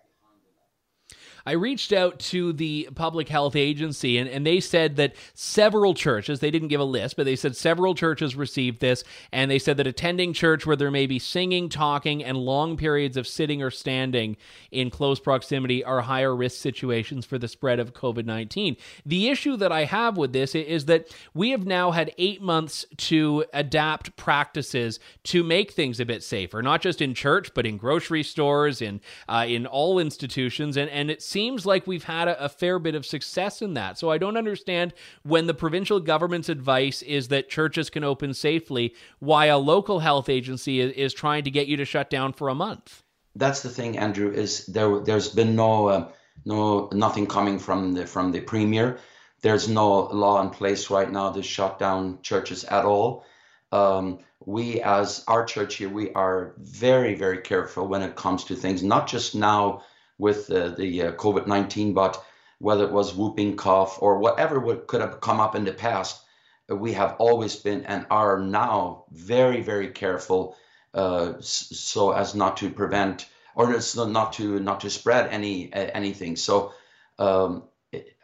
I 1.46 1.52
reached 1.52 1.92
out 1.92 2.18
to 2.18 2.52
the 2.52 2.88
public 2.96 3.28
health 3.28 3.54
agency 3.54 4.18
and, 4.18 4.28
and 4.28 4.44
they 4.44 4.58
said 4.58 4.96
that 4.96 5.14
several 5.32 5.94
churches, 5.94 6.40
they 6.40 6.50
didn't 6.50 6.68
give 6.68 6.80
a 6.80 6.84
list, 6.84 7.16
but 7.16 7.24
they 7.24 7.36
said 7.36 7.56
several 7.56 7.94
churches 7.94 8.34
received 8.34 8.80
this. 8.80 9.04
And 9.30 9.48
they 9.48 9.60
said 9.60 9.76
that 9.76 9.86
attending 9.86 10.32
church 10.32 10.66
where 10.66 10.74
there 10.74 10.90
may 10.90 11.06
be 11.06 11.20
singing, 11.20 11.68
talking, 11.68 12.24
and 12.24 12.36
long 12.36 12.76
periods 12.76 13.16
of 13.16 13.28
sitting 13.28 13.62
or 13.62 13.70
standing 13.70 14.36
in 14.72 14.90
close 14.90 15.20
proximity 15.20 15.84
are 15.84 16.00
higher 16.00 16.34
risk 16.34 16.60
situations 16.60 17.24
for 17.24 17.38
the 17.38 17.48
spread 17.48 17.78
of 17.78 17.94
COVID 17.94 18.24
19. 18.24 18.76
The 19.04 19.28
issue 19.28 19.56
that 19.56 19.70
I 19.70 19.84
have 19.84 20.16
with 20.16 20.32
this 20.32 20.54
is 20.54 20.86
that 20.86 21.14
we 21.32 21.50
have 21.50 21.64
now 21.64 21.92
had 21.92 22.12
eight 22.18 22.42
months 22.42 22.84
to 22.96 23.44
adapt 23.52 24.16
practices 24.16 24.98
to 25.24 25.44
make 25.44 25.70
things 25.70 26.00
a 26.00 26.04
bit 26.04 26.24
safer, 26.24 26.60
not 26.60 26.82
just 26.82 27.00
in 27.00 27.14
church, 27.14 27.54
but 27.54 27.66
in 27.66 27.76
grocery 27.76 28.24
stores, 28.24 28.82
in, 28.82 29.00
uh, 29.28 29.44
in 29.46 29.64
all 29.66 30.00
institutions. 30.00 30.76
And, 30.76 30.90
and 30.90 31.08
it's 31.08 31.35
seems 31.36 31.66
like 31.66 31.86
we've 31.86 32.04
had 32.04 32.28
a, 32.28 32.44
a, 32.46 32.48
fair 32.48 32.78
bit 32.78 32.94
of 32.94 33.04
success 33.04 33.60
in 33.60 33.74
that. 33.74 33.98
So 33.98 34.10
I 34.10 34.16
don't 34.16 34.38
understand 34.38 34.94
when 35.22 35.46
the 35.46 35.52
provincial 35.52 36.00
government's 36.00 36.48
advice 36.48 37.02
is 37.02 37.28
that 37.28 37.50
churches 37.50 37.90
can 37.90 38.04
open 38.04 38.32
safely, 38.32 38.94
why 39.18 39.46
a 39.46 39.58
local 39.58 39.98
health 39.98 40.30
agency 40.30 40.80
is, 40.80 40.92
is 40.92 41.12
trying 41.12 41.44
to 41.44 41.50
get 41.50 41.66
you 41.66 41.76
to 41.76 41.84
shut 41.84 42.08
down 42.08 42.32
for 42.32 42.48
a 42.48 42.54
month. 42.54 43.02
That's 43.34 43.60
the 43.60 43.68
thing, 43.68 43.98
Andrew. 43.98 44.32
Is 44.32 44.64
there? 44.64 45.00
There's 45.00 45.28
been 45.28 45.54
no, 45.54 45.88
uh, 45.88 46.08
no, 46.46 46.88
nothing 46.94 47.26
coming 47.26 47.58
from 47.58 47.92
the 47.92 48.06
from 48.06 48.32
the 48.32 48.40
premier. 48.40 48.98
There's 49.42 49.68
no 49.68 50.06
law 50.06 50.40
in 50.40 50.48
place 50.48 50.88
right 50.88 51.12
now 51.12 51.32
to 51.32 51.42
shut 51.42 51.78
down 51.78 52.20
churches 52.22 52.64
at 52.64 52.86
all. 52.86 53.26
Um, 53.72 54.20
we, 54.46 54.80
as 54.80 55.22
our 55.28 55.44
church 55.44 55.74
here, 55.74 55.90
we 55.90 56.14
are 56.14 56.54
very, 56.56 57.14
very 57.14 57.42
careful 57.42 57.86
when 57.86 58.00
it 58.00 58.16
comes 58.16 58.44
to 58.44 58.54
things, 58.56 58.82
not 58.82 59.06
just 59.06 59.34
now 59.34 59.82
with 60.18 60.50
uh, 60.50 60.68
the 60.70 61.02
uh, 61.02 61.12
COVID 61.12 61.46
19, 61.46 61.92
but 61.92 62.22
whether 62.58 62.84
it 62.84 62.92
was 62.92 63.14
whooping 63.14 63.56
cough 63.56 63.98
or 64.00 64.18
whatever 64.18 64.58
would, 64.58 64.86
could 64.86 65.00
have 65.00 65.20
come 65.20 65.40
up 65.40 65.54
in 65.54 65.64
the 65.64 65.72
past, 65.72 66.22
we 66.68 66.92
have 66.92 67.16
always 67.18 67.56
been 67.56 67.84
and 67.84 68.06
are 68.10 68.38
now 68.38 69.04
very, 69.10 69.60
very 69.60 69.88
careful 69.88 70.56
uh, 70.94 71.34
so 71.40 72.12
as 72.12 72.34
not 72.34 72.56
to 72.56 72.70
prevent 72.70 73.28
or 73.54 73.78
not 74.06 74.32
to 74.34 74.58
not 74.60 74.80
to 74.80 74.90
spread 74.90 75.28
any 75.30 75.72
anything. 75.72 76.36
So 76.36 76.72
um, 77.18 77.64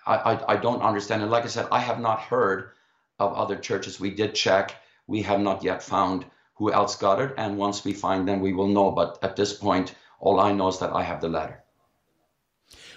I, 0.07 0.17
I, 0.17 0.55
I 0.55 0.57
don't 0.57 0.83
understand. 0.83 1.23
And 1.23 1.31
like 1.31 1.45
I 1.45 1.49
said, 1.49 1.69
I 1.71 1.81
have 1.81 2.01
not 2.01 2.21
heard 2.21 2.71
of 3.19 3.35
other 3.35 3.57
churches. 3.57 4.01
We 4.01 4.11
did 4.11 4.35
check. 4.35 4.75
We 5.07 5.23
have 5.23 5.41
not 5.41 5.63
yet 5.63 5.83
found 5.83 6.25
who 6.55 6.73
else 6.73 6.97
got 6.97 7.21
it. 7.21 7.35
And 7.37 7.57
once 7.59 7.85
we 7.85 7.93
find 7.93 8.27
them, 8.27 8.41
we 8.41 8.53
will 8.53 8.69
know. 8.69 8.91
But 8.91 9.19
at 9.23 9.37
this 9.37 9.53
point, 9.53 9.95
all 10.21 10.41
I 10.41 10.53
know 10.53 10.69
is 10.69 10.79
that 10.79 10.93
I 10.93 11.03
have 11.03 11.21
the 11.21 11.29
letter 11.29 11.63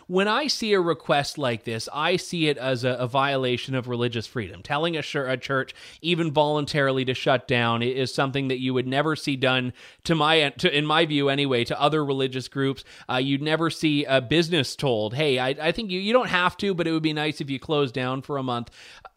when 0.07 0.27
I 0.27 0.47
see 0.47 0.73
a 0.73 0.81
request 0.81 1.37
like 1.37 1.63
this, 1.63 1.89
I 1.91 2.17
see 2.17 2.47
it 2.47 2.57
as 2.57 2.83
a, 2.83 2.91
a 2.91 3.07
violation 3.07 3.75
of 3.75 3.87
religious 3.87 4.27
freedom. 4.27 4.61
Telling 4.61 4.95
a, 4.95 4.99
a, 4.99 5.37
church, 5.37 5.73
even 6.01 6.31
voluntarily, 6.31 7.05
to 7.05 7.13
shut 7.13 7.47
down 7.47 7.81
is 7.81 8.13
something 8.13 8.47
that 8.49 8.59
you 8.59 8.73
would 8.73 8.87
never 8.87 9.15
see 9.15 9.35
done, 9.35 9.73
to 10.03 10.15
my, 10.15 10.49
to, 10.49 10.75
in 10.75 10.85
my 10.85 11.05
view 11.05 11.29
anyway, 11.29 11.63
to 11.65 11.81
other 11.81 12.05
religious 12.05 12.47
groups. 12.47 12.83
Uh, 13.09 13.15
you'd 13.15 13.41
never 13.41 13.69
see 13.69 14.05
a 14.05 14.21
business 14.21 14.75
told, 14.75 15.13
"Hey, 15.13 15.39
I, 15.39 15.49
I 15.49 15.71
think 15.71 15.91
you 15.91 15.99
you 15.99 16.13
don't 16.13 16.29
have 16.29 16.57
to, 16.57 16.73
but 16.73 16.87
it 16.87 16.91
would 16.91 17.03
be 17.03 17.13
nice 17.13 17.41
if 17.41 17.49
you 17.49 17.59
closed 17.59 17.93
down 17.93 18.21
for 18.21 18.37
a 18.37 18.43
month." 18.43 18.69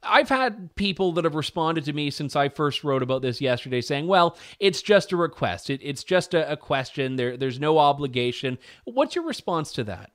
I've 0.03 0.29
had 0.29 0.75
people 0.77 1.13
that 1.13 1.25
have 1.25 1.35
responded 1.35 1.85
to 1.87 1.93
me 1.93 2.11
since 2.11 2.37
I 2.37 2.49
first 2.49 2.85
wrote 2.85 3.03
about 3.03 3.21
this 3.21 3.41
yesterday 3.41 3.81
saying, 3.81 4.07
well, 4.07 4.37
it's 4.61 4.81
just 4.81 5.11
a 5.11 5.17
request. 5.17 5.71
It, 5.71 5.81
it's 5.83 6.05
just 6.05 6.35
a, 6.35 6.53
a 6.53 6.57
question. 6.57 7.17
There, 7.17 7.37
there's 7.37 7.59
no 7.59 7.79
obligation. 7.79 8.59
What's 8.85 9.17
your 9.17 9.25
response 9.25 9.73
to 9.73 9.85
that? 9.85 10.11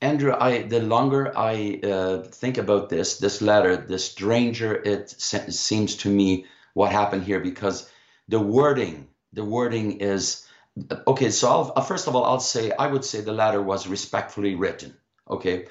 Andrew, 0.00 0.32
I 0.32 0.62
the 0.62 0.80
longer 0.80 1.32
I 1.36 1.80
uh, 1.82 2.22
think 2.22 2.56
about 2.56 2.88
this, 2.88 3.18
this 3.18 3.42
letter, 3.42 3.76
the 3.76 3.98
stranger 3.98 4.72
it 4.74 5.10
se- 5.10 5.50
seems 5.50 5.96
to 5.96 6.08
me 6.08 6.46
what 6.74 6.92
happened 6.92 7.24
here 7.24 7.40
because 7.40 7.90
the 8.28 8.38
wording, 8.38 9.08
the 9.32 9.44
wording 9.44 10.00
is 10.00 10.46
okay. 11.08 11.30
So 11.30 11.48
I'll, 11.48 11.72
uh, 11.74 11.80
first 11.80 12.06
of 12.06 12.14
all, 12.14 12.24
I'll 12.24 12.38
say 12.38 12.70
I 12.70 12.86
would 12.86 13.04
say 13.04 13.22
the 13.22 13.32
letter 13.32 13.60
was 13.60 13.88
respectfully 13.88 14.54
written. 14.54 14.96
Okay, 15.28 15.66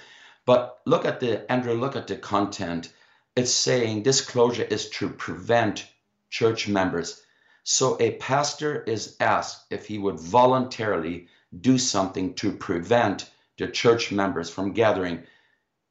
but 0.46 0.80
look 0.86 1.06
at 1.06 1.22
the 1.22 1.50
Andrew, 1.50 1.74
look 1.74 1.96
at 1.96 2.08
the 2.08 2.18
content. 2.18 2.92
It's 3.38 3.54
saying 3.54 4.04
this 4.04 4.20
closure 4.20 4.64
is 4.64 4.90
to 4.90 5.10
prevent 5.10 5.88
church 6.30 6.68
members. 6.68 7.22
So 7.64 7.96
a 8.02 8.12
pastor 8.12 8.84
is 8.84 9.16
asked 9.22 9.68
if 9.72 9.86
he 9.86 9.98
would 9.98 10.20
voluntarily 10.20 11.28
do 11.62 11.78
something 11.78 12.34
to 12.36 12.52
prevent 12.52 13.30
the 13.58 13.68
church 13.68 14.12
members 14.12 14.50
from 14.50 14.74
gathering, 14.74 15.24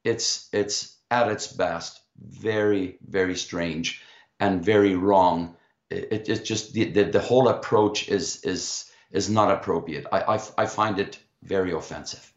it's 0.05 0.49
it's 0.53 0.99
at 1.11 1.29
its 1.29 1.47
best 1.53 2.01
very 2.19 2.99
very 3.07 3.37
strange 3.37 4.03
and 4.41 4.65
very 4.65 4.95
wrong. 4.95 5.57
It, 5.91 6.29
it's 6.29 6.49
just 6.49 6.73
the, 6.73 6.91
the, 6.91 7.05
the 7.05 7.21
whole 7.21 7.49
approach 7.49 8.09
is 8.09 8.45
is 8.45 8.91
is 9.11 9.31
not 9.31 9.51
appropriate. 9.51 10.07
I, 10.13 10.37
I 10.37 10.41
I 10.59 10.67
find 10.67 10.99
it 10.99 11.19
very 11.43 11.73
offensive. 11.73 12.33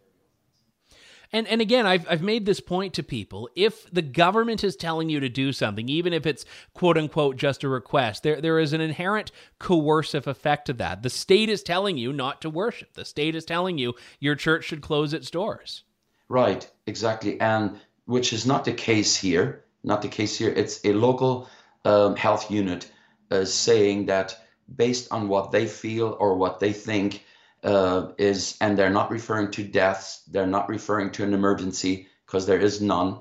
And 1.32 1.48
and 1.48 1.62
again, 1.62 1.86
I've 1.86 2.08
I've 2.10 2.24
made 2.24 2.46
this 2.46 2.60
point 2.60 2.94
to 2.96 3.04
people. 3.04 3.50
If 3.56 3.90
the 3.92 4.02
government 4.02 4.64
is 4.64 4.76
telling 4.76 5.10
you 5.10 5.20
to 5.20 5.30
do 5.30 5.54
something, 5.54 5.88
even 5.88 6.12
if 6.12 6.26
it's 6.26 6.44
quote 6.74 6.98
unquote 6.98 7.38
just 7.38 7.64
a 7.64 7.70
request, 7.70 8.24
there 8.24 8.42
there 8.42 8.60
is 8.60 8.74
an 8.74 8.82
inherent 8.82 9.32
coercive 9.60 10.28
effect 10.28 10.66
to 10.66 10.74
that. 10.74 11.04
The 11.04 11.10
state 11.10 11.50
is 11.50 11.62
telling 11.62 11.98
you 11.98 12.12
not 12.12 12.42
to 12.42 12.50
worship. 12.50 12.94
The 12.94 13.06
state 13.06 13.36
is 13.36 13.46
telling 13.46 13.78
you 13.78 13.94
your 14.20 14.36
church 14.36 14.66
should 14.66 14.82
close 14.82 15.14
its 15.14 15.30
doors. 15.30 15.84
Right, 16.30 16.70
exactly, 16.88 17.40
and 17.40 17.80
which 18.06 18.34
is 18.34 18.46
not 18.46 18.66
the 18.66 18.74
case 18.74 19.16
here. 19.16 19.66
Not 19.84 20.02
the 20.02 20.10
case 20.10 20.38
here. 20.38 20.50
It's 20.50 20.84
a 20.84 20.94
local 20.94 21.48
um, 21.86 22.16
health 22.16 22.52
unit 22.52 22.92
uh, 23.32 23.46
saying 23.46 24.08
that 24.08 24.38
based 24.76 25.12
on 25.12 25.28
what 25.28 25.52
they 25.52 25.68
feel 25.68 26.18
or 26.20 26.36
what 26.36 26.60
they 26.60 26.74
think 26.74 27.24
uh, 27.64 28.10
is, 28.18 28.58
and 28.62 28.78
they're 28.78 28.90
not 28.92 29.12
referring 29.12 29.52
to 29.52 29.64
deaths, 29.64 30.24
they're 30.32 30.48
not 30.48 30.70
referring 30.70 31.12
to 31.12 31.24
an 31.24 31.34
emergency 31.34 32.08
because 32.26 32.46
there 32.48 32.60
is 32.60 32.82
none. 32.82 33.20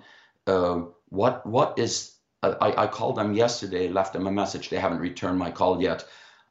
uh, 0.49 0.83
what 1.11 1.47
what 1.47 1.79
is 1.79 2.15
I, 2.43 2.85
I 2.85 2.89
called 2.89 3.17
them 3.17 3.35
yesterday, 3.35 3.89
left 3.89 4.15
them 4.15 4.29
a 4.29 4.33
message. 4.33 4.71
They 4.71 4.79
haven't 4.79 5.01
returned 5.01 5.39
my 5.41 5.53
call 5.53 5.83
yet. 5.83 6.07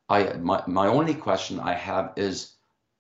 I 0.10 0.34
my, 0.36 0.64
my 0.68 0.88
only 0.88 1.16
question 1.16 1.60
I 1.62 1.74
have 1.74 2.14
is 2.18 2.54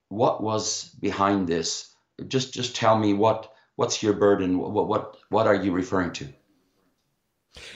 what 0.10 0.44
was 0.44 0.90
behind 1.02 1.48
this? 1.48 1.94
Just 2.28 2.54
just 2.54 2.76
tell 2.78 2.98
me 2.98 3.14
what 3.14 3.52
what's 3.78 4.04
your 4.04 4.14
burden? 4.14 4.60
What 4.60 4.88
what 4.88 5.18
what 5.30 5.48
are 5.48 5.56
you 5.56 5.74
referring 5.74 6.14
to? 6.14 6.28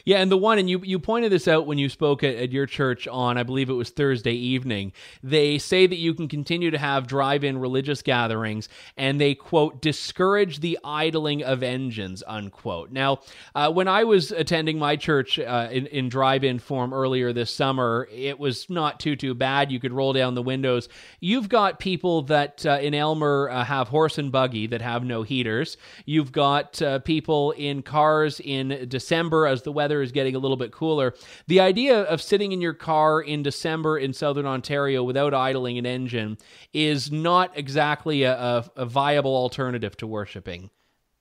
Yeah, 0.06 0.18
and 0.18 0.32
the 0.32 0.38
one, 0.38 0.60
and 0.60 0.70
you 0.70 0.82
you 0.84 1.00
pointed 1.00 1.32
this 1.32 1.48
out 1.48 1.66
when 1.66 1.78
you 1.78 1.90
spoke 1.90 2.24
at, 2.24 2.36
at, 2.36 2.52
your 2.52 2.66
church 2.66 3.08
on, 3.08 3.38
I 3.38 3.44
believe 3.44 3.70
it 3.70 3.74
was 3.74 3.90
Thursday 3.90 4.34
evening. 4.34 4.92
They 5.24 5.58
say 5.58 5.88
that 5.88 5.98
you 5.98 6.14
can 6.14 6.28
continue 6.28 6.72
to 6.72 6.78
have 6.78 7.08
drive-in 7.08 7.58
religious 7.58 8.02
gatherings, 8.02 8.70
and 8.98 9.20
they 9.20 9.36
quote 9.36 9.82
discourage 9.82 10.60
the 10.60 10.80
idling 10.84 11.44
of 11.44 11.64
engines 11.64 12.24
unquote. 12.28 12.92
Now, 12.92 13.20
uh, 13.56 13.72
when 13.72 13.88
I 13.88 14.04
was 14.04 14.32
attending 14.32 14.80
my 14.80 14.96
church 14.96 15.40
uh, 15.40 15.68
in, 15.72 15.88
in 15.88 16.10
drive-in 16.10 16.60
form 16.60 16.94
earlier 16.94 17.34
this 17.34 17.54
summer, 17.54 18.08
it 18.12 18.40
was 18.40 18.70
not 18.70 19.00
too 19.00 19.16
too 19.16 19.34
bad. 19.34 19.72
You 19.72 19.80
could 19.80 19.94
roll 19.94 20.14
down 20.14 20.36
the 20.36 20.42
windows. 20.42 20.90
You've 21.20 21.50
got 21.50 21.80
people 21.80 22.24
that 22.24 22.66
uh, 22.66 22.80
in 22.82 22.94
Aylmer 22.94 23.50
uh, 23.50 23.64
have 23.64 23.88
horse 23.88 24.18
and 24.18 24.32
buggy 24.32 24.68
that 24.68 24.82
have 24.82 25.04
no 25.04 25.24
heaters. 25.24 25.78
You've 26.06 26.32
got 26.32 26.82
uh, 26.82 27.00
people 27.00 27.52
in 27.52 27.82
cars 27.82 28.40
in 28.40 28.86
December 28.88 29.48
as 29.48 29.62
the 29.64 29.71
the 29.72 29.76
weather 29.76 30.02
is 30.02 30.12
getting 30.12 30.36
a 30.36 30.40
little 30.40 30.58
bit 30.58 30.72
cooler. 30.72 31.14
The 31.48 31.62
idea 31.62 32.02
of 32.02 32.22
sitting 32.22 32.52
in 32.52 32.60
your 32.60 32.74
car 32.74 33.22
in 33.22 33.42
December 33.42 33.98
in 33.98 34.12
southern 34.14 34.46
Ontario 34.46 35.02
without 35.02 35.34
idling 35.34 35.78
an 35.78 35.86
engine 35.86 36.38
is 36.74 37.10
not 37.10 37.58
exactly 37.58 38.24
a, 38.24 38.34
a, 38.38 38.66
a 38.76 38.86
viable 38.86 39.36
alternative 39.36 39.96
to 39.98 40.08
worshiping. 40.08 40.70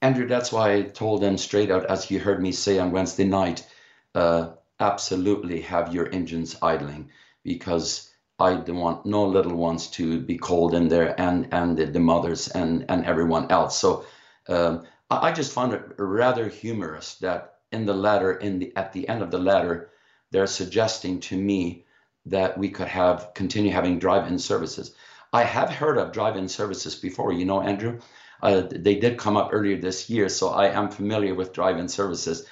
Andrew, 0.03 0.27
that's 0.27 0.51
why 0.51 0.75
I 0.75 0.83
told 0.83 1.23
them 1.23 1.39
straight 1.39 1.71
out, 1.71 1.87
as 1.87 2.11
you 2.11 2.19
heard 2.19 2.43
me 2.43 2.51
say 2.53 2.79
on 2.79 2.91
Wednesday 2.91 3.25
night, 3.25 3.67
uh, 4.15 4.49
absolutely 4.81 5.61
have 5.61 5.95
your 5.95 6.13
engines 6.13 6.57
idling 6.61 7.11
because 7.45 8.11
I 8.41 8.55
don't 8.55 8.79
want 8.79 9.07
no 9.07 9.27
little 9.27 9.57
ones 9.57 9.89
to 9.91 10.19
be 10.19 10.39
cold 10.39 10.75
in 10.75 10.89
there 10.89 11.21
and 11.21 11.47
and 11.53 11.77
the, 11.77 11.85
the 11.85 12.01
mothers 12.01 12.49
and 12.49 12.87
and 12.89 13.05
everyone 13.05 13.51
else. 13.51 13.79
So 13.79 14.07
um, 14.49 14.87
I, 15.11 15.29
I 15.29 15.33
just 15.33 15.53
found 15.53 15.75
it 15.75 15.83
rather 15.99 16.49
humorous 16.49 17.17
that 17.17 17.60
in 17.73 17.87
the 17.87 17.95
letter, 17.95 18.33
in 18.33 18.59
the 18.59 18.73
at 18.77 18.93
the 18.93 19.09
end 19.09 19.23
of 19.23 19.31
the 19.31 19.39
letter, 19.39 19.91
they're 20.31 20.47
suggesting 20.47 21.21
to 21.21 21.37
me 21.37 21.85
that 22.27 22.59
we 22.59 22.69
could 22.69 22.89
have 22.89 23.33
continue 23.35 23.71
having 23.73 23.99
drive-in 23.99 24.39
services. 24.39 24.95
I 25.33 25.45
have 25.45 25.71
heard 25.71 25.97
of 25.99 26.13
drive-in 26.13 26.49
services 26.49 26.95
before, 26.97 27.33
you 27.33 27.45
know, 27.45 27.61
Andrew. 27.63 28.01
Uh, 28.43 28.63
they 28.71 28.97
did 28.97 29.19
come 29.19 29.37
up 29.37 29.51
earlier 29.53 29.77
this 29.77 30.11
year, 30.11 30.29
so 30.29 30.49
I 30.49 30.69
am 30.69 30.91
familiar 30.91 31.35
with 31.35 31.53
drive-in 31.53 31.89
services, 31.89 32.47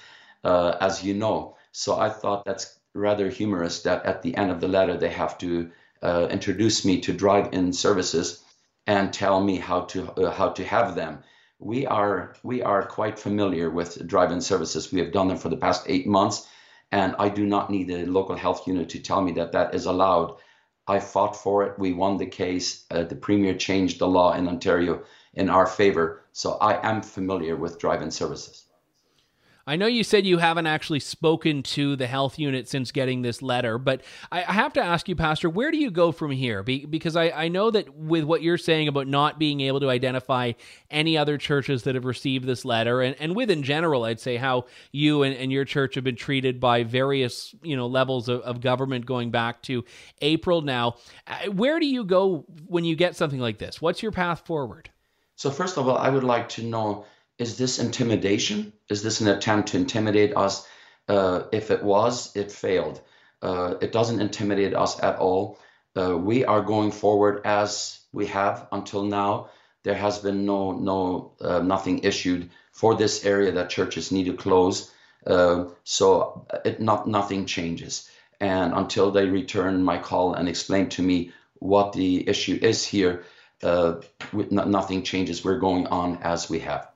uh, 0.44 0.76
as 0.80 1.02
you 1.02 1.14
know. 1.14 1.56
So 1.72 1.98
I 1.98 2.10
thought 2.10 2.44
that's 2.44 2.78
rather 2.94 3.28
humorous 3.28 3.82
that 3.82 4.04
at 4.04 4.22
the 4.22 4.36
end 4.36 4.50
of 4.50 4.60
the 4.60 4.68
letter 4.68 4.96
they 4.96 5.10
have 5.10 5.38
to 5.38 5.70
uh, 6.02 6.28
introduce 6.30 6.84
me 6.84 7.00
to 7.00 7.12
drive-in 7.12 7.72
services 7.72 8.42
and 8.86 9.12
tell 9.12 9.42
me 9.42 9.56
how 9.56 9.82
to 9.82 10.10
uh, 10.12 10.30
how 10.30 10.48
to 10.50 10.64
have 10.64 10.94
them 10.94 11.22
we 11.58 11.86
are 11.86 12.34
we 12.42 12.62
are 12.62 12.86
quite 12.86 13.18
familiar 13.18 13.68
with 13.70 14.06
drive-in 14.06 14.40
services. 14.40 14.92
We 14.92 15.00
have 15.00 15.12
done 15.12 15.28
them 15.28 15.38
for 15.38 15.48
the 15.48 15.56
past 15.56 15.84
eight 15.86 16.06
months, 16.06 16.46
and 16.92 17.14
I 17.18 17.28
do 17.28 17.46
not 17.46 17.70
need 17.70 17.90
a 17.90 18.06
local 18.06 18.36
health 18.36 18.66
unit 18.66 18.88
to 18.90 19.00
tell 19.00 19.20
me 19.20 19.32
that 19.32 19.52
that 19.52 19.74
is 19.74 19.86
allowed. 19.86 20.36
I 20.86 21.00
fought 21.00 21.36
for 21.36 21.64
it. 21.64 21.78
We 21.78 21.92
won 21.92 22.16
the 22.16 22.26
case. 22.26 22.86
Uh, 22.90 23.02
the 23.02 23.16
premier 23.16 23.54
changed 23.54 23.98
the 23.98 24.08
law 24.08 24.32
in 24.32 24.48
Ontario 24.48 25.02
in 25.34 25.50
our 25.50 25.66
favor. 25.66 26.22
So 26.32 26.52
I 26.52 26.88
am 26.88 27.02
familiar 27.02 27.56
with 27.56 27.78
drive-in 27.78 28.10
services. 28.10 28.64
I 29.68 29.76
know 29.76 29.86
you 29.86 30.02
said 30.02 30.24
you 30.24 30.38
haven't 30.38 30.66
actually 30.66 31.00
spoken 31.00 31.62
to 31.64 31.94
the 31.94 32.06
health 32.06 32.38
unit 32.38 32.66
since 32.68 32.90
getting 32.90 33.20
this 33.20 33.42
letter, 33.42 33.76
but 33.76 34.00
I, 34.32 34.40
have 34.40 34.72
to 34.72 34.80
ask 34.80 35.10
you, 35.10 35.14
Pastor, 35.14 35.50
where 35.50 35.70
do 35.70 35.76
you 35.76 35.90
go 35.90 36.10
from 36.10 36.30
here? 36.30 36.62
Be, 36.62 36.86
because 36.86 37.16
I, 37.16 37.28
I 37.28 37.48
know 37.48 37.70
that 37.72 37.94
with 37.94 38.24
what 38.24 38.40
you're 38.40 38.56
saying 38.56 38.88
about 38.88 39.08
not 39.08 39.38
being 39.38 39.60
able 39.60 39.80
to 39.80 39.90
identify 39.90 40.52
any 40.90 41.18
other 41.18 41.36
churches 41.36 41.82
that 41.82 41.96
have 41.96 42.06
received 42.06 42.46
this 42.46 42.64
letter, 42.64 43.02
and, 43.02 43.14
and 43.20 43.36
with 43.36 43.50
in 43.50 43.62
general, 43.62 44.04
I'd 44.04 44.20
say 44.20 44.36
how 44.38 44.64
you 44.90 45.22
and, 45.22 45.36
and 45.36 45.52
your 45.52 45.66
church 45.66 45.96
have 45.96 46.04
been 46.04 46.16
treated 46.16 46.60
by 46.60 46.82
various 46.82 47.54
you 47.62 47.76
know 47.76 47.88
levels 47.88 48.30
of, 48.30 48.40
of 48.40 48.62
government 48.62 49.04
going 49.04 49.30
back 49.30 49.60
to 49.64 49.84
April 50.22 50.62
now. 50.62 50.96
Uh, 51.26 51.50
where 51.50 51.78
do 51.78 51.84
you 51.84 52.04
go 52.04 52.46
when 52.66 52.86
you 52.86 52.96
get 52.96 53.16
something 53.16 53.38
like 53.38 53.58
this? 53.58 53.82
What's 53.82 54.02
your 54.02 54.12
path 54.12 54.46
forward? 54.46 54.88
So 55.36 55.50
first 55.50 55.76
of 55.76 55.86
all, 55.86 55.98
I 55.98 56.08
would 56.08 56.24
like 56.24 56.48
to 56.50 56.62
know 56.62 57.04
is 57.38 57.56
this 57.56 57.78
intimidation? 57.78 58.72
Is 58.90 59.02
this 59.02 59.20
an 59.20 59.28
attempt 59.28 59.68
to 59.68 59.76
intimidate 59.76 60.36
us? 60.36 60.66
Uh, 61.08 61.44
if 61.52 61.70
it 61.70 61.82
was, 61.82 62.34
it 62.36 62.52
failed. 62.52 63.00
Uh, 63.40 63.74
it 63.80 63.92
doesn't 63.92 64.20
intimidate 64.20 64.74
us 64.74 65.00
at 65.02 65.18
all. 65.18 65.58
Uh, 65.96 66.16
we 66.16 66.44
are 66.44 66.60
going 66.60 66.90
forward 66.90 67.40
as 67.44 68.00
we 68.12 68.26
have 68.26 68.66
until 68.72 69.04
now. 69.04 69.50
There 69.84 69.94
has 69.94 70.18
been 70.18 70.44
no 70.44 70.72
no 70.72 71.32
uh, 71.40 71.60
nothing 71.60 72.00
issued 72.00 72.50
for 72.72 72.94
this 72.94 73.24
area 73.24 73.52
that 73.52 73.70
churches 73.70 74.12
need 74.12 74.26
to 74.26 74.34
close. 74.34 74.90
Uh, 75.26 75.66
so 75.84 76.46
it 76.64 76.80
not 76.80 77.06
nothing 77.06 77.46
changes. 77.46 78.10
And 78.40 78.72
until 78.74 79.10
they 79.10 79.26
return 79.26 79.82
my 79.82 79.98
call 79.98 80.34
and 80.34 80.48
explain 80.48 80.88
to 80.90 81.02
me 81.02 81.32
what 81.54 81.92
the 81.92 82.28
issue 82.28 82.58
is 82.60 82.84
here, 82.84 83.24
uh, 83.62 83.94
nothing 84.32 85.02
changes. 85.02 85.44
We're 85.44 85.58
going 85.58 85.86
on 85.86 86.18
as 86.22 86.50
we 86.50 86.60
have. 86.60 86.87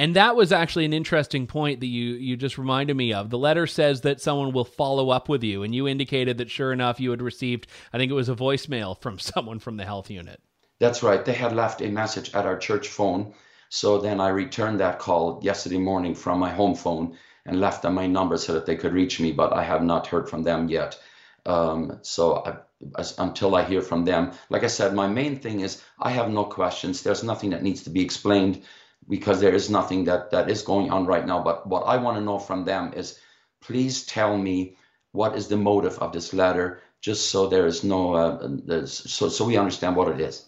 And 0.00 0.16
that 0.16 0.34
was 0.34 0.50
actually 0.50 0.86
an 0.86 0.94
interesting 0.94 1.46
point 1.46 1.80
that 1.80 1.86
you 1.86 2.14
you 2.14 2.34
just 2.34 2.56
reminded 2.56 2.96
me 2.96 3.12
of. 3.12 3.28
The 3.28 3.36
letter 3.36 3.66
says 3.66 4.00
that 4.00 4.18
someone 4.18 4.50
will 4.50 4.64
follow 4.64 5.10
up 5.10 5.28
with 5.28 5.44
you, 5.44 5.62
and 5.62 5.74
you 5.74 5.86
indicated 5.86 6.38
that 6.38 6.50
sure 6.50 6.72
enough 6.72 7.00
you 7.00 7.10
had 7.10 7.20
received, 7.20 7.66
I 7.92 7.98
think 7.98 8.10
it 8.10 8.14
was 8.14 8.30
a 8.30 8.34
voicemail 8.34 8.98
from 8.98 9.18
someone 9.18 9.58
from 9.58 9.76
the 9.76 9.84
health 9.84 10.10
unit. 10.10 10.40
That's 10.78 11.02
right. 11.02 11.22
They 11.22 11.34
had 11.34 11.54
left 11.54 11.82
a 11.82 11.90
message 11.90 12.34
at 12.34 12.46
our 12.46 12.56
church 12.56 12.88
phone. 12.88 13.34
So 13.68 13.98
then 13.98 14.22
I 14.22 14.28
returned 14.28 14.80
that 14.80 15.00
call 15.00 15.38
yesterday 15.42 15.76
morning 15.76 16.14
from 16.14 16.38
my 16.38 16.50
home 16.50 16.76
phone 16.76 17.18
and 17.44 17.60
left 17.60 17.82
them 17.82 17.92
my 17.92 18.06
number 18.06 18.38
so 18.38 18.54
that 18.54 18.64
they 18.64 18.76
could 18.76 18.94
reach 18.94 19.20
me, 19.20 19.32
but 19.32 19.52
I 19.52 19.62
have 19.64 19.82
not 19.82 20.06
heard 20.06 20.30
from 20.30 20.44
them 20.44 20.70
yet. 20.70 20.98
Um, 21.44 21.98
so 22.00 22.36
I, 22.36 22.56
as, 22.98 23.18
until 23.18 23.54
I 23.54 23.64
hear 23.64 23.82
from 23.82 24.06
them, 24.06 24.32
like 24.48 24.64
I 24.64 24.68
said, 24.68 24.94
my 24.94 25.08
main 25.08 25.40
thing 25.40 25.60
is 25.60 25.82
I 25.98 26.10
have 26.12 26.30
no 26.30 26.44
questions. 26.44 27.02
There's 27.02 27.22
nothing 27.22 27.50
that 27.50 27.62
needs 27.62 27.82
to 27.82 27.90
be 27.90 28.02
explained 28.02 28.62
because 29.08 29.40
there 29.40 29.54
is 29.54 29.70
nothing 29.70 30.04
that 30.04 30.30
that 30.30 30.50
is 30.50 30.62
going 30.62 30.90
on 30.90 31.06
right 31.06 31.26
now. 31.26 31.42
But 31.42 31.66
what 31.66 31.82
I 31.82 31.96
want 31.96 32.16
to 32.16 32.24
know 32.24 32.38
from 32.38 32.64
them 32.64 32.92
is, 32.94 33.18
please 33.60 34.04
tell 34.04 34.36
me 34.36 34.76
what 35.12 35.36
is 35.36 35.48
the 35.48 35.56
motive 35.56 35.98
of 35.98 36.12
this 36.12 36.32
letter, 36.32 36.80
just 37.00 37.30
so 37.30 37.48
there 37.48 37.66
is 37.66 37.82
no, 37.82 38.14
uh, 38.14 38.86
so 38.86 39.28
so 39.28 39.44
we 39.44 39.56
understand 39.56 39.96
what 39.96 40.08
it 40.08 40.20
is. 40.20 40.46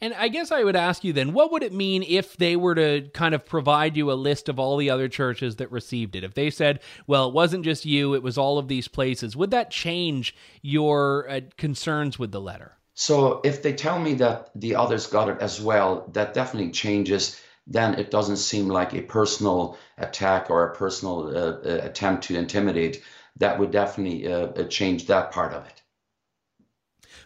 And 0.00 0.14
I 0.14 0.28
guess 0.28 0.52
I 0.52 0.62
would 0.62 0.76
ask 0.76 1.02
you 1.02 1.12
then, 1.12 1.32
what 1.32 1.50
would 1.50 1.64
it 1.64 1.72
mean 1.72 2.04
if 2.06 2.36
they 2.36 2.54
were 2.54 2.76
to 2.76 3.08
kind 3.12 3.34
of 3.34 3.44
provide 3.44 3.96
you 3.96 4.12
a 4.12 4.14
list 4.14 4.48
of 4.48 4.58
all 4.58 4.76
the 4.76 4.90
other 4.90 5.08
churches 5.08 5.56
that 5.56 5.72
received 5.72 6.14
it? 6.14 6.22
If 6.22 6.34
they 6.34 6.50
said, 6.50 6.78
well, 7.08 7.28
it 7.28 7.34
wasn't 7.34 7.64
just 7.64 7.84
you, 7.84 8.14
it 8.14 8.22
was 8.22 8.38
all 8.38 8.58
of 8.58 8.68
these 8.68 8.86
places, 8.86 9.36
would 9.36 9.50
that 9.50 9.72
change 9.72 10.36
your 10.62 11.28
uh, 11.28 11.40
concerns 11.56 12.16
with 12.16 12.30
the 12.30 12.40
letter? 12.40 12.77
So 13.00 13.40
if 13.44 13.62
they 13.62 13.74
tell 13.74 14.00
me 14.00 14.14
that 14.14 14.50
the 14.56 14.74
others 14.74 15.06
got 15.06 15.28
it 15.28 15.38
as 15.40 15.60
well, 15.60 16.10
that 16.14 16.34
definitely 16.34 16.72
changes. 16.72 17.40
Then 17.64 17.94
it 17.94 18.10
doesn't 18.10 18.38
seem 18.38 18.66
like 18.66 18.92
a 18.92 19.02
personal 19.02 19.78
attack 19.98 20.50
or 20.50 20.64
a 20.64 20.74
personal 20.74 21.28
uh, 21.28 21.40
uh 21.64 21.80
attempt 21.84 22.24
to 22.24 22.36
intimidate. 22.36 23.00
That 23.36 23.56
would 23.60 23.70
definitely 23.70 24.26
uh, 24.26 24.48
uh 24.48 24.64
change 24.64 25.06
that 25.06 25.30
part 25.30 25.52
of 25.52 25.64
it 25.64 25.80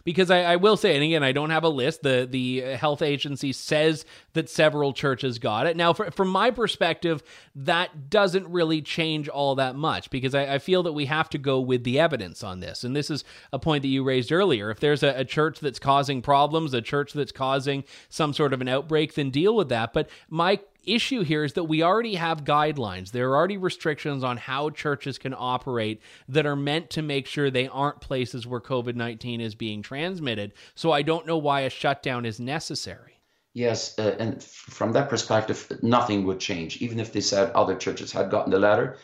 because 0.03 0.29
I, 0.29 0.41
I, 0.43 0.55
will 0.57 0.77
say, 0.77 0.95
and 0.95 1.03
again, 1.03 1.23
I 1.23 1.31
don't 1.31 1.49
have 1.49 1.63
a 1.63 1.69
list. 1.69 2.03
The 2.03 2.27
the 2.29 2.61
health 2.75 3.01
agency 3.01 3.53
says 3.53 4.05
that 4.33 4.49
several 4.49 4.93
churches 4.93 5.39
got 5.39 5.67
it. 5.67 5.77
Now, 5.77 5.93
for, 5.93 6.11
from 6.11 6.29
my 6.29 6.51
perspective, 6.51 7.23
that 7.55 8.09
doesn't 8.09 8.47
really 8.47 8.81
change 8.81 9.29
all 9.29 9.55
that 9.55 9.75
much 9.75 10.09
because 10.09 10.35
I, 10.35 10.55
I, 10.55 10.59
feel 10.59 10.83
that 10.83 10.93
we 10.93 11.05
have 11.05 11.29
to 11.29 11.37
go 11.37 11.59
with 11.59 11.83
the 11.83 11.99
evidence 11.99 12.43
on 12.43 12.59
this. 12.59 12.83
And 12.83 12.95
this 12.95 13.09
is 13.09 13.23
a 13.51 13.59
point 13.59 13.81
that 13.83 13.89
you 13.89 14.03
raised 14.03 14.31
earlier. 14.31 14.69
If 14.69 14.79
there's 14.79 15.03
a, 15.03 15.19
a 15.19 15.25
church 15.25 15.59
that's 15.59 15.79
causing 15.79 16.21
problems, 16.21 16.73
a 16.73 16.81
church 16.81 17.13
that's 17.13 17.31
causing 17.31 17.83
some 18.09 18.33
sort 18.33 18.53
of 18.53 18.61
an 18.61 18.67
outbreak, 18.67 19.13
then 19.13 19.29
deal 19.29 19.55
with 19.55 19.69
that. 19.69 19.93
But 19.93 20.09
my 20.29 20.59
issue 20.85 21.23
here 21.23 21.43
is 21.43 21.53
that 21.53 21.65
we 21.65 21.83
already 21.83 22.15
have 22.15 22.43
guidelines. 22.43 23.11
There 23.11 23.29
are 23.29 23.35
already 23.35 23.57
restrictions 23.57 24.23
on 24.23 24.37
how 24.37 24.69
churches 24.69 25.17
can 25.17 25.33
operate 25.37 26.01
that 26.27 26.45
are 26.45 26.55
meant 26.55 26.89
to 26.91 27.01
make 27.01 27.27
sure 27.27 27.49
they 27.49 27.67
aren't 27.67 28.01
places 28.01 28.47
where 28.47 28.61
COVID 28.61 28.95
19 28.95 29.41
is 29.41 29.55
being 29.55 29.81
transmitted. 29.81 30.53
So 30.75 30.91
I 30.91 31.01
don't 31.01 31.27
know 31.27 31.37
why 31.37 31.61
a 31.61 31.69
shutdown 31.69 32.25
is 32.25 32.39
necessary. 32.39 33.19
Yes, 33.53 33.97
uh, 33.99 34.15
and 34.17 34.43
from 34.43 34.93
that 34.93 35.09
perspective, 35.09 35.71
nothing 35.83 36.23
would 36.25 36.39
change. 36.39 36.77
Even 36.81 36.99
if 36.99 37.13
they 37.13 37.21
said 37.21 37.51
other 37.51 37.75
churches 37.75 38.11
had 38.11 38.31
gotten 38.31 38.51
the 38.51 38.59
letter, 38.59 38.97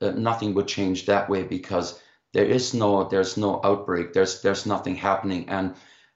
uh, 0.00 0.10
nothing 0.10 0.54
would 0.54 0.68
change 0.68 1.06
that 1.06 1.28
way 1.28 1.42
because 1.42 2.00
there 2.32 2.44
is 2.44 2.72
no 2.72 3.08
there's 3.08 3.36
no 3.36 3.60
outbreak. 3.64 4.12
There's 4.12 4.42
there's 4.42 4.66
nothing 4.66 4.94
happening, 4.94 5.48
and 5.48 5.74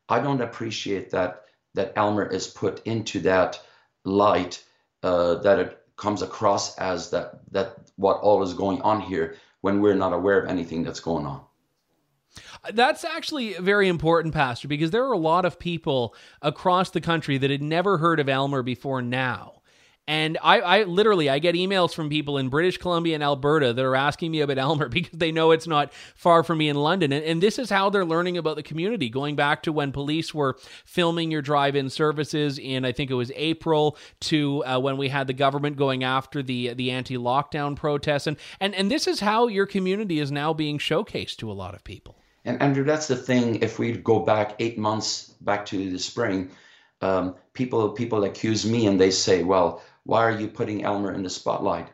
I 0.09 0.21
don't 0.21 0.41
appreciate 0.41 1.11
that 1.11 1.47
that 1.75 1.93
Aylmer 1.97 2.27
is 2.27 2.47
put 2.47 2.87
into 2.87 3.21
that 3.21 3.61
light 4.05 4.63
uh, 5.03 5.37
that 5.37 5.59
it 5.59 5.79
comes 5.97 6.23
across 6.23 6.77
as 6.79 7.11
that 7.11 7.41
that 7.53 7.77
what 7.97 8.19
all 8.21 8.43
is 8.43 8.55
going 8.55 8.81
on 8.83 9.01
here 9.01 9.37
when 9.61 9.81
we're 9.81 9.95
not 9.95 10.13
aware 10.13 10.41
of 10.41 10.49
anything 10.49 10.83
that's 10.83 11.01
going 11.01 11.27
on. 11.27 11.43
That's 12.73 13.05
actually 13.05 13.55
very 13.55 13.89
important, 13.89 14.35
Pastor, 14.35 14.69
because 14.69 14.91
there 14.91 15.05
are 15.05 15.13
a 15.13 15.19
lot 15.19 15.45
of 15.45 15.59
people 15.59 16.15
across 16.43 16.91
the 16.91 17.01
country 17.01 17.39
that 17.39 17.51
had 17.51 17.63
never 17.63 17.99
heard 17.99 18.21
of 18.21 18.29
Aylmer 18.29 18.63
before 18.63 19.03
now. 19.03 19.60
And 20.11 20.39
I, 20.43 20.61
I 20.61 20.83
literally 20.83 21.31
I 21.31 21.39
get 21.39 21.55
emails 21.55 21.95
from 21.95 22.09
people 22.09 22.37
in 22.37 22.49
British 22.49 22.79
Columbia 22.79 23.15
and 23.15 23.23
Alberta 23.23 23.73
that 23.73 23.85
are 23.85 23.95
asking 23.95 24.33
me 24.33 24.41
about 24.41 24.59
Aylmer 24.59 24.89
because 24.89 25.17
they 25.17 25.31
know 25.31 25.53
it's 25.53 25.69
not 25.69 25.93
far 26.17 26.43
from 26.43 26.59
me 26.59 26.69
in 26.69 26.75
London. 26.75 27.13
And, 27.13 27.25
and 27.25 27.41
this 27.41 27.61
is 27.61 27.71
how 27.71 27.91
they're 27.91 28.05
learning 28.05 28.37
about 28.37 28.57
the 28.57 28.65
community, 28.65 29.09
going 29.09 29.37
back 29.37 29.63
to 29.63 29.73
when 29.73 29.93
police 29.93 30.35
were 30.35 30.59
filming 30.85 31.31
your 31.31 31.43
drive-in 31.43 31.91
services 31.91 32.59
in 32.59 32.85
I 32.85 32.91
think 32.91 33.13
it 33.13 33.15
was 33.15 33.31
April 33.37 33.97
to 34.23 34.65
uh, 34.65 34.81
when 34.81 34.97
we 34.97 35.09
had 35.09 35.29
the 35.29 35.33
government 35.33 35.77
going 35.77 36.03
after 36.03 36.43
the 36.43 36.75
the 36.75 36.91
anti-lockdown 36.91 37.77
protests. 37.77 38.27
And, 38.27 38.37
and 38.59 38.75
and 38.75 38.91
this 38.91 39.07
is 39.07 39.21
how 39.21 39.47
your 39.47 39.67
community 39.67 40.19
is 40.19 40.33
now 40.33 40.53
being 40.53 40.79
showcased 40.79 41.37
to 41.37 41.53
a 41.53 41.55
lot 41.55 41.77
of 41.77 41.85
people. 41.85 42.17
And 42.45 42.61
Andrew, 42.61 42.83
that's 42.83 43.07
the 43.07 43.15
thing. 43.15 43.63
If 43.63 43.79
we 43.79 43.93
go 43.93 44.19
back 44.19 44.57
eight 44.59 44.77
months 44.77 45.35
back 45.41 45.65
to 45.67 45.89
the 45.89 46.01
spring, 46.01 46.51
um, 47.01 47.37
people 47.53 47.91
people 47.91 48.25
accuse 48.25 48.67
me 48.67 48.89
and 48.89 49.01
they 49.01 49.13
say, 49.13 49.45
well 49.45 49.81
why 50.05 50.25
are 50.25 50.39
you 50.39 50.49
putting 50.49 50.85
Aylmer 50.85 51.13
in 51.13 51.23
the 51.23 51.31
spotlight? 51.31 51.89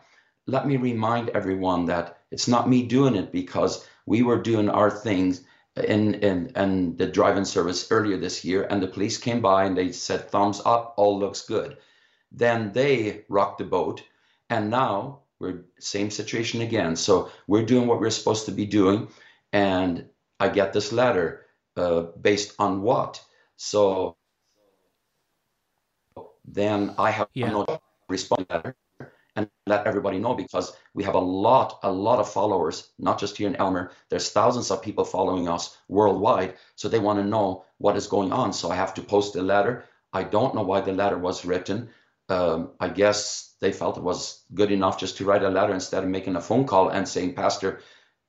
Let 0.47 0.67
me 0.67 0.77
remind 0.77 1.31
everyone 1.31 1.87
that 1.87 2.19
it's 2.31 2.49
not 2.49 2.69
me 2.69 2.83
doing 2.83 3.17
it 3.17 3.33
because 3.33 3.87
we 4.07 4.23
were 4.23 4.41
doing 4.41 4.69
our 4.69 4.91
things 4.91 5.43
in, 5.77 6.15
in, 6.15 6.53
in 6.57 6.97
the 6.97 7.07
drive-in 7.07 7.45
service 7.45 7.91
earlier 7.91 8.17
this 8.17 8.45
year 8.45 8.67
and 8.69 8.83
the 8.83 8.87
police 8.87 9.19
came 9.19 9.41
by 9.41 9.65
and 9.65 9.77
they 9.77 9.93
said 9.93 10.31
thumbs 10.31 10.61
up, 10.65 10.95
all 10.97 11.19
looks 11.19 11.43
good. 11.43 11.77
Then 12.33 12.73
they 12.73 13.25
rocked 13.29 13.59
the 13.59 13.65
boat 13.65 14.03
and 14.49 14.71
now 14.71 15.21
we're 15.39 15.65
same 15.79 16.11
situation 16.11 16.63
again. 16.63 16.97
So 16.97 17.31
we're 17.47 17.67
doing 17.67 17.87
what 17.87 18.01
we're 18.01 18.11
supposed 18.11 18.47
to 18.47 18.53
be 18.53 18.67
doing 18.67 19.09
and 19.53 20.09
I 20.39 20.49
get 20.49 20.73
this 20.73 20.93
letter 20.93 21.47
uh, 21.77 22.03
based 22.21 22.55
on 22.59 22.83
what? 22.83 23.23
So 23.57 24.17
then 26.45 26.95
I 26.99 27.11
have 27.11 27.29
yeah. 27.35 27.51
no 27.51 27.67
respond 28.09 28.47
letter 28.51 28.77
and 29.37 29.49
let 29.67 29.87
everybody 29.87 30.19
know 30.19 30.35
because 30.35 30.73
we 30.95 31.05
have 31.05 31.15
a 31.15 31.19
lot, 31.21 31.79
a 31.83 31.91
lot 31.91 32.19
of 32.19 32.31
followers, 32.31 32.91
not 32.99 33.19
just 33.19 33.37
here 33.37 33.49
in 33.49 33.57
Aylmer. 33.57 33.93
There's 34.11 34.31
thousands 34.31 34.71
of 34.71 34.83
people 34.83 35.05
following 35.05 35.49
us 35.49 35.77
worldwide. 35.89 36.55
So 36.77 36.89
they 36.89 36.99
want 36.99 37.19
to 37.19 37.25
know 37.25 37.65
what 37.79 37.97
is 37.97 38.07
going 38.07 38.33
on. 38.33 38.53
So 38.53 38.71
I 38.71 38.77
have 38.77 38.95
to 38.95 39.03
post 39.03 39.37
a 39.37 39.43
letter. 39.43 39.85
I 40.13 40.25
don't 40.25 40.55
know 40.55 40.63
why 40.63 40.81
the 40.83 40.93
letter 40.93 41.19
was 41.19 41.45
written. 41.45 41.89
Um, 42.29 42.71
I 42.81 42.89
guess 42.89 43.55
they 43.61 43.73
felt 43.73 43.97
it 43.99 44.03
was 44.03 44.45
good 44.55 44.71
enough 44.73 44.99
just 44.99 45.17
to 45.19 45.25
write 45.25 45.43
a 45.43 45.51
letter 45.51 45.75
instead 45.75 46.05
of 46.05 46.11
making 46.11 46.37
a 46.37 46.41
phone 46.41 46.67
call 46.67 46.91
and 46.91 47.09
saying, 47.09 47.35
Pastor, 47.35 47.81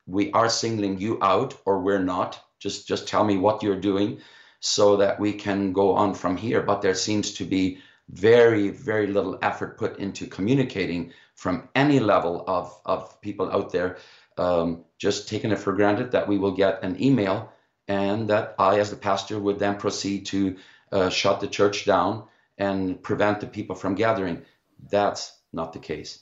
we 0.08 0.32
are 0.34 0.50
singling 0.50 1.00
you 1.00 1.20
out 1.22 1.56
or 1.66 1.82
we're 1.82 2.04
not. 2.04 2.42
Just 2.60 2.88
just 2.88 3.08
tell 3.08 3.24
me 3.26 3.38
what 3.38 3.64
you're 3.64 3.80
doing 3.80 4.20
so 4.62 4.98
that 4.98 5.20
we 5.20 5.34
can 5.34 5.74
go 5.74 5.96
on 5.96 6.14
from 6.16 6.38
here. 6.38 6.62
But 6.62 6.82
there 6.82 6.96
seems 6.96 7.34
to 7.36 7.46
be 7.46 7.80
very, 8.10 8.70
very 8.70 9.08
little 9.08 9.38
effort 9.41 9.78
put 9.78 9.99
into 9.99 10.28
communicating 10.28 11.14
from 11.36 11.70
any 11.76 11.99
level 11.99 12.43
of, 12.47 12.76
of 12.86 13.20
people 13.22 13.51
out 13.51 13.72
there, 13.72 13.97
um, 14.38 14.86
just 14.97 15.28
taking 15.28 15.51
it 15.51 15.60
for 15.60 15.74
granted 15.74 16.12
that 16.12 16.28
we 16.28 16.38
will 16.38 16.53
get 16.53 16.84
an 16.84 17.01
email 17.01 17.51
and 17.88 18.30
that 18.30 18.55
I, 18.60 18.80
as 18.80 18.89
the 18.89 18.95
pastor, 18.95 19.39
would 19.39 19.60
then 19.60 19.78
proceed 19.78 20.26
to 20.28 20.58
uh, 20.91 21.10
shut 21.10 21.39
the 21.39 21.47
church 21.47 21.86
down 21.86 22.26
and 22.58 23.01
prevent 23.01 23.39
the 23.39 23.47
people 23.47 23.76
from 23.76 23.95
gathering. 23.95 24.43
That's 24.89 25.34
not 25.53 25.74
the 25.74 25.80
case. 25.80 26.20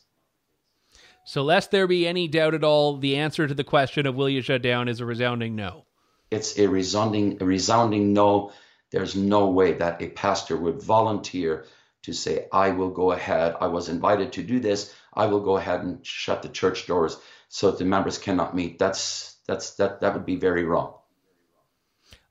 So, 1.25 1.43
lest 1.43 1.71
there 1.71 1.87
be 1.87 2.07
any 2.07 2.27
doubt 2.27 2.53
at 2.53 2.63
all, 2.63 2.97
the 2.97 3.15
answer 3.15 3.47
to 3.47 3.53
the 3.53 3.63
question 3.63 4.05
of 4.05 4.15
will 4.15 4.29
you 4.29 4.41
shut 4.41 4.61
down 4.61 4.87
is 4.87 4.99
a 4.99 5.05
resounding 5.05 5.55
no. 5.55 5.85
It's 6.29 6.59
a 6.59 6.67
resounding, 6.67 7.41
a 7.41 7.45
resounding 7.45 8.13
no. 8.13 8.51
There's 8.95 9.13
no 9.13 9.49
way 9.49 9.73
that 9.73 10.01
a 10.01 10.07
pastor 10.07 10.55
would 10.55 10.81
volunteer 10.81 11.65
to 12.03 12.13
say, 12.13 12.47
I 12.53 12.69
will 12.69 12.91
go 12.91 13.11
ahead. 13.11 13.53
I 13.59 13.67
was 13.67 13.89
invited 13.89 14.31
to 14.31 14.41
do 14.41 14.61
this. 14.61 14.95
I 15.13 15.25
will 15.25 15.41
go 15.41 15.57
ahead 15.57 15.81
and 15.81 16.05
shut 16.05 16.41
the 16.41 16.47
church 16.47 16.87
doors 16.87 17.17
so 17.49 17.71
that 17.71 17.77
the 17.77 17.83
members 17.83 18.17
cannot 18.17 18.55
meet. 18.55 18.79
That's 18.79 19.35
that's 19.47 19.71
that 19.71 19.99
that 19.99 20.13
would 20.13 20.25
be 20.25 20.37
very 20.37 20.63
wrong. 20.63 20.93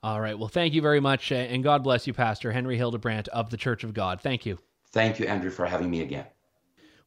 All 0.01 0.19
right. 0.19 0.39
Well, 0.39 0.47
thank 0.47 0.73
you 0.73 0.81
very 0.81 0.99
much, 0.99 1.31
and 1.31 1.63
God 1.63 1.83
bless 1.83 2.07
you, 2.07 2.13
Pastor 2.13 2.51
Henry 2.51 2.77
Hildebrandt 2.77 3.27
of 3.27 3.51
the 3.51 3.57
Church 3.57 3.83
of 3.83 3.93
God. 3.93 4.19
Thank 4.21 4.47
you. 4.47 4.57
Thank 4.91 5.19
you, 5.19 5.27
Andrew, 5.27 5.51
for 5.51 5.67
having 5.67 5.91
me 5.91 6.01
again. 6.01 6.25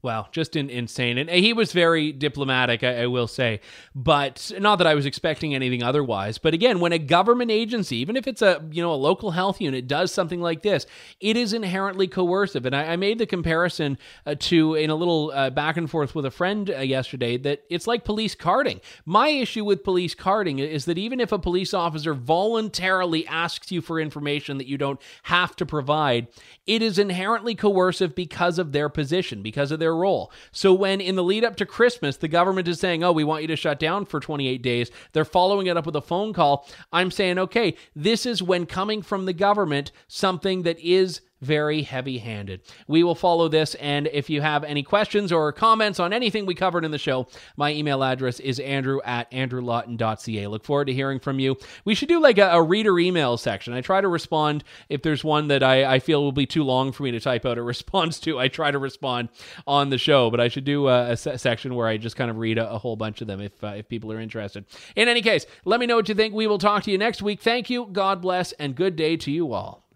Wow, 0.01 0.29
just 0.31 0.55
in, 0.55 0.71
insane. 0.71 1.19
And 1.19 1.29
he 1.29 1.53
was 1.53 1.73
very 1.73 2.13
diplomatic, 2.13 2.85
I, 2.85 3.03
I, 3.03 3.07
will 3.07 3.27
say. 3.27 3.61
But 3.97 4.53
not 4.61 4.77
that 4.77 4.87
I 4.87 4.95
was 4.95 5.07
expecting 5.07 5.57
anything 5.57 5.83
otherwise. 5.83 6.39
But 6.39 6.55
again, 6.55 6.79
when 6.79 6.93
a 6.93 7.01
government 7.01 7.51
agency, 7.51 7.97
even 7.97 8.15
if 8.15 8.29
it's 8.29 8.41
a 8.41 8.65
you 8.71 8.81
know 8.81 8.93
a 8.93 8.95
local 8.95 9.33
health 9.33 9.61
unit, 9.61 9.89
does 9.89 10.13
something 10.13 10.41
like 10.41 10.63
this, 10.63 10.87
it 11.19 11.37
is 11.37 11.53
inherently 11.53 12.07
coercive. 12.07 12.65
And 12.65 12.77
I, 12.77 12.93
I 12.93 12.97
made 12.97 13.19
the 13.19 13.27
comparison 13.27 13.99
uh, 14.25 14.37
to 14.39 14.77
in 14.77 14.89
a 14.89 14.95
little 14.95 15.33
uh, 15.35 15.51
back 15.51 15.77
and 15.77 15.91
forth 15.91 16.15
with 16.15 16.25
a 16.25 16.31
friend 16.31 16.71
uh, 16.71 16.79
yesterday 16.79 17.37
that 17.37 17.65
it's 17.69 17.89
like 17.89 18.05
police 18.05 18.37
carding. 18.37 18.81
My 19.05 19.31
issue 19.31 19.65
with 19.65 19.83
police 19.83 20.15
carding 20.15 20.61
is 20.61 20.85
that 20.85 20.97
even 20.97 21.19
if 21.19 21.33
a 21.33 21.41
police 21.41 21.75
officer 21.75 22.15
voluntarily 22.15 23.27
asks 23.27 23.73
you 23.73 23.81
for 23.81 23.99
information 23.99 24.59
that 24.59 24.69
you 24.69 24.79
don't 24.79 25.01
have 25.25 25.57
to 25.57 25.67
provide, 25.67 26.29
it 26.69 26.83
is 26.83 27.01
inherently 27.01 27.57
coercive 27.57 28.15
because 28.15 28.61
of 28.61 28.71
their 28.71 28.89
position, 28.89 29.43
because 29.43 29.73
of 29.73 29.81
their 29.81 29.88
their 29.89 29.97
role. 29.97 30.31
So 30.53 30.75
when 30.75 31.01
in 31.01 31.17
the 31.17 31.25
lead 31.25 31.45
up 31.45 31.57
to 31.57 31.67
Christmas, 31.67 32.19
the 32.19 32.29
government 32.29 32.69
is 32.69 32.79
saying, 32.79 33.03
oh, 33.03 33.13
we 33.13 33.25
want 33.25 33.41
you 33.41 33.49
to 33.49 33.57
shut 33.57 33.81
down 33.81 34.05
for 34.05 34.21
28 34.21 34.61
days, 34.61 34.91
they're 35.13 35.25
following 35.25 35.67
it 35.67 35.79
up 35.79 35.87
with 35.87 35.97
a 35.97 36.03
phone 36.03 36.35
call. 36.35 36.69
I'm 36.93 37.11
saying, 37.11 37.39
okay, 37.39 37.75
this 37.97 38.27
is 38.27 38.43
when 38.43 38.67
coming 38.67 39.01
from 39.01 39.25
the 39.25 39.33
government, 39.33 39.93
something 40.07 40.63
that 40.65 40.79
is 40.81 41.23
very 41.41 41.83
heavy 41.83 42.19
handed. 42.19 42.63
We 42.87 43.03
will 43.03 43.15
follow 43.15 43.49
this, 43.49 43.75
and 43.77 44.09
if 44.13 44.29
you 44.31 44.41
have 44.41 44.65
any 44.65 44.83
questions 44.83 45.33
or 45.33 45.53
comments 45.53 46.01
on 46.01 46.13
anything 46.13 46.47
we 46.47 46.55
covered 46.55 46.85
in 46.85 46.91
the 46.91 46.99
show, 46.99 47.29
my 47.57 47.73
email 47.73 48.03
address 48.03 48.41
is 48.41 48.59
andrew 48.61 49.01
at 49.05 49.31
andrewlawton.ca. 49.31 50.47
Look 50.47 50.65
forward 50.65 50.87
to 50.87 50.93
hearing 50.93 51.21
from 51.21 51.39
you. 51.39 51.57
We 51.85 51.95
should 51.95 52.09
do 52.09 52.21
like 52.21 52.39
a, 52.39 52.51
a 52.51 52.63
reader 52.63 52.99
email 52.99 53.37
section. 53.37 53.73
I 53.73 53.81
try 53.81 54.01
to 54.01 54.09
respond 54.09 54.65
if 54.89 55.03
there's 55.03 55.25
one 55.25 55.49
that 55.49 55.63
I, 55.63 55.95
I, 55.95 55.99
feel 55.99 56.23
will 56.23 56.33
be 56.33 56.47
too 56.47 56.65
long 56.65 56.93
for 56.93 57.03
me 57.03 57.11
to 57.13 57.21
type 57.21 57.47
out 57.47 57.59
a 57.59 57.63
response 57.69 58.19
to. 58.21 58.39
I 58.39 58.49
try 58.49 58.71
to 58.71 58.79
respond 58.79 59.29
on 59.67 59.91
the 59.91 59.99
show, 59.99 60.31
but 60.31 60.41
I 60.41 60.49
should 60.49 60.65
do 60.65 60.89
a, 60.89 61.11
a 61.11 61.17
se- 61.17 61.37
section 61.39 61.75
where 61.75 61.87
I 61.87 61.97
just 61.97 62.17
kind 62.17 62.31
of 62.31 62.39
read 62.39 62.59
a, 62.59 62.71
a 62.71 62.79
whole 62.79 62.97
bunch 62.97 63.21
of 63.21 63.27
them 63.27 63.41
if, 63.41 63.63
uh, 63.63 63.69
if 63.69 63.89
people 63.89 64.13
are 64.13 64.21
interested. 64.21 64.65
In 64.97 65.09
any 65.09 65.23
case, 65.23 65.47
let 65.65 65.81
me 65.81 65.87
know 65.87 65.97
what 65.97 66.09
you 66.09 66.15
think. 66.15 66.35
We 66.35 66.47
will 66.47 66.59
talk 66.59 66.83
to 66.85 66.91
you 66.91 66.99
next 66.99 67.23
week. 67.23 67.41
Thank 67.41 67.71
you, 67.71 67.87
God 67.87 68.21
bless, 68.21 68.53
and 68.53 68.75
good 68.75 68.97
day 68.97 69.17
to 69.19 69.31
you 69.31 69.53
all. 69.53 69.88